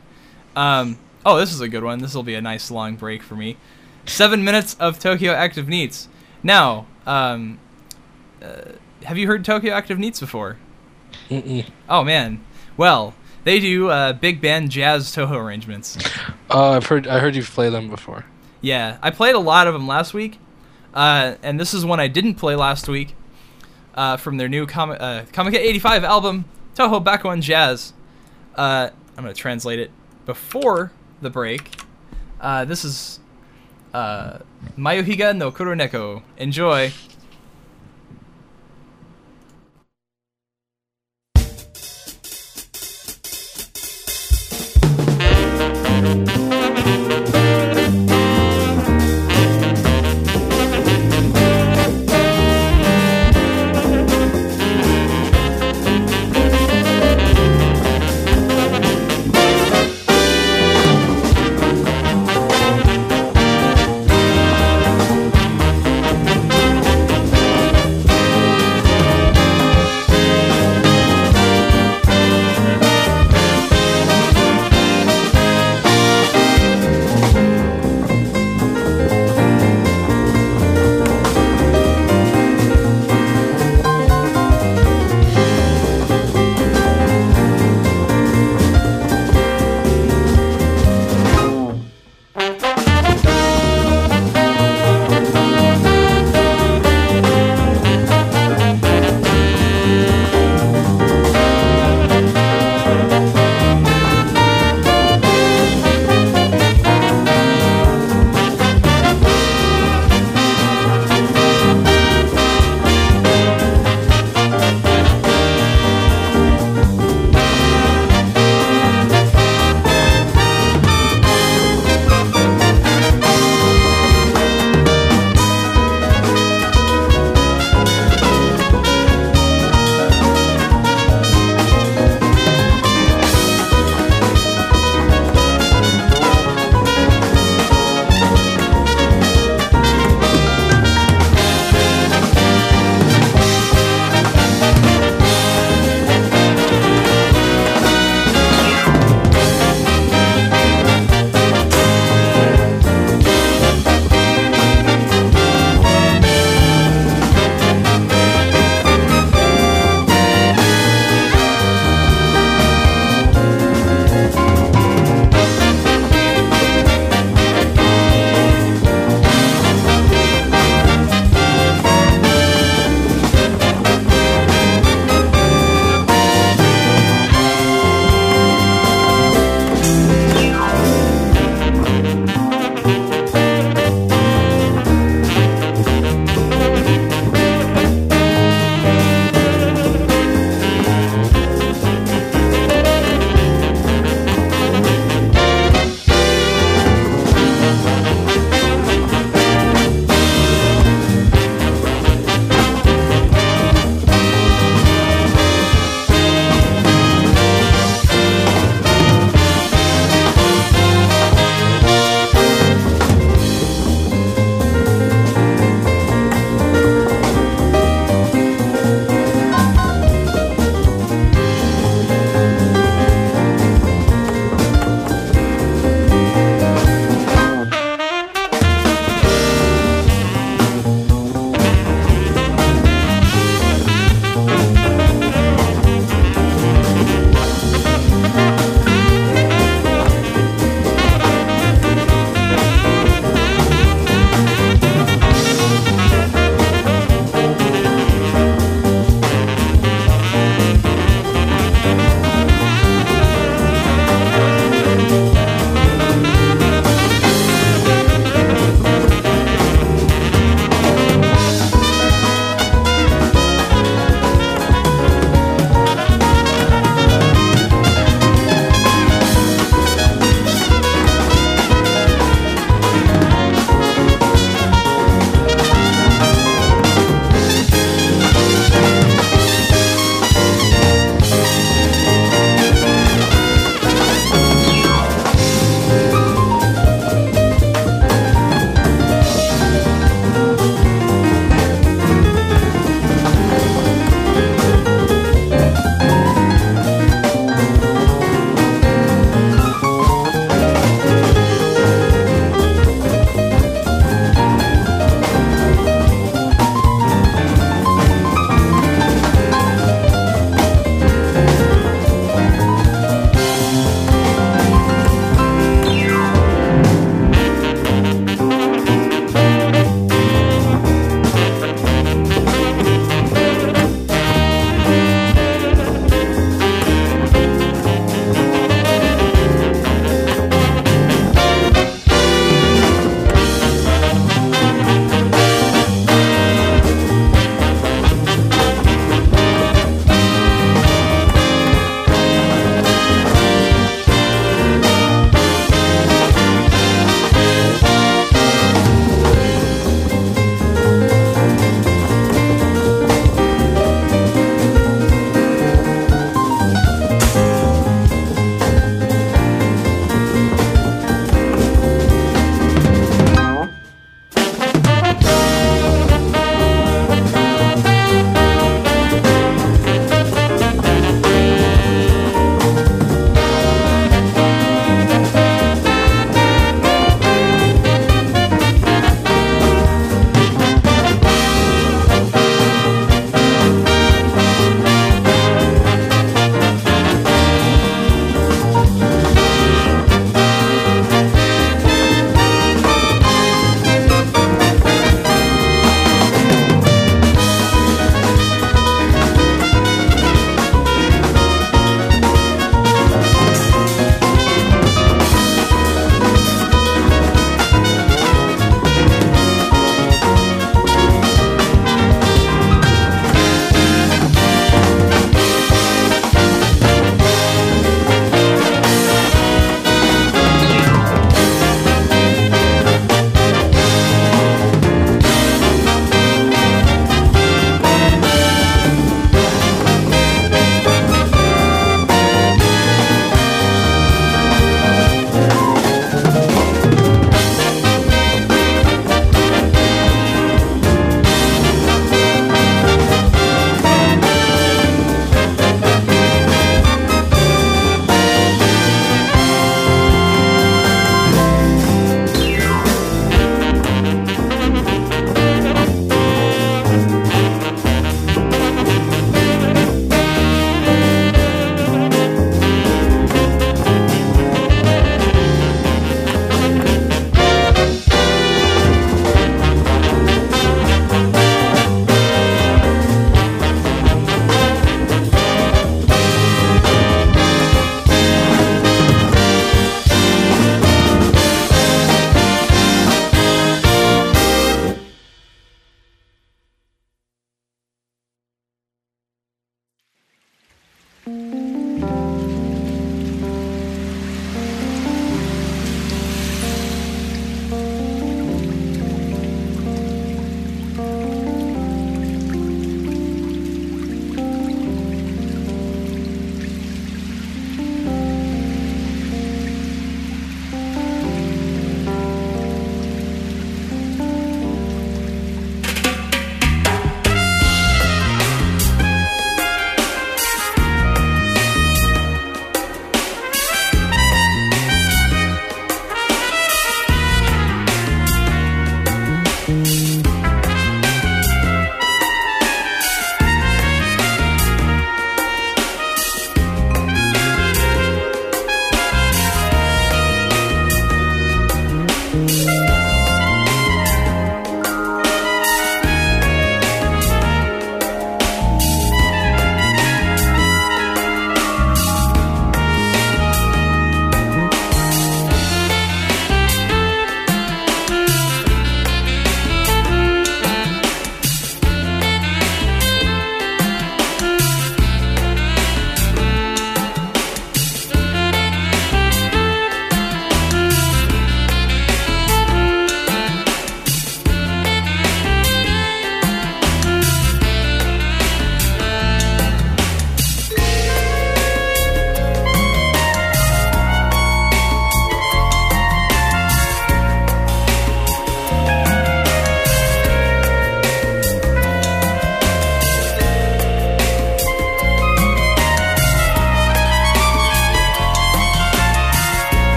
[0.55, 1.99] Um, oh, this is a good one.
[1.99, 3.57] This will be a nice long break for me.
[4.05, 6.07] Seven minutes of Tokyo Active NEETs.
[6.43, 7.59] Now, um,
[8.41, 8.73] uh,
[9.03, 10.57] have you heard Tokyo Active NEETs before?
[11.29, 11.65] Mm-mm.
[11.87, 12.43] Oh man.
[12.77, 15.97] Well, they do uh, big band jazz Touhou arrangements.
[16.51, 18.25] Uh, I've heard I heard you've played them before.
[18.59, 20.39] Yeah, I played a lot of them last week,
[20.93, 23.15] uh, and this is one I didn't play last week
[23.95, 26.45] uh, from their new Com- uh, Comic 85 album,
[26.75, 27.93] Touhou Bakuon Jazz.
[28.55, 29.91] Uh, I'm going to translate it
[30.25, 31.71] before the break.
[32.39, 33.19] Uh, this is
[33.93, 34.39] uh,
[34.77, 36.23] Mayohiga no Kuroneko.
[36.37, 37.08] Enjoy.「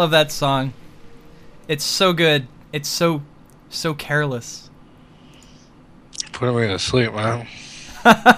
[0.00, 0.72] love that song.
[1.68, 2.48] It's so good.
[2.72, 3.22] It's so
[3.68, 4.70] so careless.
[6.32, 7.46] Putting me to sleep, man.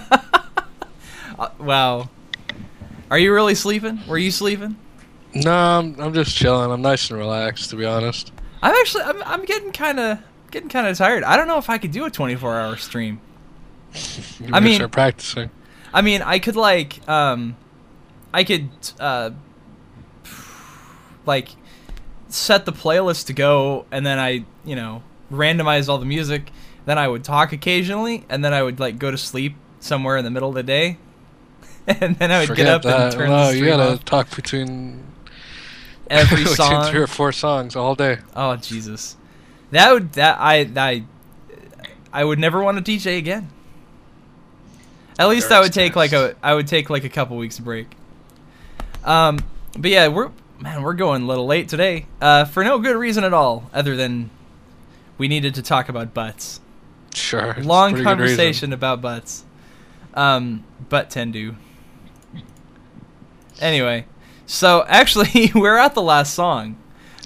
[1.59, 2.09] Wow.
[3.09, 3.99] Are you really sleeping?
[4.07, 4.77] Were you sleeping?
[5.33, 6.71] No, I'm, I'm just chilling.
[6.71, 8.31] I'm nice and relaxed, to be honest.
[8.61, 10.19] I'm actually I'm, I'm getting kind of
[10.51, 11.23] getting kind of tired.
[11.23, 13.19] I don't know if I could do a 24-hour stream.
[14.53, 15.49] I mean- practicing.
[15.93, 17.55] I mean, I could like um
[18.33, 18.69] I could
[18.99, 19.31] uh
[21.25, 21.49] like
[22.29, 26.51] set the playlist to go and then I, you know, randomize all the music,
[26.85, 30.23] then I would talk occasionally and then I would like go to sleep somewhere in
[30.23, 30.97] the middle of the day.
[31.87, 33.01] and then I would Forget get up that.
[33.01, 34.05] and turn no, the you gotta off.
[34.05, 35.03] talk between
[36.09, 36.89] every between song.
[36.91, 38.19] three or four songs all day.
[38.35, 39.17] Oh Jesus,
[39.71, 41.03] that would that I I
[42.13, 43.49] I would never want to DJ again.
[45.19, 47.95] At least I would take like a I would take like a couple weeks break.
[49.03, 49.39] Um,
[49.77, 50.31] but yeah, we're
[50.63, 52.05] man, we're going a little late today.
[52.21, 54.29] Uh, for no good reason at all, other than
[55.17, 56.61] we needed to talk about butts.
[57.13, 57.53] Sure.
[57.55, 58.37] Long pretty good reason.
[58.37, 59.43] conversation about butts.
[60.13, 61.55] Um, butt tendu.
[63.59, 64.05] Anyway,
[64.45, 66.77] so actually we're at the last song.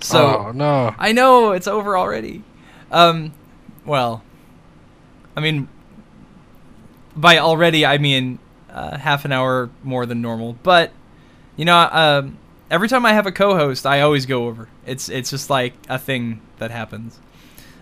[0.01, 0.95] So oh no.
[0.97, 2.43] I know it's over already.
[2.91, 3.33] Um,
[3.85, 4.23] well,
[5.35, 5.67] I mean,
[7.15, 10.53] by already I mean uh, half an hour more than normal.
[10.63, 10.91] But
[11.55, 12.37] you know, um,
[12.69, 14.67] every time I have a co-host, I always go over.
[14.85, 17.19] It's it's just like a thing that happens.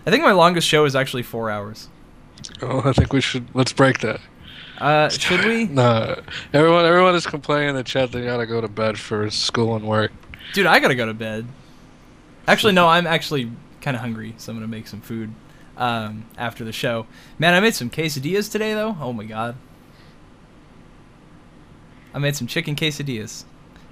[0.06, 1.88] I think my longest show is actually four hours.
[2.62, 4.20] Oh, I think we should let's break that.
[4.78, 5.64] Uh, should we?
[5.66, 6.20] No,
[6.52, 9.86] everyone everyone is complaining in the chat they gotta go to bed for school and
[9.86, 10.12] work.
[10.52, 11.46] Dude, I gotta go to bed.
[12.46, 13.50] Actually, no, I'm actually
[13.80, 15.32] kind of hungry, so I'm gonna make some food
[15.76, 17.06] um, after the show.
[17.38, 18.96] Man, I made some quesadillas today, though.
[19.00, 19.56] Oh my god,
[22.14, 23.44] I made some chicken quesadillas,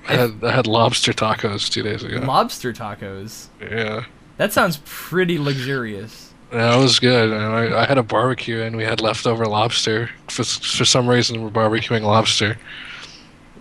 [0.08, 2.18] I had, I had lobster tacos two days ago.
[2.18, 3.46] lobster tacos.
[3.60, 4.04] yeah.
[4.36, 6.34] That sounds pretty luxurious.
[6.52, 7.32] Yeah, it was good.
[7.32, 10.10] And I, I had a barbecue and we had leftover lobster.
[10.28, 12.58] For for some reason, we're barbecuing lobster,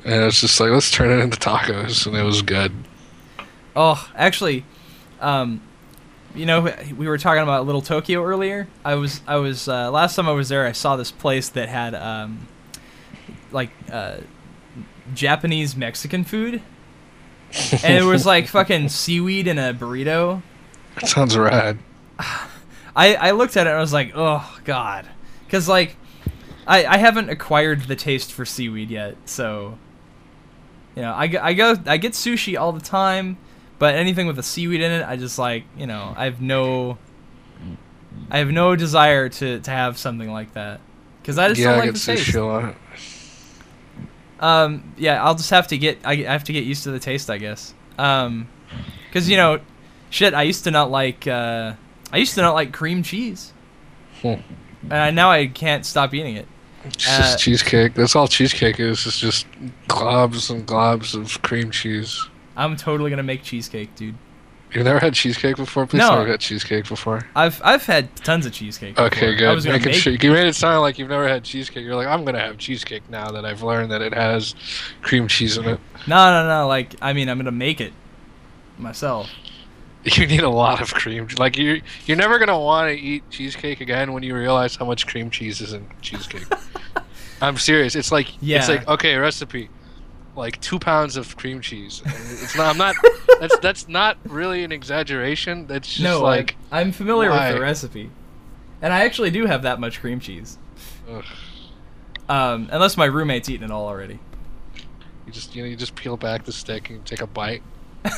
[0.04, 2.72] and it's just like let's turn it into tacos, and it was good.
[3.76, 4.66] Oh, actually,
[5.22, 5.62] um,
[6.36, 8.68] you know, we were talking about Little Tokyo earlier.
[8.86, 10.66] I was, I was uh, last time I was there.
[10.66, 12.48] I saw this place that had um,
[13.52, 14.18] like uh,
[15.14, 16.62] Japanese Mexican food,
[17.84, 20.42] and it was like fucking seaweed in a burrito.
[20.96, 21.80] That sounds rad.
[22.96, 25.08] I, I looked at it and I was like, oh god,
[25.46, 25.96] because like
[26.68, 29.78] I, I haven't acquired the taste for seaweed yet, so
[30.96, 33.38] you know I, I go I get sushi all the time,
[33.80, 36.98] but anything with a seaweed in it, I just like you know I have no
[38.30, 40.80] I have no desire to, to have something like that
[41.22, 42.30] because I just yeah, don't I like get the taste.
[42.30, 42.76] sushi a lot.
[44.44, 47.00] Um, yeah, I'll just have to get I I have to get used to the
[47.00, 47.74] taste, I guess.
[47.98, 48.50] Um,
[49.08, 49.60] because you know,
[50.10, 51.74] shit, I used to not like uh,
[52.12, 53.54] I used to not like cream cheese,
[54.22, 54.36] Hmm.
[54.84, 56.48] and I, now I can't stop eating it.
[56.84, 57.94] It's Uh, just cheesecake.
[57.94, 59.06] That's all cheesecake is.
[59.08, 59.46] It's just
[59.88, 62.28] globs and globs of cream cheese.
[62.58, 64.16] I'm totally gonna make cheesecake, dude.
[64.74, 65.86] You've never had cheesecake before?
[65.86, 66.08] Please No.
[66.10, 67.28] tell me you've had cheesecake before.
[67.36, 69.00] I've I've had tons of cheesecake.
[69.00, 69.50] Okay, before.
[69.50, 69.74] I was good.
[69.74, 71.84] Making make, sure you made it sound like you've never had cheesecake.
[71.84, 74.56] You're like, I'm gonna have cheesecake now that I've learned that it has
[75.02, 75.80] cream cheese in it.
[76.08, 76.68] No, no, no.
[76.68, 77.94] Like I mean, I'm gonna make it
[78.78, 79.30] myself.
[80.06, 81.30] You need a lot of cream.
[81.38, 85.08] Like you, you're never gonna want to eat cheesecake again when you realize how much
[85.08, 86.44] cream cheese is in cheesecake.
[87.42, 87.96] I'm serious.
[87.96, 88.58] It's like Yeah.
[88.60, 89.70] it's like okay, recipe,
[90.36, 92.02] like two pounds of cream cheese.
[92.06, 92.68] It's not.
[92.68, 92.96] I'm not.
[93.40, 95.68] that's that's not really an exaggeration.
[95.68, 97.50] That's just no, like I, I'm familiar why?
[97.50, 98.10] with the recipe,
[98.82, 100.58] and I actually do have that much cream cheese.
[101.10, 101.26] ugh.
[102.30, 104.18] Um, unless my roommate's eaten it all already.
[105.26, 107.62] you just you know you just peel back the stick and take a bite.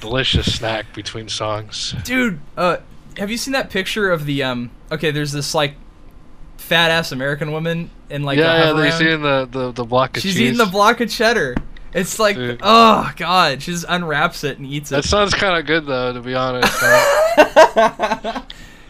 [0.00, 1.94] Delicious snack between songs.
[2.02, 2.78] Dude, uh,
[3.18, 4.70] have you seen that picture of the um?
[4.90, 5.74] Okay, there's this like
[6.56, 8.72] fat ass American woman in like yeah, yeah.
[8.72, 8.94] They're round.
[8.94, 10.40] seeing the, the the block of She's cheese.
[10.42, 11.56] eating the block of cheddar.
[11.94, 12.60] It's like, Dude.
[12.62, 14.94] oh god, she just unwraps it and eats it.
[14.96, 16.72] That sounds kind of good though, to be honest.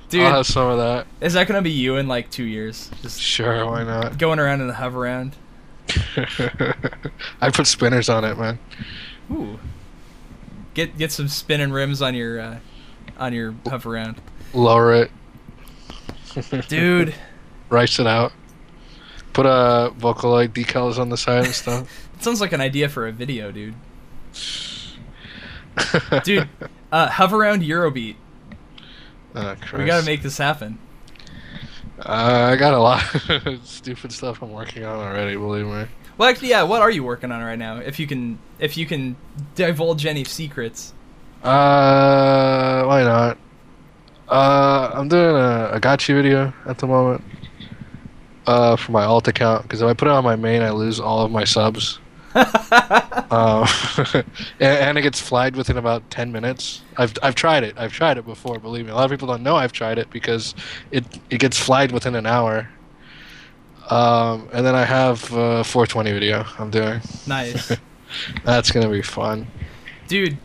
[0.09, 1.07] Dude, I'll have some of that.
[1.21, 2.91] is that gonna be you in like two years?
[3.01, 4.19] Just Sure, why not?
[4.19, 5.37] going around in the hover round.
[7.41, 8.59] I put spinners on it, man.
[9.31, 9.59] Ooh.
[10.75, 12.59] Get get some spinning rims on your uh,
[13.19, 14.21] on your hover round,
[14.55, 15.11] Lower it,
[16.69, 17.15] dude.
[17.69, 18.33] rice it out.
[19.33, 22.09] Put uh, Vocaloid decals on the side and stuff.
[22.15, 23.75] It sounds like an idea for a video, dude.
[26.23, 26.49] Dude,
[26.93, 28.15] uh, hover around Eurobeat.
[29.35, 30.79] Oh, We gotta make this happen.
[31.99, 35.35] Uh, I got a lot of stupid stuff I'm working on already.
[35.37, 35.87] Believe me.
[36.19, 36.63] Well, actually, yeah.
[36.63, 37.79] What are you working on right now?
[37.79, 39.17] If you can, if you can
[39.55, 40.93] divulge any secrets.
[41.43, 43.39] Uh, why not?
[44.29, 47.25] Uh, I'm doing a, a gotcha video at the moment.
[48.45, 50.99] Uh, for my alt account, because if I put it on my main, I lose
[50.99, 52.01] all of my subs.
[52.35, 53.69] um,
[54.15, 54.25] and,
[54.61, 56.83] and it gets flagged within about 10 minutes.
[56.97, 57.75] I've, I've tried it.
[57.79, 58.91] I've tried it before, believe me.
[58.91, 60.55] A lot of people don't know I've tried it because
[60.91, 62.69] it, it gets flagged within an hour.
[63.91, 67.01] Um, and then I have a 420 video I'm doing.
[67.27, 67.77] Nice,
[68.45, 69.47] That's going to be fun.
[70.09, 70.39] dude.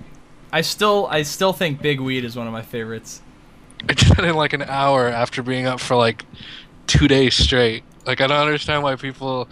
[0.52, 3.22] I still, I still think Big Weed is one of my favorites.
[3.88, 6.26] I did in like an hour after being up for like
[6.88, 7.84] two days straight.
[8.06, 9.50] Like I don't understand why people.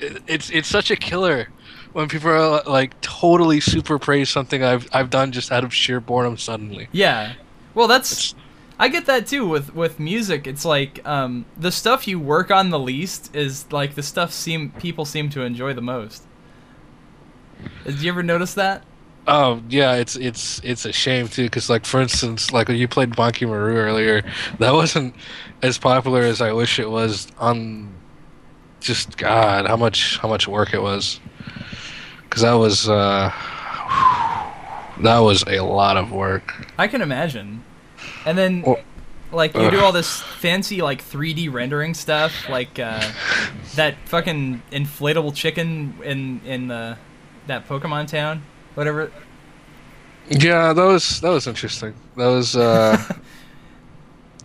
[0.00, 1.48] it- It's it's such a killer
[1.92, 6.00] when people are like totally super praise something I've I've done just out of sheer
[6.00, 6.88] boredom suddenly.
[6.92, 7.34] Yeah.
[7.74, 8.34] Well, that's It's,
[8.78, 10.46] I get that too with with music.
[10.46, 14.70] It's like um, the stuff you work on the least is like the stuff seem
[14.72, 16.24] people seem to enjoy the most.
[17.84, 18.84] Did you ever notice that?
[19.30, 22.88] oh yeah, it's it's it's a shame too because like for instance like when you
[22.88, 24.22] played Monkey Maru earlier,
[24.58, 25.14] that wasn't
[25.62, 27.94] as popular as I wish it was on.
[28.80, 31.18] Just God, how much how much work it was.
[32.22, 33.32] Because that was uh,
[35.00, 36.66] that was a lot of work.
[36.78, 37.64] I can imagine.
[38.24, 38.78] And then Well,
[39.32, 43.10] like you do all this fancy like 3D rendering stuff, like uh,
[43.74, 46.96] that fucking inflatable chicken in in the
[47.46, 48.42] that Pokemon town,
[48.74, 49.10] whatever.
[50.28, 51.94] Yeah, that was that was interesting.
[52.16, 53.02] That was uh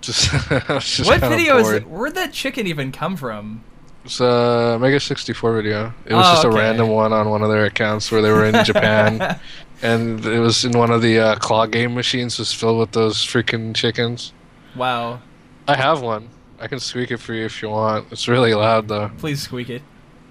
[0.04, 0.30] just,
[0.82, 1.88] just what video is it?
[1.88, 3.64] Where'd that chicken even come from?
[4.06, 5.94] It's a Mega 64 video.
[6.06, 6.56] It was Oh, just okay.
[6.56, 9.40] a random one on one of their accounts where they were in Japan,
[9.82, 13.18] and it was in one of the uh, claw game machines was filled with those
[13.18, 14.34] freaking chickens.
[14.76, 15.22] Wow.
[15.70, 16.28] I have one.
[16.60, 18.12] I can squeak it for you if you want.
[18.12, 19.10] It's really loud though.
[19.18, 19.82] Please squeak it.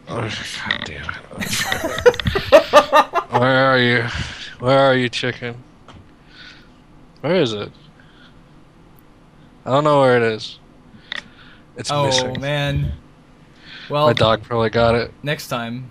[0.09, 1.51] Oh, God damn it.
[3.31, 4.03] Where are you?
[4.59, 5.63] Where are you, chicken?
[7.23, 7.71] Where is it?
[9.65, 10.59] I don't know where it is.
[11.77, 12.37] It's Oh missing.
[12.37, 12.93] Oh man.
[13.89, 15.13] Well, My dog probably got it.
[15.23, 15.91] next time.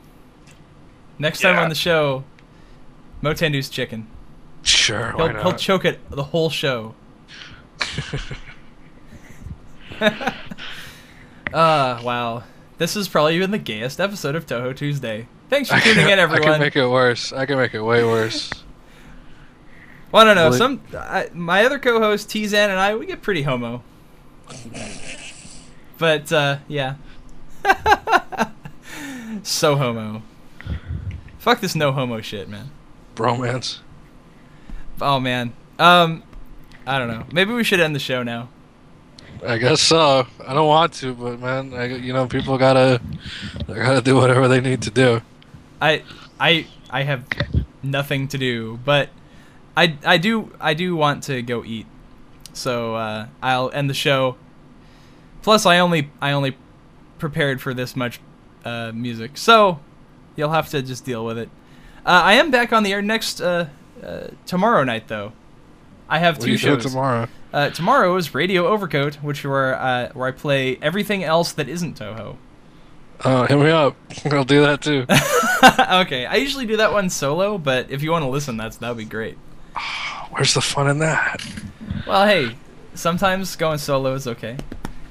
[1.19, 2.23] Next time on the show,
[3.21, 4.07] MowtenDoo's chicken.
[4.63, 6.95] Sure, He'll, he'll choke it the whole show.
[10.01, 10.21] uh,
[11.53, 12.43] wow.
[12.77, 15.27] This is probably even the gayest episode of Touhou Tuesday.
[15.49, 16.49] Thanks for tuning can, in, everyone.
[16.49, 17.31] I can make it worse.
[17.31, 18.51] I can make it way worse.
[20.11, 20.45] Well, I don't know.
[20.45, 23.83] Really- Some I, my other co-host Tizan and I we get pretty homo.
[25.97, 26.95] But uh, yeah,
[29.43, 30.23] so homo.
[31.39, 32.71] Fuck this no homo shit, man.
[33.15, 33.79] Bromance.
[34.99, 35.53] Oh man.
[35.79, 36.23] Um,
[36.85, 37.25] I don't know.
[37.31, 38.49] Maybe we should end the show now.
[39.45, 40.27] I guess so.
[40.45, 43.01] I don't want to, but man, I, you know, people gotta,
[43.67, 45.21] they gotta do whatever they need to do.
[45.81, 46.03] I
[46.39, 47.23] I I have
[47.81, 49.09] nothing to do, but
[49.75, 51.87] I I do I do want to go eat.
[52.53, 54.35] So uh, I'll end the show.
[55.41, 56.57] Plus, I only I only
[57.17, 58.19] prepared for this much
[58.65, 59.79] uh, music, so
[60.35, 61.49] you'll have to just deal with it.
[62.05, 63.67] Uh, I am back on the air next uh,
[64.03, 65.33] uh, tomorrow night, though.
[66.09, 67.27] I have What two do you do shows tomorrow?
[67.53, 71.99] Uh, tomorrow is Radio Overcoat, which where uh, where I play everything else that isn't
[71.99, 72.35] Touhou.
[73.23, 73.95] Oh, hit me up.
[74.25, 75.05] I'll do that too.
[76.05, 78.97] okay, I usually do that one solo, but if you want to listen, that's that'd
[78.97, 79.37] be great.
[80.31, 81.45] Where's the fun in that?
[82.05, 82.55] Well, hey,
[82.93, 84.57] sometimes going solo is okay.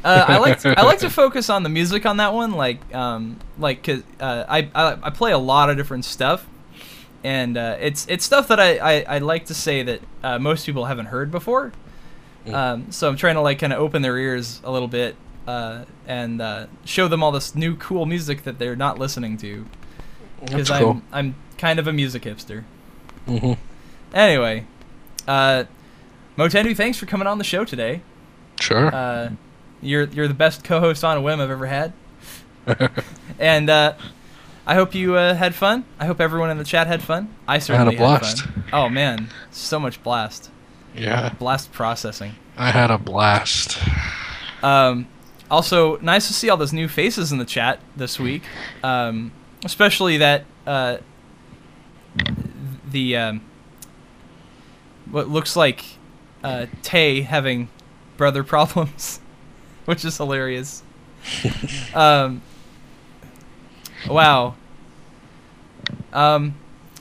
[0.03, 2.95] Uh, I like to, I like to focus on the music on that one, like
[2.95, 6.47] um like 'cause, uh, I, I I play a lot of different stuff,
[7.23, 10.65] and uh, it's it's stuff that I, I, I like to say that uh, most
[10.67, 11.73] people haven't heard before.
[12.51, 15.15] Um, so I'm trying to like kind of open their ears a little bit
[15.47, 19.67] uh, and uh, show them all this new cool music that they're not listening to
[20.51, 21.03] because I'm.
[21.13, 22.65] I'm kind of a music hipster.
[23.27, 23.53] hmm
[24.13, 24.67] Anyway,
[25.29, 25.65] uh,
[26.37, 28.03] MowtenDoo, thanks for coming on the show today.
[28.61, 28.95] Sure.
[28.95, 29.31] Uh,
[29.83, 31.93] you're you're the best co-host on a whim I've ever had,
[33.39, 33.95] and uh,
[34.67, 35.85] I hope you uh, had fun.
[35.99, 37.35] I hope everyone in the chat had fun.
[37.49, 38.43] I certainly had a blast.
[38.43, 38.65] fun.
[38.73, 40.51] Oh man, so much blast,
[40.95, 42.35] yeah, blast processing.
[42.57, 43.79] I had a blast.
[44.63, 45.07] Um,
[45.51, 48.43] also, nice to see all those new faces in the chat this week,
[48.85, 49.33] um,
[49.65, 50.99] especially that uh,
[52.91, 53.41] the um,
[55.11, 55.85] what looks like
[56.43, 57.69] uh, Tay having
[58.17, 59.21] brother problems,
[59.85, 60.83] which is hilarious.
[61.95, 62.43] um,
[64.09, 64.55] wow.
[66.13, 66.55] Um,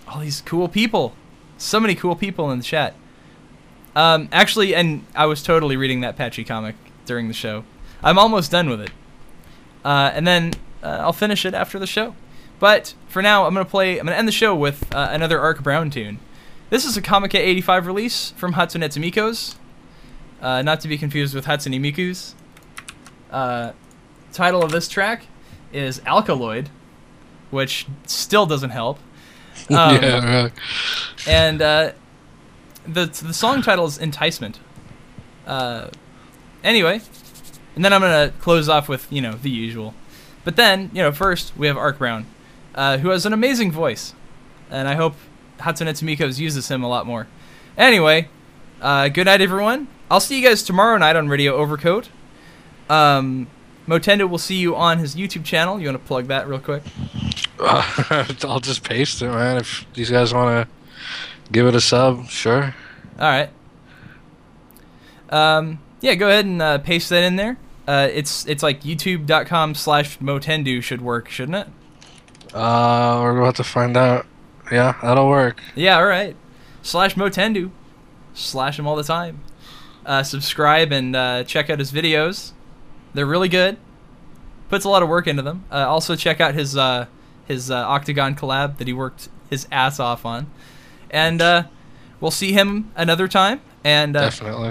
[0.08, 1.14] all these cool people,
[1.58, 2.96] so many cool people in the chat.
[3.96, 7.64] Um, actually, and I was totally reading that patchy comic during the show.
[8.04, 8.92] I'm almost done with it.
[9.84, 12.16] Uh, and then uh, I'll finish it after the show.
[12.60, 13.98] But for now, I'm gonna play.
[14.00, 16.20] I'm gonna end the show with uh, another Arc Brown tune.
[16.70, 19.56] This is a Comic 85 release from Hatsunetsumiko's,
[20.40, 22.36] uh, not to be confused with Hatsune Miku's.
[23.32, 23.72] Uh,
[24.34, 25.24] title of this track
[25.74, 26.70] is Alkaloid,
[27.50, 29.00] which still doesn't help.
[29.72, 30.52] Um, yeah, right.
[31.28, 31.92] and uh,
[32.86, 34.58] the the song title is Enticement.
[35.46, 35.90] Uh,
[36.64, 37.02] anyway,
[37.76, 39.94] and then I'm gonna close off with you know the usual,
[40.46, 42.26] but then you know first we have Ark Brown,
[42.74, 44.14] uh, who has an amazing voice,
[44.72, 45.16] and I hope
[45.60, 47.28] Hatsunetsumiko's uses him a lot more.
[47.78, 48.28] Anyway,
[48.82, 49.88] uh, good night everyone.
[50.12, 52.10] I'll see you guys tomorrow night on Radio Overcoat.
[52.90, 53.48] Um,
[53.88, 55.80] MowtenDoo will see you on his YouTube channel.
[55.80, 56.84] You want to plug that real quick?
[57.60, 59.58] I'll just paste it, man.
[59.58, 62.76] If these guys want to give it a sub, sure.
[63.20, 63.50] All right.
[65.30, 67.58] Um, yeah, go ahead and uh, paste that in there.
[67.88, 72.54] Uh, it's it's like youtube.com slash mowtendoo should work, shouldn't it?
[72.54, 74.26] Uh, we're about to find out.
[74.72, 75.62] Yeah, that'll work.
[75.76, 76.36] Yeah, all right.
[76.82, 77.72] Slash mowtendoo.
[78.34, 79.42] Slash him all the time.
[80.06, 82.52] Uh, subscribe and uh, check out his videos.
[83.14, 83.78] They're really good.
[84.70, 85.66] Puts a lot of work into them.
[85.72, 87.08] Uh, also check out his uh,
[87.48, 90.50] his uh, Octagon collab that he worked his ass off on.
[91.10, 91.64] And uh,
[92.22, 93.62] we'll see him another time.
[93.84, 94.70] And uh, Definitely.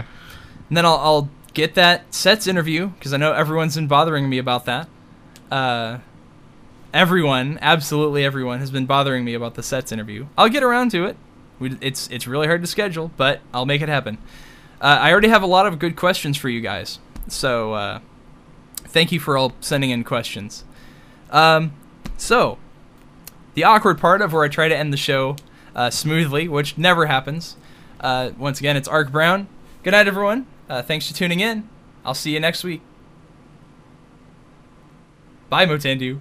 [0.68, 4.38] And then I'll, I'll get that sets interview because I know everyone's been bothering me
[4.38, 4.88] about that.
[6.92, 10.26] Everyone, absolutely everyone, has been bothering me about the sets interview.
[10.38, 11.16] I'll get around to it.
[11.58, 14.18] We, it's it's really hard to schedule, but I'll make it happen.
[14.80, 18.00] Uh, I already have a lot of good questions for you guys, so uh,
[18.76, 20.64] thank you for all sending in questions.
[21.30, 21.72] Um,
[22.16, 22.58] so
[23.54, 25.36] the awkward part of where I try to end the show
[25.74, 27.56] uh, smoothly, which never happens.
[28.00, 29.48] Uh, once again, it's Ark Brown.
[29.82, 30.46] Good night, everyone.
[30.68, 31.68] Uh, thanks for tuning in.
[32.04, 32.80] I'll see you next week.
[35.50, 36.20] Bye, MowtenDoo.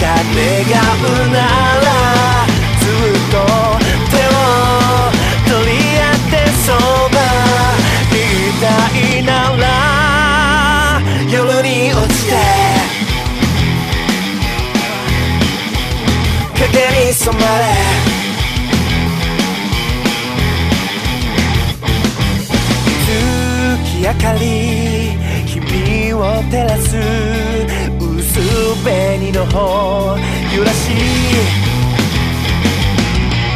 [0.00, 1.38] が願うな
[1.80, 1.88] ら
[2.78, 3.36] ずっと
[4.10, 4.38] 手を
[5.46, 7.16] 取り合ってそば
[8.12, 8.22] い
[8.60, 9.64] たいなら
[11.30, 12.30] 夜に落ちて
[16.54, 16.66] 影
[17.06, 17.64] に染まれ
[23.04, 24.46] 月明かり
[25.46, 26.16] 君を
[26.50, 27.87] 照らす
[28.98, 30.18] 紅の方
[30.52, 30.90] 揺らし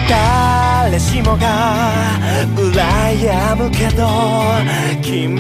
[0.09, 2.21] 誰しもが
[2.55, 4.07] 羨むけど
[5.03, 5.35] 君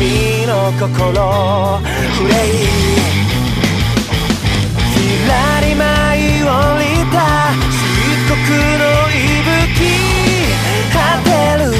[0.46, 1.80] の心
[2.20, 2.50] 憂い
[4.90, 4.98] ひ
[5.28, 6.46] らり舞い降
[6.80, 7.16] りた
[7.70, 10.02] 漆黒の息吹。
[10.92, 11.30] 果て
[11.62, 11.70] る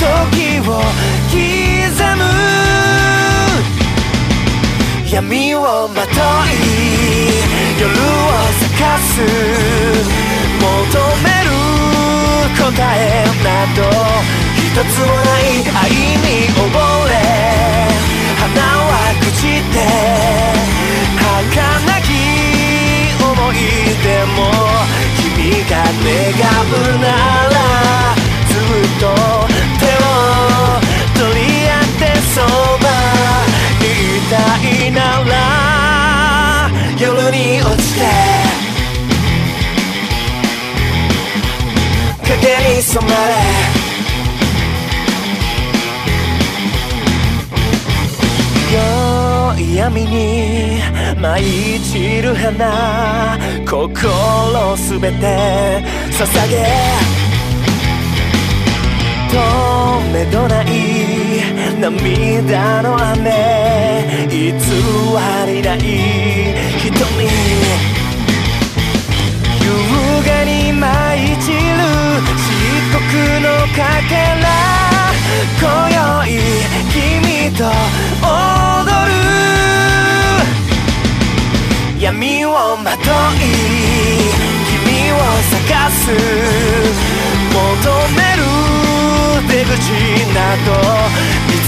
[0.00, 0.70] 時を
[1.30, 1.65] 刻む
[5.16, 6.60] 闇をまとい
[7.80, 7.96] 夜を
[8.60, 10.68] 咲かす求
[11.24, 11.48] める
[12.52, 12.68] 答
[13.00, 13.80] えなど
[14.60, 15.88] 一つもない愛
[16.20, 16.60] に溺
[17.08, 17.16] れ
[18.36, 18.44] 花
[18.76, 19.40] は朽ち
[19.72, 19.74] て
[21.16, 22.04] 儚き
[23.24, 23.56] 思い
[24.04, 24.38] 出も
[25.16, 25.72] 君が
[26.04, 27.04] 願うな
[27.48, 27.56] ら
[28.46, 29.02] ずっと
[29.80, 30.12] 手を
[31.16, 32.36] 取り合ってそ
[32.84, 32.84] ば
[34.28, 38.00] たいなら夜に落ちて
[42.22, 43.86] 影に染まれ
[49.76, 50.80] 闇に
[51.20, 56.64] 舞い散る花心すべて捧げ
[59.30, 61.05] 止めどない
[61.90, 64.52] 涙の雨偽
[65.46, 65.78] りない
[66.80, 66.90] 瞳。
[69.62, 69.70] 優
[70.26, 70.84] 雅に舞
[71.32, 71.56] い散る
[72.34, 72.50] 漆
[72.90, 74.44] 黒のかけら
[75.60, 76.42] 今宵
[76.90, 77.62] 君と
[78.20, 79.14] 踊る。
[82.00, 82.48] 闇を
[82.78, 83.46] まとい
[84.66, 85.14] 君を
[85.50, 85.54] 探
[85.90, 86.10] す。
[87.52, 87.64] 求
[88.16, 88.42] める
[89.48, 89.70] 出口
[90.34, 90.68] など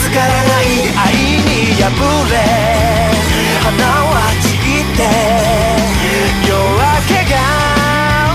[0.08, 0.64] ぶつからない
[0.96, 1.84] 愛に破
[2.30, 2.34] れ
[3.62, 3.76] 花
[4.08, 5.00] は散って
[6.48, 7.36] 夜明けが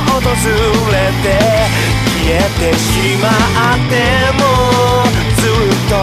[0.08, 0.22] 訪
[0.92, 1.26] れて
[2.22, 2.86] 消えてし
[3.18, 3.26] ま
[3.74, 3.92] って
[4.38, 4.42] も
[5.36, 5.94] ずっと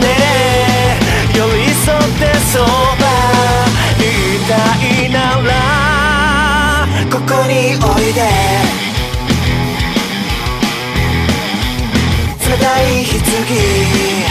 [0.00, 3.04] ねえ寄り添ってそば
[4.00, 4.02] に
[4.36, 4.52] いた
[4.84, 5.52] いなら
[7.10, 8.20] ここにおいで。
[12.46, 14.23] 冷たい棺